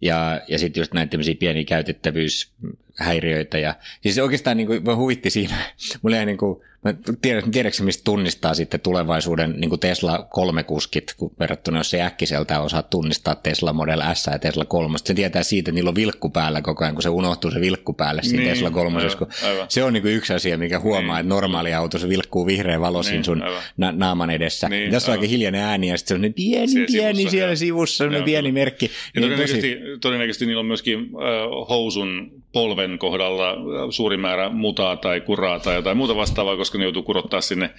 ja 0.00 0.40
ja 0.48 0.58
sitten 0.58 0.80
just 0.80 0.94
näitä 0.94 1.16
pieniä 1.38 1.64
käytettävyys 1.64 2.52
häiriöitä. 2.98 3.58
Ja, 3.58 3.74
siis 4.02 4.18
oikeastaan 4.18 4.56
niin 4.56 4.66
kuin, 4.66 4.96
huvitti 4.96 5.30
siinä, 5.30 5.56
mulla 6.02 6.16
jäi 6.16 6.26
niin 6.26 6.38
kuin, 6.38 6.60
Mä 6.84 6.94
tiedän, 7.22 7.50
tiedätkö, 7.50 7.82
mistä 7.82 8.04
tunnistaa 8.04 8.54
sitten 8.54 8.80
tulevaisuuden 8.80 9.54
niin 9.58 9.80
Tesla 9.80 10.28
3-kuskit, 10.36 11.14
kun 11.16 11.34
verrattuna 11.40 11.78
jos 11.78 11.90
se 11.90 12.02
äkkiseltä 12.02 12.60
osaa 12.60 12.82
tunnistaa 12.82 13.34
Tesla 13.34 13.72
Model 13.72 14.00
S 14.14 14.26
ja 14.26 14.38
Tesla 14.38 14.64
3. 14.64 14.98
Se 14.98 15.14
tietää 15.14 15.42
siitä, 15.42 15.70
että 15.70 15.74
niillä 15.74 15.88
on 15.88 15.94
vilkku 15.94 16.30
päällä 16.30 16.62
koko 16.62 16.84
ajan, 16.84 16.94
kun 16.94 17.02
se 17.02 17.08
unohtuu 17.08 17.50
se 17.50 17.60
vilkku 17.60 17.92
päälle 17.92 18.22
siinä 18.22 18.38
niin, 18.38 18.50
Tesla 18.50 18.70
3. 18.70 18.98
Aivan, 18.98 19.28
aivan. 19.44 19.66
Se 19.68 19.84
on 19.84 19.92
niin 19.92 20.02
kuin 20.02 20.14
yksi 20.14 20.32
asia, 20.32 20.58
mikä 20.58 20.80
huomaa, 20.80 21.16
niin, 21.16 21.20
että 21.20 21.34
normaali 21.34 21.74
auto 21.74 21.98
se 21.98 22.08
vilkkuu 22.08 22.46
vihreä 22.46 22.80
valo 22.80 23.02
niin, 23.02 23.24
sun 23.24 23.42
na- 23.76 23.92
naaman 23.92 24.30
edessä. 24.30 24.68
Niin, 24.68 24.90
Tässä 24.90 25.12
on 25.12 25.18
aika 25.18 25.28
hiljainen 25.28 25.60
ääni 25.60 25.88
ja 25.88 25.98
sitten 25.98 26.20
se 26.20 26.26
on 26.26 26.34
pieni, 26.34 26.68
siellä 26.68 26.86
pieni 26.86 27.16
sivussa, 27.16 27.30
siellä 27.30 27.56
sivussa, 27.56 28.04
on 28.04 28.24
pieni 28.24 28.52
merkki. 28.52 28.86
Ja 28.86 28.90
niin 29.20 29.22
todennäköisesti, 29.22 29.74
tosi... 29.74 29.98
todennäköisesti 30.00 30.46
niillä 30.46 30.60
on 30.60 30.66
myöskin 30.66 30.98
äh, 31.00 31.68
housun 31.68 32.41
polven 32.52 32.98
kohdalla 32.98 33.56
suuri 33.90 34.16
määrä 34.16 34.48
mutaa 34.48 34.96
tai 34.96 35.20
kuraa 35.20 35.58
tai 35.58 35.74
jotain 35.74 35.96
muuta 35.96 36.16
vastaavaa, 36.16 36.56
koska 36.56 36.78
ne 36.78 36.84
joutuu 36.84 37.02
kurottaa 37.02 37.40
sinne 37.40 37.70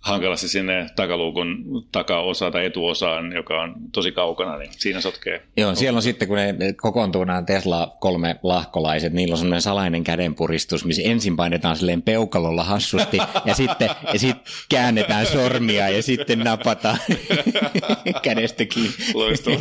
hankalasti 0.00 0.48
sinne 0.48 0.86
takaluukun 0.96 1.64
takaosa 1.92 2.50
tai 2.50 2.64
etuosaan, 2.64 3.32
joka 3.32 3.62
on 3.62 3.74
tosi 3.92 4.12
kaukana, 4.12 4.58
niin 4.58 4.70
siinä 4.72 5.00
sotkee. 5.00 5.42
Joo, 5.56 5.74
siellä 5.74 5.96
on 5.96 6.02
sitten, 6.02 6.28
kun 6.28 6.36
ne 6.36 6.54
kokoontuu 6.76 7.24
nämä 7.24 7.42
Tesla 7.42 7.96
kolme 8.00 8.36
lahkolaiset, 8.42 9.12
niillä 9.12 9.32
on 9.32 9.38
semmoinen 9.38 9.62
salainen 9.62 10.04
kädenpuristus, 10.04 10.84
missä 10.84 11.02
ensin 11.04 11.36
painetaan 11.36 11.76
silleen 11.76 12.02
peukalolla 12.02 12.64
hassusti 12.64 13.18
ja 13.44 13.54
sitten 13.54 13.90
ja 14.12 14.18
sitten 14.18 14.52
käännetään 14.68 15.26
sormia 15.26 15.88
ja 15.88 16.02
sitten 16.02 16.38
napataan 16.38 16.98
kädestä 18.22 18.64
kiinni. 18.64 18.94
Loistava, 19.14 19.56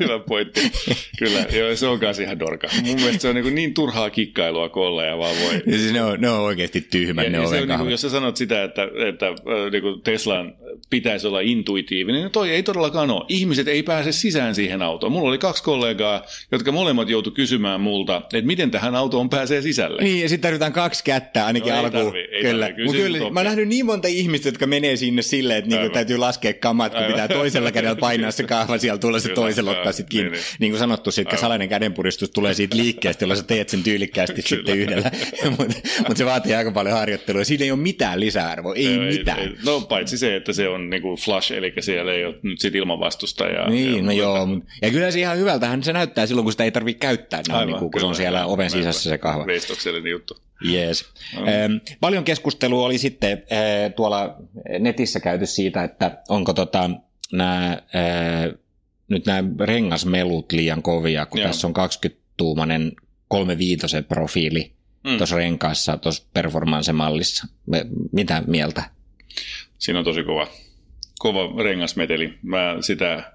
hyvä 0.00 0.18
pointti. 0.18 0.72
Kyllä, 1.18 1.40
joo, 1.40 1.76
se 1.76 1.86
on 1.86 2.00
kanssa 2.00 2.22
ihan 2.22 2.38
dorka. 2.38 2.68
Mun 2.82 2.96
mielestä 2.96 3.22
se 3.22 3.28
on 3.28 3.34
niin, 3.34 3.54
niin 3.54 3.74
turhaa 4.00 4.10
kikkailua 4.10 4.68
kolla 4.68 5.04
ja 5.04 5.18
vaan 5.18 5.36
voi. 5.44 5.62
Ja 5.66 5.78
siis 5.78 5.92
ne, 5.92 6.02
on, 6.02 6.20
ne 6.20 6.30
on 6.30 6.40
oikeasti 6.40 6.80
tyhmät, 6.80 7.24
ja, 7.24 7.30
ne 7.30 7.38
ja 7.38 7.46
se 7.46 7.60
on, 7.60 7.68
niin 7.68 7.78
kuin, 7.78 7.90
jos 7.90 8.00
sä 8.00 8.10
sanot 8.10 8.36
sitä, 8.36 8.64
että, 8.64 8.82
että 9.08 9.26
niin 9.72 9.82
kuin 9.82 10.00
Teslan 10.00 10.54
pitäisi 10.90 11.26
olla 11.26 11.40
intuitiivinen, 11.40 12.20
niin 12.20 12.30
toi 12.30 12.50
ei 12.50 12.62
todellakaan 12.62 13.10
ole. 13.10 13.24
Ihmiset 13.28 13.68
ei 13.68 13.82
pääse 13.82 14.12
sisään 14.12 14.54
siihen 14.54 14.82
autoon. 14.82 15.12
Mulla 15.12 15.28
oli 15.28 15.38
kaksi 15.38 15.62
kollegaa, 15.62 16.22
jotka 16.52 16.72
molemmat 16.72 17.08
joutu 17.08 17.30
kysymään 17.30 17.80
multa, 17.80 18.16
että 18.16 18.46
miten 18.46 18.70
tähän 18.70 18.94
autoon 18.96 19.30
pääsee 19.30 19.62
sisälle. 19.62 20.02
Niin, 20.02 20.22
ja 20.22 20.28
sitten 20.28 20.48
tarvitaan 20.48 20.72
kaksi 20.72 21.04
kättä 21.04 21.46
ainakin 21.46 21.72
no, 21.72 21.78
alkuun. 21.78 22.04
Tarvi, 22.04 22.18
ei 22.18 22.42
kyllä. 22.42 22.66
Tarvi. 22.66 22.86
Kyllä, 22.92 23.18
kyllä 23.18 23.30
mä 23.30 23.40
oon 23.40 23.46
nähnyt 23.46 23.68
niin 23.68 23.86
monta 23.86 24.08
ihmistä, 24.08 24.48
jotka 24.48 24.66
menee 24.66 24.96
sinne 24.96 25.22
silleen, 25.22 25.58
että 25.58 25.70
niinku 25.70 25.92
täytyy 25.92 26.16
laskea 26.16 26.54
kamat, 26.54 26.92
kun 26.92 27.02
Aivan. 27.02 27.12
pitää 27.12 27.28
toisella 27.28 27.72
kädellä 27.72 27.96
painaa 27.96 28.30
se 28.30 28.42
kahva, 28.42 28.78
siellä 28.78 28.98
tulee 28.98 29.20
se 29.20 29.28
toisella 29.28 29.70
ottaa 29.70 29.92
sitten 29.92 30.10
kiinni. 30.10 30.30
Niin, 30.30 30.40
niin. 30.40 30.56
niin 30.60 30.72
kuin 30.72 30.78
sanottu, 30.78 31.10
sitten 31.10 31.38
salainen 31.38 31.68
kädenpuristus 31.68 32.30
tulee 32.30 32.54
siitä 32.54 32.76
liikkeestä, 32.76 33.24
jolla 33.24 33.36
sä 33.36 33.42
teet 33.42 33.68
sen 33.68 33.82
tyylikkäästi 33.90 34.42
sitten 34.42 34.78
yhdellä. 34.78 35.10
Mutta 35.58 35.74
mut 36.08 36.16
se 36.16 36.26
vaatii 36.26 36.54
aika 36.54 36.70
paljon 36.72 36.96
harjoittelua. 36.96 37.44
Siinä 37.44 37.64
ei 37.64 37.70
ole 37.70 37.80
mitään 37.80 38.20
lisäarvoa, 38.20 38.74
ei, 38.74 38.86
ei 38.86 38.98
mitään. 38.98 39.38
Ei, 39.38 39.56
no 39.64 39.80
paitsi 39.80 40.18
se, 40.18 40.36
että 40.36 40.52
se 40.52 40.68
on 40.68 40.90
niinku 40.90 41.16
flush, 41.16 41.52
eli 41.52 41.72
siellä 41.80 42.12
ei 42.12 42.24
ole 42.24 42.34
nyt 42.42 42.60
sit 42.60 42.74
ilmanvastusta. 42.74 43.44
Ja, 43.44 43.70
niin, 43.70 43.96
ja, 43.96 44.02
no 44.02 44.12
joo. 44.12 44.48
Ja 44.82 44.90
kyllä 44.90 45.10
se 45.10 45.20
ihan 45.20 45.38
hyvältähän 45.38 45.82
se 45.82 45.92
näyttää 45.92 46.26
silloin, 46.26 46.44
kun 46.44 46.52
sitä 46.52 46.64
ei 46.64 46.72
tarvitse 46.72 46.98
käyttää, 46.98 47.42
no, 47.48 47.54
Aivan, 47.54 47.66
niin 47.66 47.78
kuin, 47.78 47.90
kun 47.90 48.00
se 48.00 48.06
on 48.06 48.14
siellä 48.14 48.46
oven 48.46 48.70
sisässä 48.70 49.10
se 49.10 49.18
kahva. 49.18 49.46
Veistoksellinen 49.46 50.10
juttu. 50.10 50.36
Yes. 50.72 51.04
Mm. 51.36 51.48
Ähm, 51.48 51.72
paljon 52.00 52.24
keskustelua 52.24 52.86
oli 52.86 52.98
sitten 52.98 53.32
äh, 53.32 53.94
tuolla 53.96 54.36
netissä 54.78 55.20
käyty 55.20 55.46
siitä, 55.46 55.84
että 55.84 56.18
onko 56.28 56.52
tota, 56.52 56.90
nämä, 57.32 57.72
äh, 57.72 58.54
nyt 59.08 59.26
nämä 59.26 59.48
rengasmelut 59.60 60.52
liian 60.52 60.82
kovia, 60.82 61.26
kun 61.26 61.40
Joo. 61.40 61.48
tässä 61.48 61.66
on 61.66 61.74
20-tuumainen 61.76 62.92
35 63.30 64.02
profiili 64.08 64.72
mm. 65.04 65.16
tuossa 65.16 65.36
renkaassa, 65.36 65.96
tuossa 65.96 66.26
performance-mallissa. 66.34 67.46
Mitä 68.12 68.42
mieltä? 68.46 68.82
Siinä 69.78 69.98
on 69.98 70.04
tosi 70.04 70.22
kova, 70.22 70.48
kova 71.18 71.62
rengasmeteli. 71.62 72.34
Mä 72.42 72.76
sitä 72.80 73.32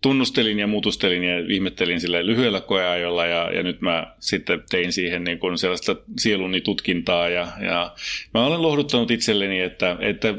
tunnustelin 0.00 0.58
ja 0.58 0.66
mutustelin 0.66 1.24
ja 1.24 1.38
ihmettelin 1.48 2.00
sille 2.00 2.26
lyhyellä 2.26 2.60
koeajolla 2.60 3.26
ja, 3.26 3.52
ja 3.52 3.62
nyt 3.62 3.80
mä 3.80 4.14
sitten 4.18 4.62
tein 4.70 4.92
siihen 4.92 5.24
niin 5.24 5.38
kuin 5.38 5.58
sellaista 5.58 5.96
sieluni 6.18 6.60
tutkintaa 6.60 7.28
ja, 7.28 7.48
ja 7.60 7.94
mä 8.34 8.46
olen 8.46 8.62
lohduttanut 8.62 9.10
itselleni, 9.10 9.60
että, 9.60 9.96
että 10.00 10.34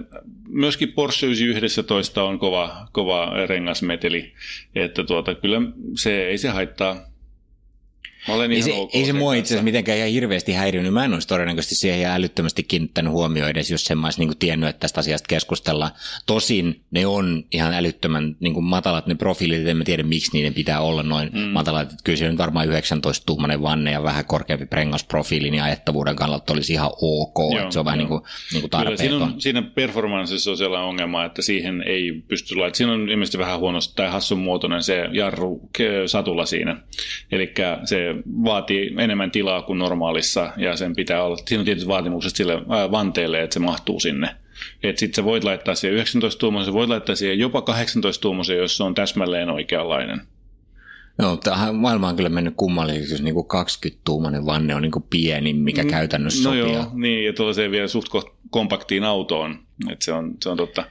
myöskin 0.49 0.93
Porsche 0.93 1.28
911 1.28 2.24
on 2.24 2.39
kova, 2.39 2.88
kova 2.91 3.34
rengasmeteli, 3.47 4.34
että 4.76 5.04
tuota, 5.04 5.36
kyllä 5.36 5.62
se 5.95 6.28
ei 6.28 6.38
se 6.38 6.49
haittaa 6.49 7.11
olen 8.28 8.52
ei 8.52 8.62
se, 8.62 8.74
ok 8.74 8.96
ei 8.96 9.06
se 9.06 9.14
mua 9.14 9.34
itse 9.34 9.48
asiassa 9.48 9.64
mitenkään 9.64 9.98
ihan 9.98 10.10
hirveästi 10.10 10.54
häirinyt. 10.54 10.94
Mä 10.94 11.06
en 11.06 11.14
olisi 11.14 11.28
todennäköisesti 11.28 11.76
siihen 11.76 12.00
ihan 12.00 12.16
älyttömästi 12.16 12.64
kiinnittänyt 12.64 13.12
huomioon 13.12 13.50
edes, 13.50 13.72
jos 13.72 13.92
en 13.92 13.98
mä 13.98 14.08
olisi 14.08 14.26
niin 14.26 14.38
tiennyt, 14.38 14.70
että 14.70 14.80
tästä 14.80 15.00
asiasta 15.00 15.28
keskustellaan. 15.28 15.92
Tosin 16.26 16.82
ne 16.92 17.06
on 17.06 17.44
ihan 17.52 17.74
älyttömän 17.74 18.36
niin 18.40 18.54
kuin 18.54 18.64
matalat 18.64 19.08
ne 19.08 19.16
profiilit, 19.16 19.68
en 19.68 19.78
mä 19.78 19.84
tiedä 19.84 20.04
miksi 20.04 20.32
niiden 20.34 20.54
pitää 20.54 20.82
olla 20.82 21.04
noin 21.04 21.30
mm. 21.34 21.40
matalat. 21.40 21.84
Että 21.84 22.04
kyllä 22.04 22.18
se 22.18 22.30
nyt 22.30 22.38
varmaan 22.38 22.68
19 22.68 23.26
tuumainen 23.26 23.62
vanne 23.62 23.92
ja 23.92 24.04
vähän 24.04 24.26
korkeampi 24.26 24.66
prengasprofiili, 24.66 25.52
niin 25.52 25.64
ajettavuuden 25.64 26.16
kannalta 26.16 26.54
olisi 26.54 26.74
ihan 26.74 26.92
ok. 27.02 27.38
Joo, 27.56 27.72
se 27.72 27.80
on 27.80 27.86
vähän 27.86 27.98
niin 27.98 28.08
kuin, 28.08 28.22
niin 28.54 28.62
kuin 28.62 28.72
tarpeeton. 28.72 28.98
Siinä, 28.98 29.26
on, 29.26 29.42
siinä 29.42 29.62
performanssissa 29.62 30.52
on 30.52 30.58
sellainen 30.58 30.88
ongelma, 30.88 31.26
että 31.26 31.42
siihen 31.42 31.84
ei 31.86 32.24
pysty 32.28 32.56
laittamaan. 32.56 32.76
Siinä 32.76 32.94
on 32.94 33.10
ilmeisesti 33.10 33.38
vähän 33.38 33.60
huonosti 33.60 33.94
tai 33.96 34.10
hassun 34.10 34.40
muotoinen 34.40 34.84
se 34.84 35.10
jarru 35.12 35.70
satula 36.06 36.46
siinä. 36.46 36.78
Eli 37.32 37.54
se 37.86 38.11
vaatii 38.43 38.93
enemmän 38.97 39.32
tilaa 39.32 39.62
kuin 39.62 39.80
normaalissa 39.80 40.53
ja 40.57 40.76
sen 40.76 40.95
pitää 40.95 41.24
olla, 41.24 41.38
siinä 41.47 41.59
on 41.59 41.66
tietyt 41.66 41.88
vaatimukset 41.88 42.36
sille 42.36 42.53
vanteelle, 42.91 43.43
että 43.43 43.53
se 43.53 43.59
mahtuu 43.59 43.99
sinne. 43.99 44.36
Että 44.84 44.99
sitten 44.99 45.16
sä 45.16 45.24
voit 45.24 45.43
laittaa 45.43 45.76
siihen 45.76 45.95
19 45.95 46.39
tuumoisen, 46.39 46.74
voit 46.74 46.89
laittaa 46.89 47.16
siihen 47.16 47.39
jopa 47.39 47.62
18 47.62 48.22
tuumoisen, 48.22 48.57
jos 48.57 48.78
se 48.78 48.84
on 48.84 48.95
täsmälleen 48.95 49.49
oikeanlainen. 49.49 50.22
Joo, 51.20 51.38
tähän 51.38 51.76
maailma 51.76 52.09
on 52.09 52.16
kyllä 52.16 52.30
mennyt 52.30 52.53
kummalliseksi, 52.57 53.14
jos 53.14 53.22
niin 53.22 53.36
20-tuumainen 53.36 54.45
vanne 54.45 54.76
on 54.76 54.82
niin 54.82 54.91
kuin 54.91 55.05
pieni, 55.09 55.53
mikä 55.53 55.84
mm, 55.84 55.89
käytännössä 55.89 56.49
no 56.49 56.55
sopii. 56.55 56.74
joo, 56.74 56.91
niin, 56.93 57.26
ja 57.26 57.34
tuollaiseen 57.34 57.72
vielä 57.72 57.88
suht 57.88 58.07
kompaktiin 58.49 59.03
autoon, 59.03 59.59
että 59.91 60.05
se 60.05 60.14
on, 60.14 60.34
se 60.43 60.49
on 60.49 60.57
totta. 60.57 60.84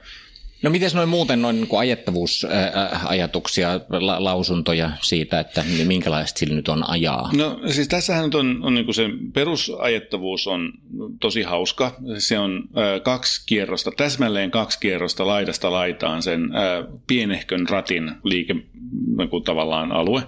No 0.61 0.69
miten 0.69 0.91
noin 0.93 1.09
muuten 1.09 1.41
noin 1.41 1.55
niin 1.55 1.79
ajattavuusajatuksia, 1.79 3.79
la, 3.89 4.23
lausuntoja 4.23 4.91
siitä, 5.01 5.39
että 5.39 5.63
minkälaista 5.85 6.39
sillä 6.39 6.55
nyt 6.55 6.67
on 6.67 6.89
ajaa? 6.89 7.29
No 7.37 7.59
siis 7.67 7.87
tässähän 7.87 8.23
nyt 8.23 8.35
on, 8.35 8.59
on 8.63 8.73
niin 8.73 8.93
se 8.93 9.09
perusajettavuus 9.33 10.47
on 10.47 10.73
tosi 11.19 11.41
hauska. 11.41 11.95
Se 12.17 12.39
on 12.39 12.63
äh, 12.77 13.01
kaksi 13.03 13.43
kierrosta, 13.45 13.91
täsmälleen 13.97 14.51
kaksi 14.51 14.79
kierrosta 14.79 15.27
laidasta 15.27 15.71
laitaan 15.71 16.23
sen 16.23 16.43
äh, 16.43 16.85
pienehkön 17.07 17.69
ratin 17.69 18.11
liike 18.23 18.53
niin 18.53 19.43
tavallaan 19.45 19.91
alue. 19.91 20.21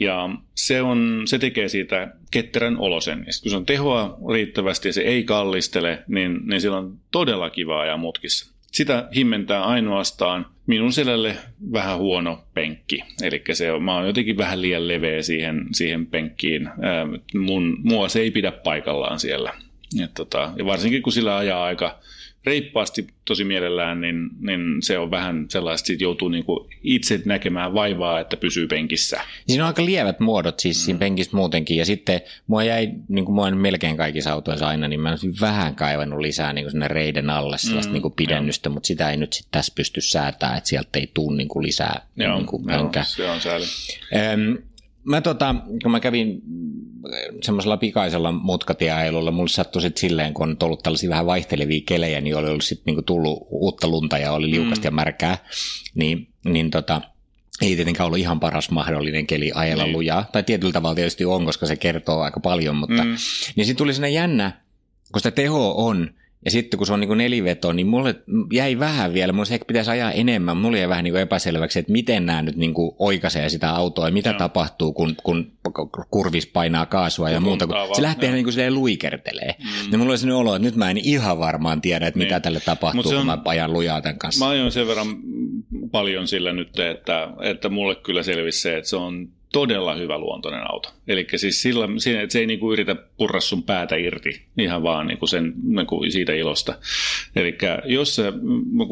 Ja 0.00 0.28
se, 0.54 0.82
on, 0.82 1.22
se 1.24 1.38
tekee 1.38 1.68
siitä 1.68 2.14
ketterän 2.30 2.78
olosen. 2.78 3.18
Ja 3.18 3.32
kun 3.42 3.50
se 3.50 3.56
on 3.56 3.66
tehoa 3.66 4.18
riittävästi 4.32 4.88
ja 4.88 4.92
se 4.92 5.00
ei 5.00 5.24
kallistele, 5.24 6.02
niin, 6.08 6.46
niin 6.46 6.60
sillä 6.60 6.78
on 6.78 6.98
todella 7.10 7.50
kiva 7.50 7.80
ajaa 7.80 7.96
mutkissa. 7.96 8.51
Sitä 8.72 9.08
himmentää 9.14 9.64
ainoastaan 9.64 10.46
minun 10.66 10.92
selälle 10.92 11.36
vähän 11.72 11.98
huono 11.98 12.44
penkki. 12.54 13.04
Eli 13.22 13.42
se 13.52 13.72
on, 13.72 13.82
mä 13.82 13.94
oon 13.94 14.06
jotenkin 14.06 14.36
vähän 14.36 14.62
liian 14.62 14.88
leveä 14.88 15.22
siihen, 15.22 15.66
siihen 15.72 16.06
penkkiin. 16.06 16.68
mun, 17.34 17.78
mua 17.82 18.08
se 18.08 18.20
ei 18.20 18.30
pidä 18.30 18.52
paikallaan 18.52 19.20
siellä. 19.20 19.52
Ja, 19.94 20.08
tota, 20.14 20.52
ja 20.56 20.64
varsinkin 20.64 21.02
kun 21.02 21.12
sillä 21.12 21.36
ajaa 21.36 21.64
aika 21.64 21.98
reippaasti 22.46 23.06
tosi 23.24 23.44
mielellään, 23.44 24.00
niin, 24.00 24.28
niin 24.40 24.60
se 24.82 24.98
on 24.98 25.10
vähän 25.10 25.46
sellaista, 25.48 25.92
että 25.92 26.04
joutuu 26.04 26.28
niin 26.28 26.44
kuin 26.44 26.70
itse 26.82 27.20
näkemään 27.24 27.74
vaivaa, 27.74 28.20
että 28.20 28.36
pysyy 28.36 28.66
penkissä. 28.66 29.20
Siinä 29.46 29.64
on 29.64 29.68
aika 29.68 29.84
lievät 29.84 30.20
muodot 30.20 30.60
siis 30.60 30.78
mm. 30.78 30.84
siinä 30.84 30.98
penkissä 30.98 31.36
muutenkin, 31.36 31.76
ja 31.76 31.84
sitten 31.84 32.20
mua 32.46 32.64
jäi, 32.64 32.88
niin 33.08 33.24
kuin 33.24 33.34
mua 33.34 33.46
on 33.46 33.56
melkein 33.56 33.96
kaikissa 33.96 34.32
autoissa 34.32 34.68
aina, 34.68 34.88
niin 34.88 35.00
mä 35.00 35.10
olisin 35.10 35.34
vähän 35.40 35.74
kaivannut 35.74 36.20
lisää 36.20 36.52
niin 36.52 36.64
kuin 36.64 36.70
sinne 36.70 36.88
reiden 36.88 37.30
alle 37.30 37.58
sellaista 37.58 37.90
mm, 37.90 37.92
niin 37.92 38.02
kuin 38.02 38.14
pidennystä, 38.14 38.68
mutta 38.68 38.86
sitä 38.86 39.10
ei 39.10 39.16
nyt 39.16 39.32
sitten 39.32 39.52
tässä 39.52 39.72
pysty 39.76 40.00
säätämään, 40.00 40.58
että 40.58 40.68
sieltä 40.68 40.98
ei 40.98 41.10
tule 41.14 41.36
niin 41.36 41.48
kuin 41.48 41.66
lisää 41.66 42.06
joo, 42.16 42.36
niin 42.36 42.46
kuin 42.46 42.64
joo, 42.68 42.90
se 43.02 43.30
on 43.30 43.40
sääli. 43.40 43.64
Ähm, 44.16 44.54
mä 45.04 45.20
tota, 45.20 45.54
kun 45.82 45.90
mä 45.90 46.00
kävin 46.00 46.42
semmoisella 47.42 47.76
pikaisella 47.76 48.32
mutkatieajelulla, 48.32 49.30
mulle 49.30 49.48
sattui 49.48 49.82
sitten 49.82 50.00
silleen, 50.00 50.34
kun 50.34 50.48
on 50.48 50.56
ollut 50.62 50.82
tällaisia 50.82 51.10
vähän 51.10 51.26
vaihtelevia 51.26 51.80
kelejä, 51.86 52.20
niin 52.20 52.36
oli 52.36 52.48
ollut 52.48 52.64
sitten 52.64 52.84
niinku 52.86 53.02
tullut 53.02 53.46
uutta 53.50 53.88
lunta 53.88 54.18
ja 54.18 54.32
oli 54.32 54.50
liukasta 54.50 54.82
mm. 54.82 54.86
ja 54.86 54.90
märkää, 54.90 55.38
niin, 55.94 56.28
niin 56.44 56.70
tota, 56.70 57.00
ei 57.62 57.74
tietenkään 57.76 58.06
ollut 58.06 58.18
ihan 58.18 58.40
paras 58.40 58.70
mahdollinen 58.70 59.26
keli 59.26 59.52
ajella 59.54 59.84
niin. 59.84 59.92
lujaa. 59.92 60.24
Tai 60.32 60.42
tietyllä 60.42 60.72
tavalla 60.72 60.94
tietysti 60.94 61.24
on, 61.24 61.44
koska 61.44 61.66
se 61.66 61.76
kertoo 61.76 62.20
aika 62.20 62.40
paljon, 62.40 62.76
mutta 62.76 63.04
mm. 63.04 63.16
niin 63.56 63.66
sitten 63.66 63.76
tuli 63.76 63.94
sinne 63.94 64.10
jännä, 64.10 64.60
kun 65.12 65.20
sitä 65.20 65.30
teho 65.30 65.86
on, 65.86 66.10
Ja 66.44 66.50
sitten 66.50 66.78
kun 66.78 66.86
se 66.86 66.92
on 66.92 67.00
niin 67.00 67.08
kuin 67.08 67.18
neliveto, 67.18 67.72
niin 67.72 67.86
mulle 67.86 68.14
jäi 68.52 68.78
vähän 68.78 69.14
vielä, 69.14 69.32
mulle 69.32 69.48
ehkä 69.52 69.64
pitäisi 69.64 69.90
ajaa 69.90 70.12
enemmän, 70.12 70.56
mulle 70.56 70.78
jäi 70.78 70.88
vähän 70.88 71.04
niin 71.04 71.12
kuin 71.12 71.22
epäselväksi, 71.22 71.78
että 71.78 71.92
miten 71.92 72.26
nämä 72.26 72.42
nyt 72.42 72.56
niin 72.56 72.74
kuin 72.74 72.92
oikaisee 72.98 73.48
sitä 73.48 73.70
autoa 73.70 74.08
ja 74.08 74.12
mitä 74.12 74.30
Joo. 74.30 74.38
tapahtuu, 74.38 74.92
kun, 74.92 75.16
kun 75.24 75.52
kurvis 76.10 76.46
painaa 76.46 76.86
kaasua 76.86 77.30
ja 77.30 77.40
muuta. 77.40 77.66
Kun 77.66 77.76
se 77.96 78.02
lähtee 78.02 78.28
joo. 78.28 78.34
niin 78.34 78.44
kuin 78.44 78.52
silleen 78.52 78.74
luikertelee. 78.74 79.54
Mm. 79.58 79.92
Ja 79.92 79.98
mulla 79.98 80.10
oli 80.10 80.18
sellainen 80.18 80.40
olo, 80.40 80.54
että 80.56 80.66
nyt 80.68 80.76
mä 80.76 80.90
en 80.90 80.98
ihan 80.98 81.38
varmaan 81.38 81.80
tiedä, 81.80 82.06
että 82.06 82.18
mitä 82.18 82.34
Niin. 82.34 82.42
tälle 82.42 82.60
tapahtuu, 82.60 83.02
se 83.02 83.08
kun 83.08 83.18
on- 83.18 83.26
mä 83.26 83.38
ajan 83.44 83.72
lujaa 83.72 84.00
tämän 84.00 84.18
kanssa. 84.18 84.44
Mä 84.44 84.50
ajoin 84.50 84.72
sen 84.72 84.86
verran 84.88 85.06
paljon 85.90 86.28
sillä 86.28 86.52
nyt, 86.52 86.78
että, 86.78 87.28
että 87.40 87.68
mulle 87.68 87.94
kyllä 87.94 88.22
selvisi 88.22 88.60
se, 88.60 88.76
että 88.76 88.90
se 88.90 88.96
on 88.96 89.28
todella 89.52 89.94
hyvä 89.94 90.18
luontoinen 90.18 90.70
auto. 90.72 90.88
Eli 91.08 91.26
siis 91.36 91.62
sillä, 91.62 91.88
siinä, 91.98 92.22
että 92.22 92.32
se 92.32 92.38
ei 92.38 92.46
niinku 92.46 92.72
yritä 92.72 92.96
purra 93.16 93.40
sun 93.40 93.62
päätä 93.62 93.96
irti 93.96 94.42
ihan 94.58 94.82
vaan 94.82 95.06
niinku 95.06 95.26
sen, 95.26 95.52
niinku 95.62 96.04
siitä 96.08 96.32
ilosta. 96.32 96.74
Eli 97.36 97.58
jos 97.84 98.14
se, 98.14 98.32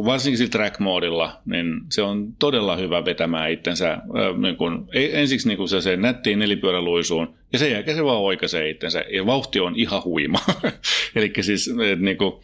varsinkin 0.04 0.38
sillä 0.38 0.50
track-moodilla, 0.50 1.32
niin 1.46 1.80
se 1.90 2.02
on 2.02 2.32
todella 2.38 2.76
hyvä 2.76 3.04
vetämään 3.04 3.50
itsensä 3.50 3.92
äh, 3.92 4.00
niinku, 4.38 4.64
e- 4.92 5.20
ensiksi 5.20 5.48
niinku 5.48 5.66
se, 5.66 5.80
se 5.80 5.96
nättiin 5.96 6.38
nelipyöräluisuun, 6.38 7.34
ja 7.52 7.58
sen 7.58 7.72
jälkeen 7.72 7.96
se 7.96 8.04
vaan 8.04 8.20
oikaisee 8.20 8.70
itsensä, 8.70 9.04
ja 9.12 9.26
vauhti 9.26 9.60
on 9.60 9.76
ihan 9.76 10.04
huima. 10.04 10.38
Eli 11.16 11.32
siis 11.40 11.70
niinku, 11.98 12.42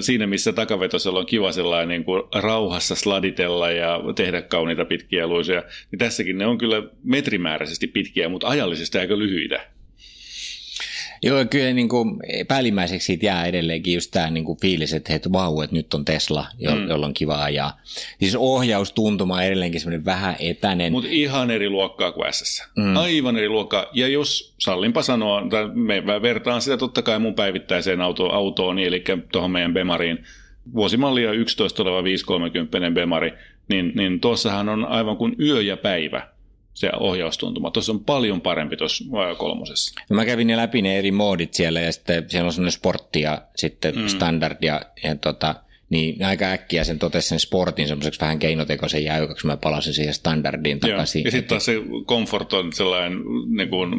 siinä, 0.00 0.26
missä 0.26 0.52
takavetosella 0.52 1.18
on 1.18 1.26
kiva 1.26 1.52
sellainen 1.52 1.88
niin 1.88 2.04
kuin 2.04 2.22
rauhassa 2.34 2.94
sladitella 2.94 3.70
ja 3.70 4.00
tehdä 4.16 4.42
kauniita 4.42 4.84
pitkiä 4.84 5.26
luisuja, 5.26 5.62
niin 5.90 5.98
tässäkin 5.98 6.38
ne 6.38 6.46
on 6.46 6.58
kyllä 6.58 6.82
metrimääräisesti 7.04 7.86
pitkiä, 7.86 8.28
mutta 8.28 8.48
ajallisesti 8.48 8.98
aika 8.98 9.18
lyhyitä. 9.18 9.66
Joo, 11.24 11.44
kyllä 11.50 11.72
niin 11.72 11.88
kuin 11.88 12.20
päällimmäiseksi 12.48 13.06
siitä 13.06 13.26
jää 13.26 13.46
edelleenkin 13.46 13.94
just 13.94 14.10
tämä 14.10 14.30
niin 14.30 14.44
kuin 14.44 14.60
fiilis, 14.60 14.92
että, 14.92 15.14
että 15.14 15.32
vau, 15.32 15.60
että 15.60 15.76
nyt 15.76 15.94
on 15.94 16.04
Tesla, 16.04 16.46
jo, 16.58 16.70
mm. 16.70 16.88
jolla 16.88 17.06
on 17.06 17.14
kiva 17.14 17.42
ajaa. 17.42 17.80
Siis 18.18 18.36
ohjaustuntuma 18.36 19.34
on 19.34 19.42
edelleenkin 19.42 19.80
semmoinen 19.80 20.04
vähän 20.04 20.36
etäinen. 20.38 20.92
Mutta 20.92 21.08
ihan 21.12 21.50
eri 21.50 21.70
luokkaa 21.70 22.12
kuin 22.12 22.32
SS. 22.32 22.68
Mm. 22.76 22.96
Aivan 22.96 23.36
eri 23.36 23.48
luokkaa. 23.48 23.86
Ja 23.92 24.08
jos 24.08 24.54
sallinpa 24.58 25.02
sanoa, 25.02 25.46
tai 25.50 25.68
me 25.74 26.22
vertaan 26.22 26.62
sitä 26.62 26.76
totta 26.76 27.02
kai 27.02 27.18
mun 27.18 27.34
päivittäiseen 27.34 28.00
auto, 28.00 28.26
autoon, 28.26 28.78
eli 28.78 29.04
tuohon 29.32 29.50
meidän 29.50 29.74
Bemariin, 29.74 30.24
vuosimallia 30.74 31.32
11 31.32 31.82
oleva 31.82 32.04
530 32.04 32.90
Bemari, 32.90 33.32
niin, 33.68 33.92
niin 33.94 34.20
tuossahan 34.20 34.68
on 34.68 34.84
aivan 34.84 35.16
kuin 35.16 35.36
yö 35.40 35.62
ja 35.62 35.76
päivä 35.76 36.31
se 36.74 36.90
ohjaustuntuma. 37.00 37.70
Tuossa 37.70 37.92
on 37.92 38.04
paljon 38.04 38.40
parempi 38.40 38.76
tuossa 38.76 39.04
kolmosessa. 39.38 40.00
No 40.10 40.16
Mä 40.16 40.24
kävin 40.24 40.46
ne 40.46 40.56
läpi 40.56 40.82
ne 40.82 40.98
eri 40.98 41.12
moodit 41.12 41.54
siellä 41.54 41.80
ja 41.80 41.92
sitten 41.92 42.30
siellä 42.30 42.46
on 42.46 42.52
semmoinen 42.52 42.72
sportti 42.72 43.20
ja 43.20 43.42
sitten 43.56 43.98
mm. 43.98 44.08
standard 44.08 44.56
ja, 44.60 44.82
ja 45.04 45.16
tota, 45.16 45.54
niin 45.92 46.24
aika 46.24 46.44
äkkiä 46.44 46.84
sen 46.84 46.98
totesi 46.98 47.28
sen 47.28 47.40
sportin 47.40 47.88
semmoiseksi 47.88 48.20
vähän 48.20 48.38
keinotekoisen 48.38 49.04
jäykäksi, 49.04 49.46
mä 49.46 49.56
palasin 49.56 49.94
siihen 49.94 50.14
standardiin 50.14 50.78
Joo. 50.82 50.90
takaisin. 50.90 51.24
Ja 51.24 51.30
sitten 51.30 51.48
taas 51.48 51.64
se 51.64 51.74
comfort 52.06 52.52
on 52.52 52.72
sellainen 52.72 53.18
niin 53.56 53.68
kuin 53.68 53.90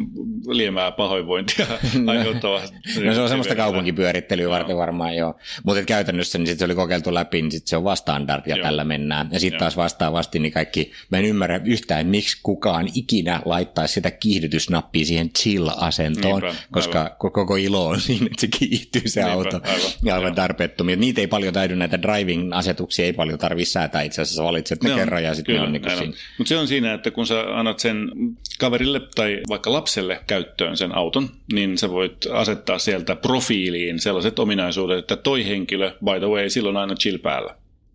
liemää 0.48 0.92
pahoinvointia 0.92 1.66
aiheuttava. 2.06 2.60
No 3.04 3.14
se 3.14 3.20
on 3.20 3.28
semmoista 3.28 3.54
kaupunkipyörittelyä 3.54 4.50
varten 4.50 4.76
varmaan 4.76 5.16
joo. 5.16 5.34
Mutta 5.62 5.82
käytännössä 5.82 6.38
niin 6.38 6.46
sit 6.46 6.58
se 6.58 6.64
oli 6.64 6.74
kokeiltu 6.74 7.14
läpi, 7.14 7.42
niin 7.42 7.52
sit 7.52 7.66
se 7.66 7.76
on 7.76 7.84
vaan 7.84 7.96
standard 7.96 8.42
ja 8.46 8.56
Joo. 8.56 8.64
tällä 8.64 8.84
mennään. 8.84 9.28
Ja 9.32 9.40
sitten 9.40 9.58
taas 9.58 9.76
vastaavasti 9.76 10.38
niin 10.38 10.52
kaikki, 10.52 10.92
mä 11.10 11.18
en 11.18 11.24
ymmärrä 11.24 11.60
yhtään, 11.64 12.06
miksi 12.06 12.36
kukaan 12.42 12.88
ikinä 12.94 13.40
laittaisi 13.44 13.94
sitä 13.94 14.10
kiihdytysnappia 14.10 15.04
siihen 15.04 15.30
chill-asentoon, 15.38 16.42
Niinpä, 16.42 16.60
koska 16.72 16.98
aivan. 17.02 17.16
koko 17.18 17.56
ilo 17.56 17.86
on 17.86 18.00
siinä, 18.00 18.26
että 18.26 18.40
se 18.40 18.48
kiihtyy 18.58 19.02
se 19.08 19.20
Niinpä, 19.20 19.32
auto. 19.34 19.60
aivan, 19.64 19.90
ja 20.02 20.14
aivan 20.14 20.34
tarpeettomia. 20.34 20.96
Niitä 20.96 21.20
ei 21.20 21.26
paljon 21.26 21.54
täydy, 21.54 21.76
näitä 21.84 22.02
driving-asetuksia 22.02 23.04
ei 23.04 23.12
paljon 23.12 23.38
tarvitse 23.38 23.72
säätää 23.72 24.02
itse 24.02 24.22
asiassa, 24.22 24.44
valitset 24.44 24.82
ne, 24.82 24.94
kerran 24.94 25.24
ja 25.24 25.34
sitten 25.34 25.54
ne 25.54 25.60
on 25.60 25.72
niin 25.72 25.82
siinä. 25.98 26.12
Mutta 26.38 26.48
se 26.48 26.56
on 26.56 26.68
siinä, 26.68 26.94
että 26.94 27.10
kun 27.10 27.26
sä 27.26 27.58
annat 27.58 27.78
sen 27.78 28.10
kaverille 28.58 29.00
tai 29.14 29.40
vaikka 29.48 29.72
lapselle 29.72 30.20
käyttöön 30.26 30.76
sen 30.76 30.94
auton, 30.94 31.28
niin 31.52 31.78
sä 31.78 31.90
voit 31.90 32.16
asettaa 32.32 32.78
sieltä 32.78 33.16
profiiliin 33.16 34.00
sellaiset 34.00 34.38
ominaisuudet, 34.38 34.98
että 34.98 35.16
toi 35.16 35.46
henkilö, 35.46 35.90
by 35.90 36.18
the 36.18 36.28
way, 36.28 36.50
silloin 36.50 36.76
aina 36.76 36.94
chill 36.94 37.18
päällä. 37.18 37.54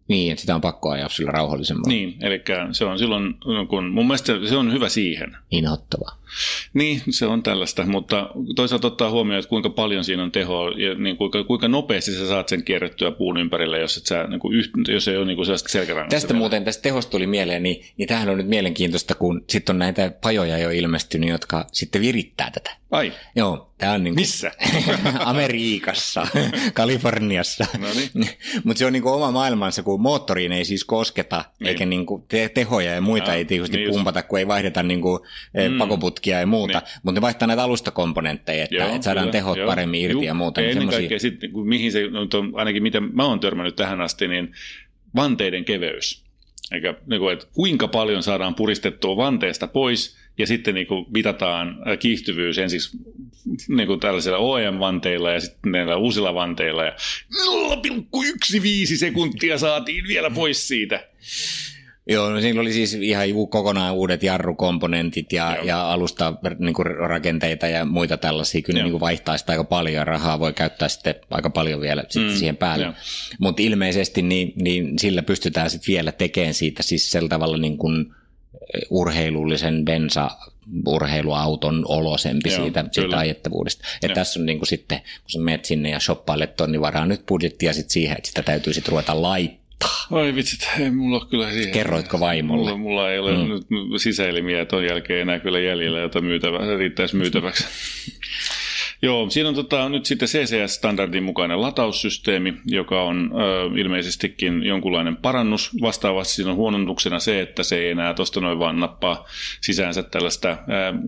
Niin, 0.09 0.31
että 0.31 0.41
sitä 0.41 0.55
on 0.55 0.61
pakko 0.61 0.89
ajaa 0.89 1.09
sillä 1.09 1.31
rauhallisemmalla. 1.31 1.93
Niin, 1.93 2.17
eli 2.21 2.41
se 2.71 2.85
on 2.85 2.99
silloin, 2.99 3.35
kun 3.69 3.89
mun 3.89 4.05
mielestä 4.07 4.33
se 4.49 4.57
on 4.57 4.73
hyvä 4.73 4.89
siihen. 4.89 5.37
Inhottavaa. 5.51 6.19
Niin, 6.73 7.01
se 7.09 7.25
on 7.25 7.43
tällaista, 7.43 7.85
mutta 7.85 8.29
toisaalta 8.55 8.87
ottaa 8.87 9.11
huomioon, 9.11 9.39
että 9.39 9.49
kuinka 9.49 9.69
paljon 9.69 10.03
siinä 10.03 10.23
on 10.23 10.31
tehoa 10.31 10.71
ja 10.71 10.95
niin 10.95 11.17
kuinka, 11.17 11.43
kuinka 11.43 11.67
nopeasti 11.67 12.11
sä 12.11 12.27
saat 12.27 12.49
sen 12.49 12.63
kierrettyä 12.63 13.11
puun 13.11 13.37
ympärille, 13.37 13.79
jos, 13.79 13.97
et 13.97 14.05
sä, 14.05 14.23
niin 14.27 14.39
kuin 14.39 14.55
yht, 14.55 14.71
jos 14.87 15.07
ei 15.07 15.17
ole 15.17 15.25
niin 15.25 15.35
kuin 15.35 15.45
sellaista 15.45 15.69
selkärangasta. 15.69 16.15
Tästä 16.15 16.27
vielä. 16.27 16.39
muuten, 16.39 16.63
tästä 16.63 16.81
tehosta 16.83 17.11
tuli 17.11 17.27
mieleen, 17.27 17.63
niin, 17.63 17.85
niin 17.97 18.07
tämähän 18.07 18.29
on 18.29 18.37
nyt 18.37 18.47
mielenkiintoista, 18.47 19.15
kun 19.15 19.43
sitten 19.49 19.73
on 19.73 19.79
näitä 19.79 20.11
pajoja 20.21 20.57
jo 20.57 20.69
ilmestynyt, 20.69 21.29
jotka 21.29 21.65
sitten 21.71 22.01
virittää 22.01 22.51
tätä. 22.51 22.77
Ai, 22.91 23.13
Joo, 23.35 23.68
tämä 23.79 23.93
on 23.93 24.03
niin 24.03 24.13
kuin 24.15 24.21
missä? 24.21 24.51
Amerikassa, 25.19 26.27
Kaliforniassa. 26.73 27.65
No 27.79 27.87
niin. 27.95 28.29
Mutta 28.63 28.79
se 28.79 28.85
on 28.85 28.93
niinku 28.93 29.09
oma 29.09 29.31
maailmansa, 29.31 29.83
kun 29.83 30.01
moottoriin 30.01 30.51
ei 30.51 30.65
siis 30.65 30.83
kosketa, 30.83 31.45
Niin. 31.59 31.67
eikä 31.67 31.85
niinku 31.85 32.25
te- 32.27 32.49
tehoja 32.49 32.93
ja 32.93 33.01
muita 33.01 33.27
Jaa, 33.27 33.35
ei 33.35 33.45
tietysti 33.45 33.77
niin 33.77 33.89
pumpata, 33.89 34.23
kun 34.23 34.39
ei 34.39 34.47
vaihdeta 34.47 34.83
niinku 34.83 35.25
mm. 35.69 35.77
pakoputkia 35.77 36.39
ja 36.39 36.47
muuta, 36.47 36.79
niin. 36.79 36.89
mutta 37.03 37.17
ne 37.17 37.21
vaihtaa 37.21 37.47
näitä 37.47 37.63
alustakomponentteja, 37.63 38.63
että, 38.63 38.75
Joo, 38.75 38.87
että 38.89 39.01
saadaan 39.01 39.23
kyllä, 39.23 39.31
tehot 39.31 39.57
joo. 39.57 39.67
paremmin 39.67 40.01
irti 40.01 40.13
Juu, 40.13 40.23
ja 40.23 40.33
muuta. 40.33 40.61
Ja 40.61 40.65
niin 40.67 40.71
ennen 40.71 40.81
semmosia- 40.81 40.99
kaikkea 40.99 41.19
sitten, 41.19 41.49
mihin 41.63 41.91
se, 41.91 42.03
on, 42.37 42.51
ainakin 42.53 42.83
mitä 42.83 42.99
mä 42.99 43.25
oon 43.25 43.39
törmännyt 43.39 43.75
tähän 43.75 44.01
asti, 44.01 44.27
niin 44.27 44.51
vanteiden 45.15 45.65
keveys. 45.65 46.23
Eikä, 46.71 46.93
niin 47.07 47.19
kuin, 47.19 47.33
että 47.33 47.45
kuinka 47.53 47.87
paljon 47.87 48.23
saadaan 48.23 48.55
puristettua 48.55 49.17
vanteesta 49.17 49.67
pois, 49.67 50.17
ja 50.39 50.47
sitten 50.47 50.75
niin 50.75 50.87
kuin, 50.87 51.05
mitataan 51.13 51.67
äh, 51.87 51.97
kiihtyvyys 51.99 52.57
ensiksi 52.57 52.97
niin 53.67 53.87
kuin 53.87 53.99
tällaisilla 53.99 54.37
OEM-vanteilla 54.37 55.31
ja 55.31 55.39
sitten 55.39 55.71
näillä 55.71 55.95
uusilla 55.95 56.33
vanteilla. 56.33 56.83
Ja 56.83 56.91
0,15 56.91 56.97
sekuntia 58.97 59.57
saatiin 59.57 60.07
vielä 60.07 60.29
pois 60.29 60.67
siitä. 60.67 61.03
Joo, 62.09 62.29
no 62.29 62.41
siinä 62.41 62.61
oli 62.61 62.73
siis 62.73 62.93
ihan 62.93 63.27
kokonaan 63.49 63.93
uudet 63.93 64.23
jarrukomponentit 64.23 65.33
ja, 65.33 65.55
Joo. 65.55 65.65
ja 65.65 65.91
alusta 65.91 66.33
niin 66.59 66.73
kuin 66.73 66.85
rakenteita 66.85 67.67
ja 67.67 67.85
muita 67.85 68.17
tällaisia. 68.17 68.61
Kyllä 68.61 68.79
Joo. 68.79 68.83
niin 68.83 68.91
kuin 68.91 69.01
vaihtaa 69.01 69.37
sitä 69.37 69.51
aika 69.51 69.63
paljon 69.63 70.07
rahaa 70.07 70.39
voi 70.39 70.53
käyttää 70.53 70.89
sitten 70.89 71.15
aika 71.31 71.49
paljon 71.49 71.81
vielä 71.81 72.03
sitten 72.09 72.31
Mm, 72.31 72.37
siihen 72.37 72.57
päälle. 72.57 72.93
Mutta 73.39 73.61
ilmeisesti 73.61 74.21
niin, 74.21 74.53
niin 74.55 74.99
sillä 74.99 75.23
pystytään 75.23 75.69
sitten 75.69 75.93
vielä 75.93 76.11
tekemään 76.11 76.53
siitä 76.53 76.83
siis 76.83 77.11
sillä 77.11 77.29
tavalla 77.29 77.57
niin 77.57 77.77
kuin 77.77 78.13
urheilullisen 78.89 79.85
bensa 79.85 80.31
urheiluauton 80.85 81.85
olosempi 81.87 82.49
Joo, 82.49 82.61
siitä, 82.61 82.85
siitä 82.91 83.17
ajettavuudesta. 83.17 83.87
Ja 84.01 84.07
Joo. 84.09 84.15
tässä 84.15 84.39
on 84.39 84.45
niin 84.45 84.57
kuin 84.59 84.67
sitten, 84.67 84.99
kun 84.99 85.29
sä 85.29 85.39
menet 85.39 85.65
sinne 85.65 85.89
ja 85.89 85.99
shoppailet 85.99 86.55
ton, 86.55 86.71
niin 86.71 86.81
varaa 86.81 87.05
nyt 87.05 87.25
budjettia 87.25 87.73
sit 87.73 87.89
siihen, 87.89 88.17
että 88.17 88.27
sitä 88.27 88.43
täytyy 88.43 88.73
sitten 88.73 88.91
ruveta 88.91 89.21
laittaa. 89.21 90.07
Oi 90.11 90.35
vitsit, 90.35 90.67
ei 90.79 90.91
mulla 90.91 91.17
ole 91.17 91.29
kyllä 91.29 91.51
siihen. 91.51 91.71
Kerroitko 91.71 92.19
vaimolle? 92.19 92.71
Mulla, 92.71 92.77
mulla 92.77 93.11
ei 93.11 93.19
ole 93.19 93.37
mm. 93.37 93.49
nyt 93.49 93.65
sisäelimiä 93.97 94.65
ton 94.65 94.85
jälkeen 94.85 95.21
enää 95.21 95.39
kyllä 95.39 95.59
jäljellä, 95.59 95.99
jota 95.99 96.21
myytävä, 96.21 96.77
riittäisi 96.77 97.15
myytäväksi. 97.15 97.65
Joo, 99.01 99.29
siinä 99.29 99.49
on 99.49 99.55
tota, 99.55 99.89
nyt 99.89 100.05
sitten 100.05 100.27
CCS-standardin 100.27 101.23
mukainen 101.23 101.61
lataussysteemi, 101.61 102.53
joka 102.65 103.03
on 103.03 103.31
ö, 103.33 103.79
ilmeisestikin 103.79 104.63
jonkunlainen 104.63 105.15
parannus. 105.15 105.71
Vastaavasti 105.81 106.33
siinä 106.33 106.51
on 106.51 106.57
huononnuksena 106.57 107.19
se, 107.19 107.41
että 107.41 107.63
se 107.63 107.77
ei 107.77 107.89
enää 107.89 108.13
tuosta 108.13 108.41
noin 108.41 108.59
vaan 108.59 108.79
nappaa 108.79 109.25
sisäänsä 109.61 110.03
tällaista 110.03 110.49
ö, 110.49 110.55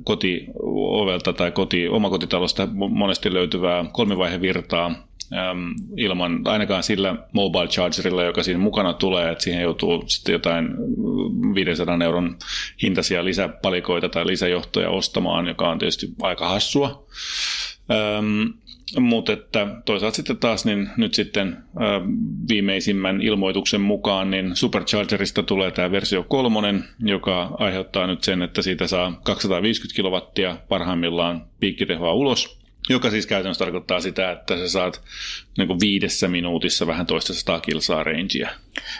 kotiovelta 0.03 1.33
tai 1.33 1.51
koti, 1.51 1.87
omakotitalosta 1.87 2.65
mo- 2.65 2.89
monesti 2.89 3.33
löytyvää 3.33 3.85
kolmivaihevirtaa 3.91 5.11
ilman, 5.97 6.41
ainakaan 6.45 6.83
sillä 6.83 7.15
mobile 7.31 7.67
chargerilla, 7.67 8.23
joka 8.23 8.43
siinä 8.43 8.59
mukana 8.59 8.93
tulee, 8.93 9.31
että 9.31 9.43
siihen 9.43 9.61
joutuu 9.63 10.03
sitten 10.07 10.33
jotain 10.33 10.65
mm, 10.65 11.55
500 11.55 11.99
euron 12.03 12.37
hintaisia 12.81 13.25
lisäpalikoita 13.25 14.09
tai 14.09 14.27
lisäjohtoja 14.27 14.89
ostamaan, 14.89 15.47
joka 15.47 15.69
on 15.69 15.79
tietysti 15.79 16.07
aika 16.21 16.49
hassua. 16.49 17.05
Öm, 17.91 18.53
mutta 18.99 19.33
että 19.33 19.67
toisaalta 19.85 20.15
sitten 20.15 20.37
taas 20.37 20.65
niin 20.65 20.89
nyt 20.97 21.13
sitten 21.13 21.57
viimeisimmän 22.49 23.21
ilmoituksen 23.21 23.81
mukaan 23.81 24.31
niin 24.31 24.55
Superchargerista 24.55 25.43
tulee 25.43 25.71
tämä 25.71 25.91
versio 25.91 26.23
kolmonen, 26.23 26.83
joka 26.99 27.55
aiheuttaa 27.59 28.07
nyt 28.07 28.23
sen, 28.23 28.41
että 28.41 28.61
siitä 28.61 28.87
saa 28.87 29.19
250 29.23 29.95
kilowattia 29.95 30.57
parhaimmillaan 30.69 31.45
piikkitehoa 31.59 32.13
ulos, 32.13 32.59
joka 32.89 33.09
siis 33.09 33.27
käytännössä 33.27 33.65
tarkoittaa 33.65 33.99
sitä, 33.99 34.31
että 34.31 34.57
sä 34.57 34.69
saat 34.69 35.01
niin 35.57 35.79
viidessä 35.79 36.27
minuutissa 36.27 36.87
vähän 36.87 37.05
toista 37.05 37.33
sataa 37.33 37.59
kilsaa 37.59 38.03
rangea. 38.03 38.49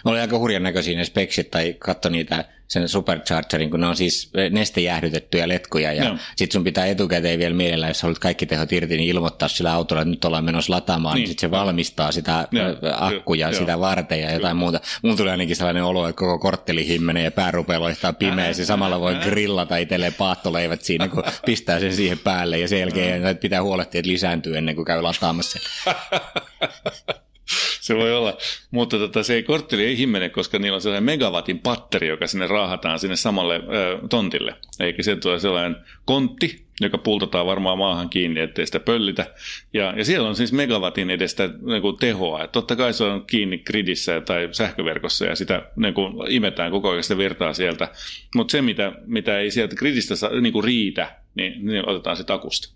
Oli 0.06 0.20
aika 0.20 0.40
hurjan 0.40 0.64
näköisiä 0.64 0.98
ne 0.98 1.06
speksit, 1.06 1.52
tai 1.52 1.76
katso 1.80 2.10
niitä 2.10 2.46
sen 2.72 2.90
superchargerin, 2.90 3.72
kun 3.72 3.80
ne 3.82 3.88
on 3.88 3.96
siis 3.96 4.32
nestejäähdytettyjä 4.52 5.48
letkuja 5.48 5.94
ja 5.94 6.04
Joo. 6.04 6.16
sitten 6.36 6.54
sun 6.54 6.64
pitää 6.64 6.86
etukäteen 6.86 7.40
vielä 7.40 7.54
mielellä, 7.56 7.88
jos 7.88 8.02
haluat 8.02 8.20
kaikki 8.20 8.46
tehot 8.46 8.72
irti, 8.72 8.98
niin 8.98 9.10
ilmoittaa 9.10 9.48
sillä 9.48 9.74
autolla, 9.74 10.02
että 10.02 10.10
nyt 10.10 10.26
ollaan 10.26 10.46
menossa 10.46 10.74
lataamaan, 10.74 11.16
niin, 11.16 11.22
Niin. 11.22 11.28
sitten 11.28 11.48
se 11.50 11.52
valmistaa 11.52 12.12
sitä 12.12 12.48
Joo, 12.52 12.68
ö, 12.68 12.76
akkuja 13.00 13.50
joo. 13.50 13.60
sitä 13.60 13.80
varten 13.80 14.22
ja 14.22 14.32
jotain 14.34 14.58
muuta. 14.58 14.80
Mulla 15.04 15.18
tuli 15.18 15.30
ainakin 15.30 15.56
sellainen 15.56 15.84
olo, 15.84 16.08
että 16.08 16.20
koko 16.20 16.40
kortteli 16.40 16.88
himmenee 16.88 17.24
ja 17.24 17.32
pää 17.32 17.52
rupeaa 17.52 18.14
pimeässä 18.20 18.62
ja 18.62 18.66
samalla 18.66 19.00
voi 19.00 19.16
grillata 19.16 19.78
itselleen 19.78 20.14
paattoleivät 20.14 20.82
siinä, 20.82 21.08
kun 21.08 21.24
pistää 21.46 21.80
sen 21.80 21.94
siihen 21.96 22.20
päälle 22.20 22.60
ja 22.60 22.68
sen 22.68 22.80
jälkeen 22.80 23.38
pitää 23.38 23.64
huolehtia, 23.64 24.00
että 24.00 24.12
lisääntyy 24.12 24.58
ennen 24.58 24.76
kuin 24.76 24.86
käy 24.86 25.02
lataamassa. 25.02 25.60
Se 27.82 27.96
voi 27.96 28.14
olla, 28.14 28.38
mutta 28.72 28.98
tota, 28.98 29.24
se 29.24 29.34
ei 29.34 29.44
kortteli 29.44 29.86
ei 29.86 29.98
himmene, 29.98 30.30
koska 30.30 30.60
niillä 30.60 30.76
on 30.76 30.82
sellainen 30.82 31.04
megawatin 31.04 31.60
patteri, 31.60 32.08
joka 32.08 32.28
sinne 32.28 32.48
raahataan 32.48 33.00
sinne 33.00 33.16
samalle 33.16 33.56
ö, 33.56 34.08
tontille. 34.10 34.56
Eikä 34.80 35.04
se 35.04 35.16
tulee 35.16 35.40
sellainen 35.40 35.76
kontti, 36.06 36.66
joka 36.82 36.98
pultataan 36.98 37.46
varmaan 37.46 37.78
maahan 37.78 38.10
kiinni, 38.10 38.40
ettei 38.40 38.66
sitä 38.66 38.80
pöllitä. 38.80 39.34
Ja, 39.74 39.94
ja 39.98 40.06
siellä 40.06 40.30
on 40.30 40.36
siis 40.36 40.54
megawatin 40.54 41.10
edestä 41.10 41.50
niin 41.62 41.82
kuin 41.82 41.98
tehoa. 41.98 42.44
Et 42.44 42.52
totta 42.52 42.76
kai 42.76 42.94
se 42.94 43.04
on 43.04 43.26
kiinni 43.26 43.58
gridissä 43.58 44.22
tai 44.22 44.50
sähköverkossa 44.52 45.26
ja 45.26 45.36
sitä 45.36 45.72
niin 45.76 45.94
kuin 45.94 46.14
imetään 46.32 46.72
koko 46.72 46.90
ajan 46.90 47.04
sitä 47.04 47.18
virtaa 47.18 47.54
sieltä. 47.54 47.92
Mutta 48.36 48.52
se, 48.52 48.62
mitä, 48.62 48.92
mitä 49.06 49.40
ei 49.40 49.52
sieltä 49.52 49.76
gridistä 49.76 50.14
niin 50.42 50.54
kuin 50.54 50.64
riitä, 50.64 51.16
niin, 51.36 51.66
niin 51.66 51.90
otetaan 51.90 52.18
se 52.18 52.24
takusta. 52.24 52.74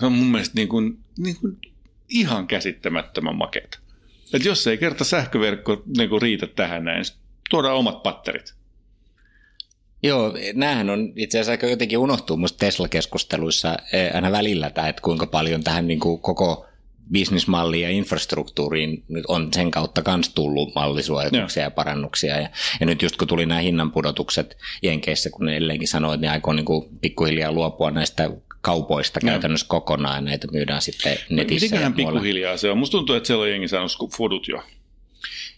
Se 0.00 0.06
on 0.06 0.12
mun 0.12 0.26
mielestä 0.26 0.54
niin 0.54 0.68
kuin, 0.68 0.98
niin 1.18 1.36
kuin 1.40 1.58
ihan 2.08 2.46
käsittämättömän 2.46 3.36
makeeta. 3.36 3.78
Et 4.34 4.44
jos 4.44 4.66
ei 4.66 4.78
kerta 4.78 5.04
sähköverkko 5.04 5.82
niin 5.96 6.08
kuin 6.08 6.22
riitä 6.22 6.46
tähän 6.46 6.84
näin, 6.84 7.04
tuodaan 7.50 7.76
omat 7.76 8.02
patterit. 8.02 8.54
Joo, 10.02 10.34
näähän 10.54 10.90
on 10.90 11.12
itse 11.16 11.38
asiassa 11.38 11.52
aika 11.52 11.66
jotenkin 11.66 11.98
unohtuu 11.98 12.36
musta 12.36 12.58
Tesla-keskusteluissa 12.58 13.76
eh, 13.92 14.10
aina 14.14 14.32
välillä, 14.32 14.70
tämä, 14.70 14.88
että 14.88 15.02
kuinka 15.02 15.26
paljon 15.26 15.64
tähän 15.64 15.86
niin 15.86 16.00
kuin 16.00 16.20
koko 16.20 16.66
bisnismalliin 17.12 17.82
ja 17.82 17.90
infrastruktuuriin 17.90 19.04
nyt 19.08 19.24
on 19.28 19.52
sen 19.52 19.70
kautta 19.70 20.02
myös 20.06 20.28
tullut 20.28 20.74
mallisuorituksia 20.74 21.62
ja 21.62 21.70
parannuksia. 21.70 22.40
Ja, 22.40 22.48
ja 22.80 22.86
nyt 22.86 23.02
just 23.02 23.16
kun 23.16 23.28
tuli 23.28 23.46
nämä 23.46 23.60
hinnanpudotukset 23.60 24.56
Jenkeissä, 24.82 25.30
kun 25.30 25.46
ne 25.46 25.56
edelleenkin 25.56 25.88
sanoi, 25.88 26.14
että 26.14 26.26
ne 26.26 26.32
aikoo 26.32 26.52
niin 26.52 26.64
kuin 26.64 26.88
pikkuhiljaa 27.00 27.52
luopua 27.52 27.90
näistä 27.90 28.30
kaupoista 28.68 29.20
Joo. 29.22 29.30
käytännössä 29.30 29.66
kokonaan 29.68 30.16
ja 30.16 30.20
näitä 30.20 30.46
myydään 30.52 30.82
sitten 30.82 31.16
netissä. 31.30 31.64
Mitenköhän 31.66 31.94
pikkuhiljaa 31.94 32.56
se 32.56 32.70
on? 32.70 32.78
Musta 32.78 32.98
tuntuu, 32.98 33.16
että 33.16 33.26
siellä 33.26 33.42
on 33.42 33.50
jengi 33.50 33.68
saanut 33.68 33.92
fudut 34.16 34.48
jo. 34.48 34.62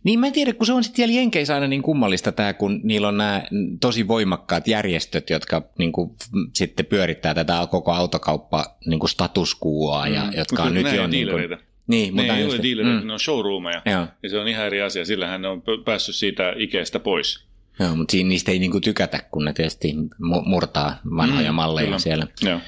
Niin 0.05 0.21
mä 0.21 0.27
en 0.27 0.33
tiedä, 0.33 0.53
kun 0.53 0.67
se 0.67 0.73
on 0.73 0.85
sitten 0.85 0.97
siellä 0.97 1.15
Jenkeissä 1.15 1.55
aina 1.55 1.67
niin 1.67 1.83
kummallista 1.83 2.33
tämä, 2.33 2.53
kun 2.53 2.81
niillä 2.85 3.09
on 3.09 3.17
nämä 3.17 3.43
tosi 3.81 4.09
voimakkaat 4.09 4.69
järjestöt, 4.69 5.31
jotka 5.31 5.63
niin 5.79 5.93
kuin, 5.93 6.11
sitten 6.57 6.87
pyörittää 6.87 7.35
tätä 7.35 7.67
koko 7.71 7.93
autokauppa 7.93 8.65
niin 8.87 9.01
kuin 9.01 9.11
status 9.11 9.57
quoa, 9.67 10.09
ja, 10.09 10.25
Mm. 10.25 10.31
jotka 10.37 10.63
on 10.63 10.75
nyt 10.75 10.93
jo... 10.97 11.07
Niin 11.07 11.29
kuin, 11.29 11.59
niin, 11.87 12.15
Ne 12.17 12.23
mutta 12.23 12.37
ei 12.37 12.45
just- 12.45 12.55
ole 12.59 12.63
dealereita, 12.63 13.01
mm, 13.01 13.07
ne 13.07 13.13
on 13.13 13.21
showroomeja. 13.21 13.83
Joo. 13.87 14.07
Ja 14.23 14.29
se 14.31 14.39
on 14.39 14.49
ihan 14.49 14.67
eri 14.67 14.83
asia. 14.83 15.05
Sillähän 15.05 15.43
ne 15.43 15.49
on 15.49 15.63
päässyt 15.85 16.15
siitä 16.15 16.53
Ikeestä 16.57 16.99
pois. 17.01 17.45
Joo, 17.81 17.97
mutta 17.97 18.13
siinä 18.13 18.29
niistä 18.29 18.53
ei 18.53 18.59
niin 18.59 18.71
kuin 18.71 18.83
tykätä, 18.83 19.23
kun 19.31 19.45
ne 19.45 19.53
tietysti 19.53 19.93
mu- 20.23 20.49
murtaa 20.49 20.99
vanhoja 21.17 21.53
Mm, 21.53 21.57
malleja 21.57 21.85
kyllä. 21.87 21.99
siellä. 21.99 22.27
Joo. 22.43 22.61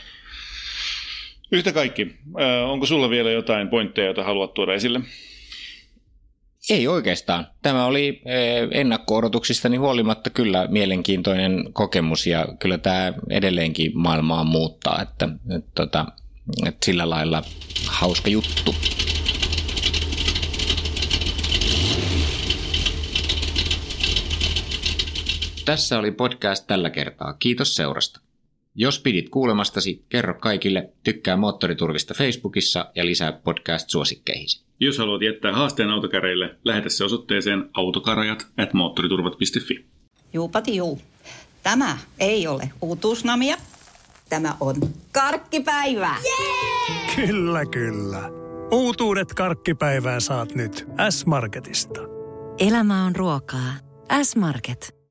Yhtä 1.52 1.72
kaikki. 1.72 2.16
Onko 2.68 2.86
sulla 2.86 3.10
vielä 3.10 3.30
jotain 3.30 3.68
pointteja, 3.68 4.04
joita 4.04 4.24
haluat 4.24 4.54
tuoda 4.54 4.74
esille? 4.74 5.00
Ei 6.70 6.88
oikeastaan. 6.88 7.46
Tämä 7.62 7.86
oli 7.86 8.22
ennakko-odotuksistani 8.70 9.76
huolimatta 9.76 10.30
kyllä 10.30 10.66
mielenkiintoinen 10.70 11.72
kokemus 11.72 12.26
ja 12.26 12.46
kyllä 12.58 12.78
tämä 12.78 13.12
edelleenkin 13.30 13.92
maailmaa 13.94 14.44
muuttaa, 14.44 15.02
että, 15.02 15.28
että, 15.56 15.70
tota, 15.74 16.06
että 16.66 16.86
sillä 16.86 17.10
lailla 17.10 17.42
hauska 17.86 18.30
juttu. 18.30 18.74
Tässä 25.64 25.98
oli 25.98 26.10
podcast 26.10 26.66
tällä 26.66 26.90
kertaa. 26.90 27.32
Kiitos 27.32 27.76
seurasta. 27.76 28.20
Jos 28.74 28.98
pidit 28.98 29.28
kuulemastasi, 29.28 30.04
kerro 30.08 30.34
kaikille, 30.34 30.88
tykkää 31.04 31.36
Moottoriturvista 31.36 32.14
Facebookissa 32.14 32.90
ja 32.94 33.06
lisää 33.06 33.32
podcast-suosikkeihisi. 33.32 34.64
Jos 34.80 34.98
haluat 34.98 35.22
jättää 35.22 35.52
haasteen 35.52 35.90
autokäreille, 35.90 36.56
lähetä 36.64 36.88
se 36.88 37.04
osoitteeseen 37.04 37.70
autokarajat 37.74 38.46
at 38.56 38.74
moottoriturvat.fi. 38.74 39.86
Juupati 40.32 40.76
juu. 40.76 41.00
Tämä 41.62 41.98
ei 42.18 42.46
ole 42.46 42.70
uutuusnamia. 42.82 43.56
Tämä 44.28 44.56
on 44.60 44.76
karkkipäivää. 45.12 46.16
Kyllä, 47.16 47.66
kyllä. 47.66 48.30
Uutuudet 48.70 49.34
karkkipäivään 49.34 50.20
saat 50.20 50.54
nyt 50.54 50.86
S-Marketista. 51.10 52.00
Elämä 52.58 53.04
on 53.04 53.16
ruokaa. 53.16 53.72
S-Market. 54.22 54.94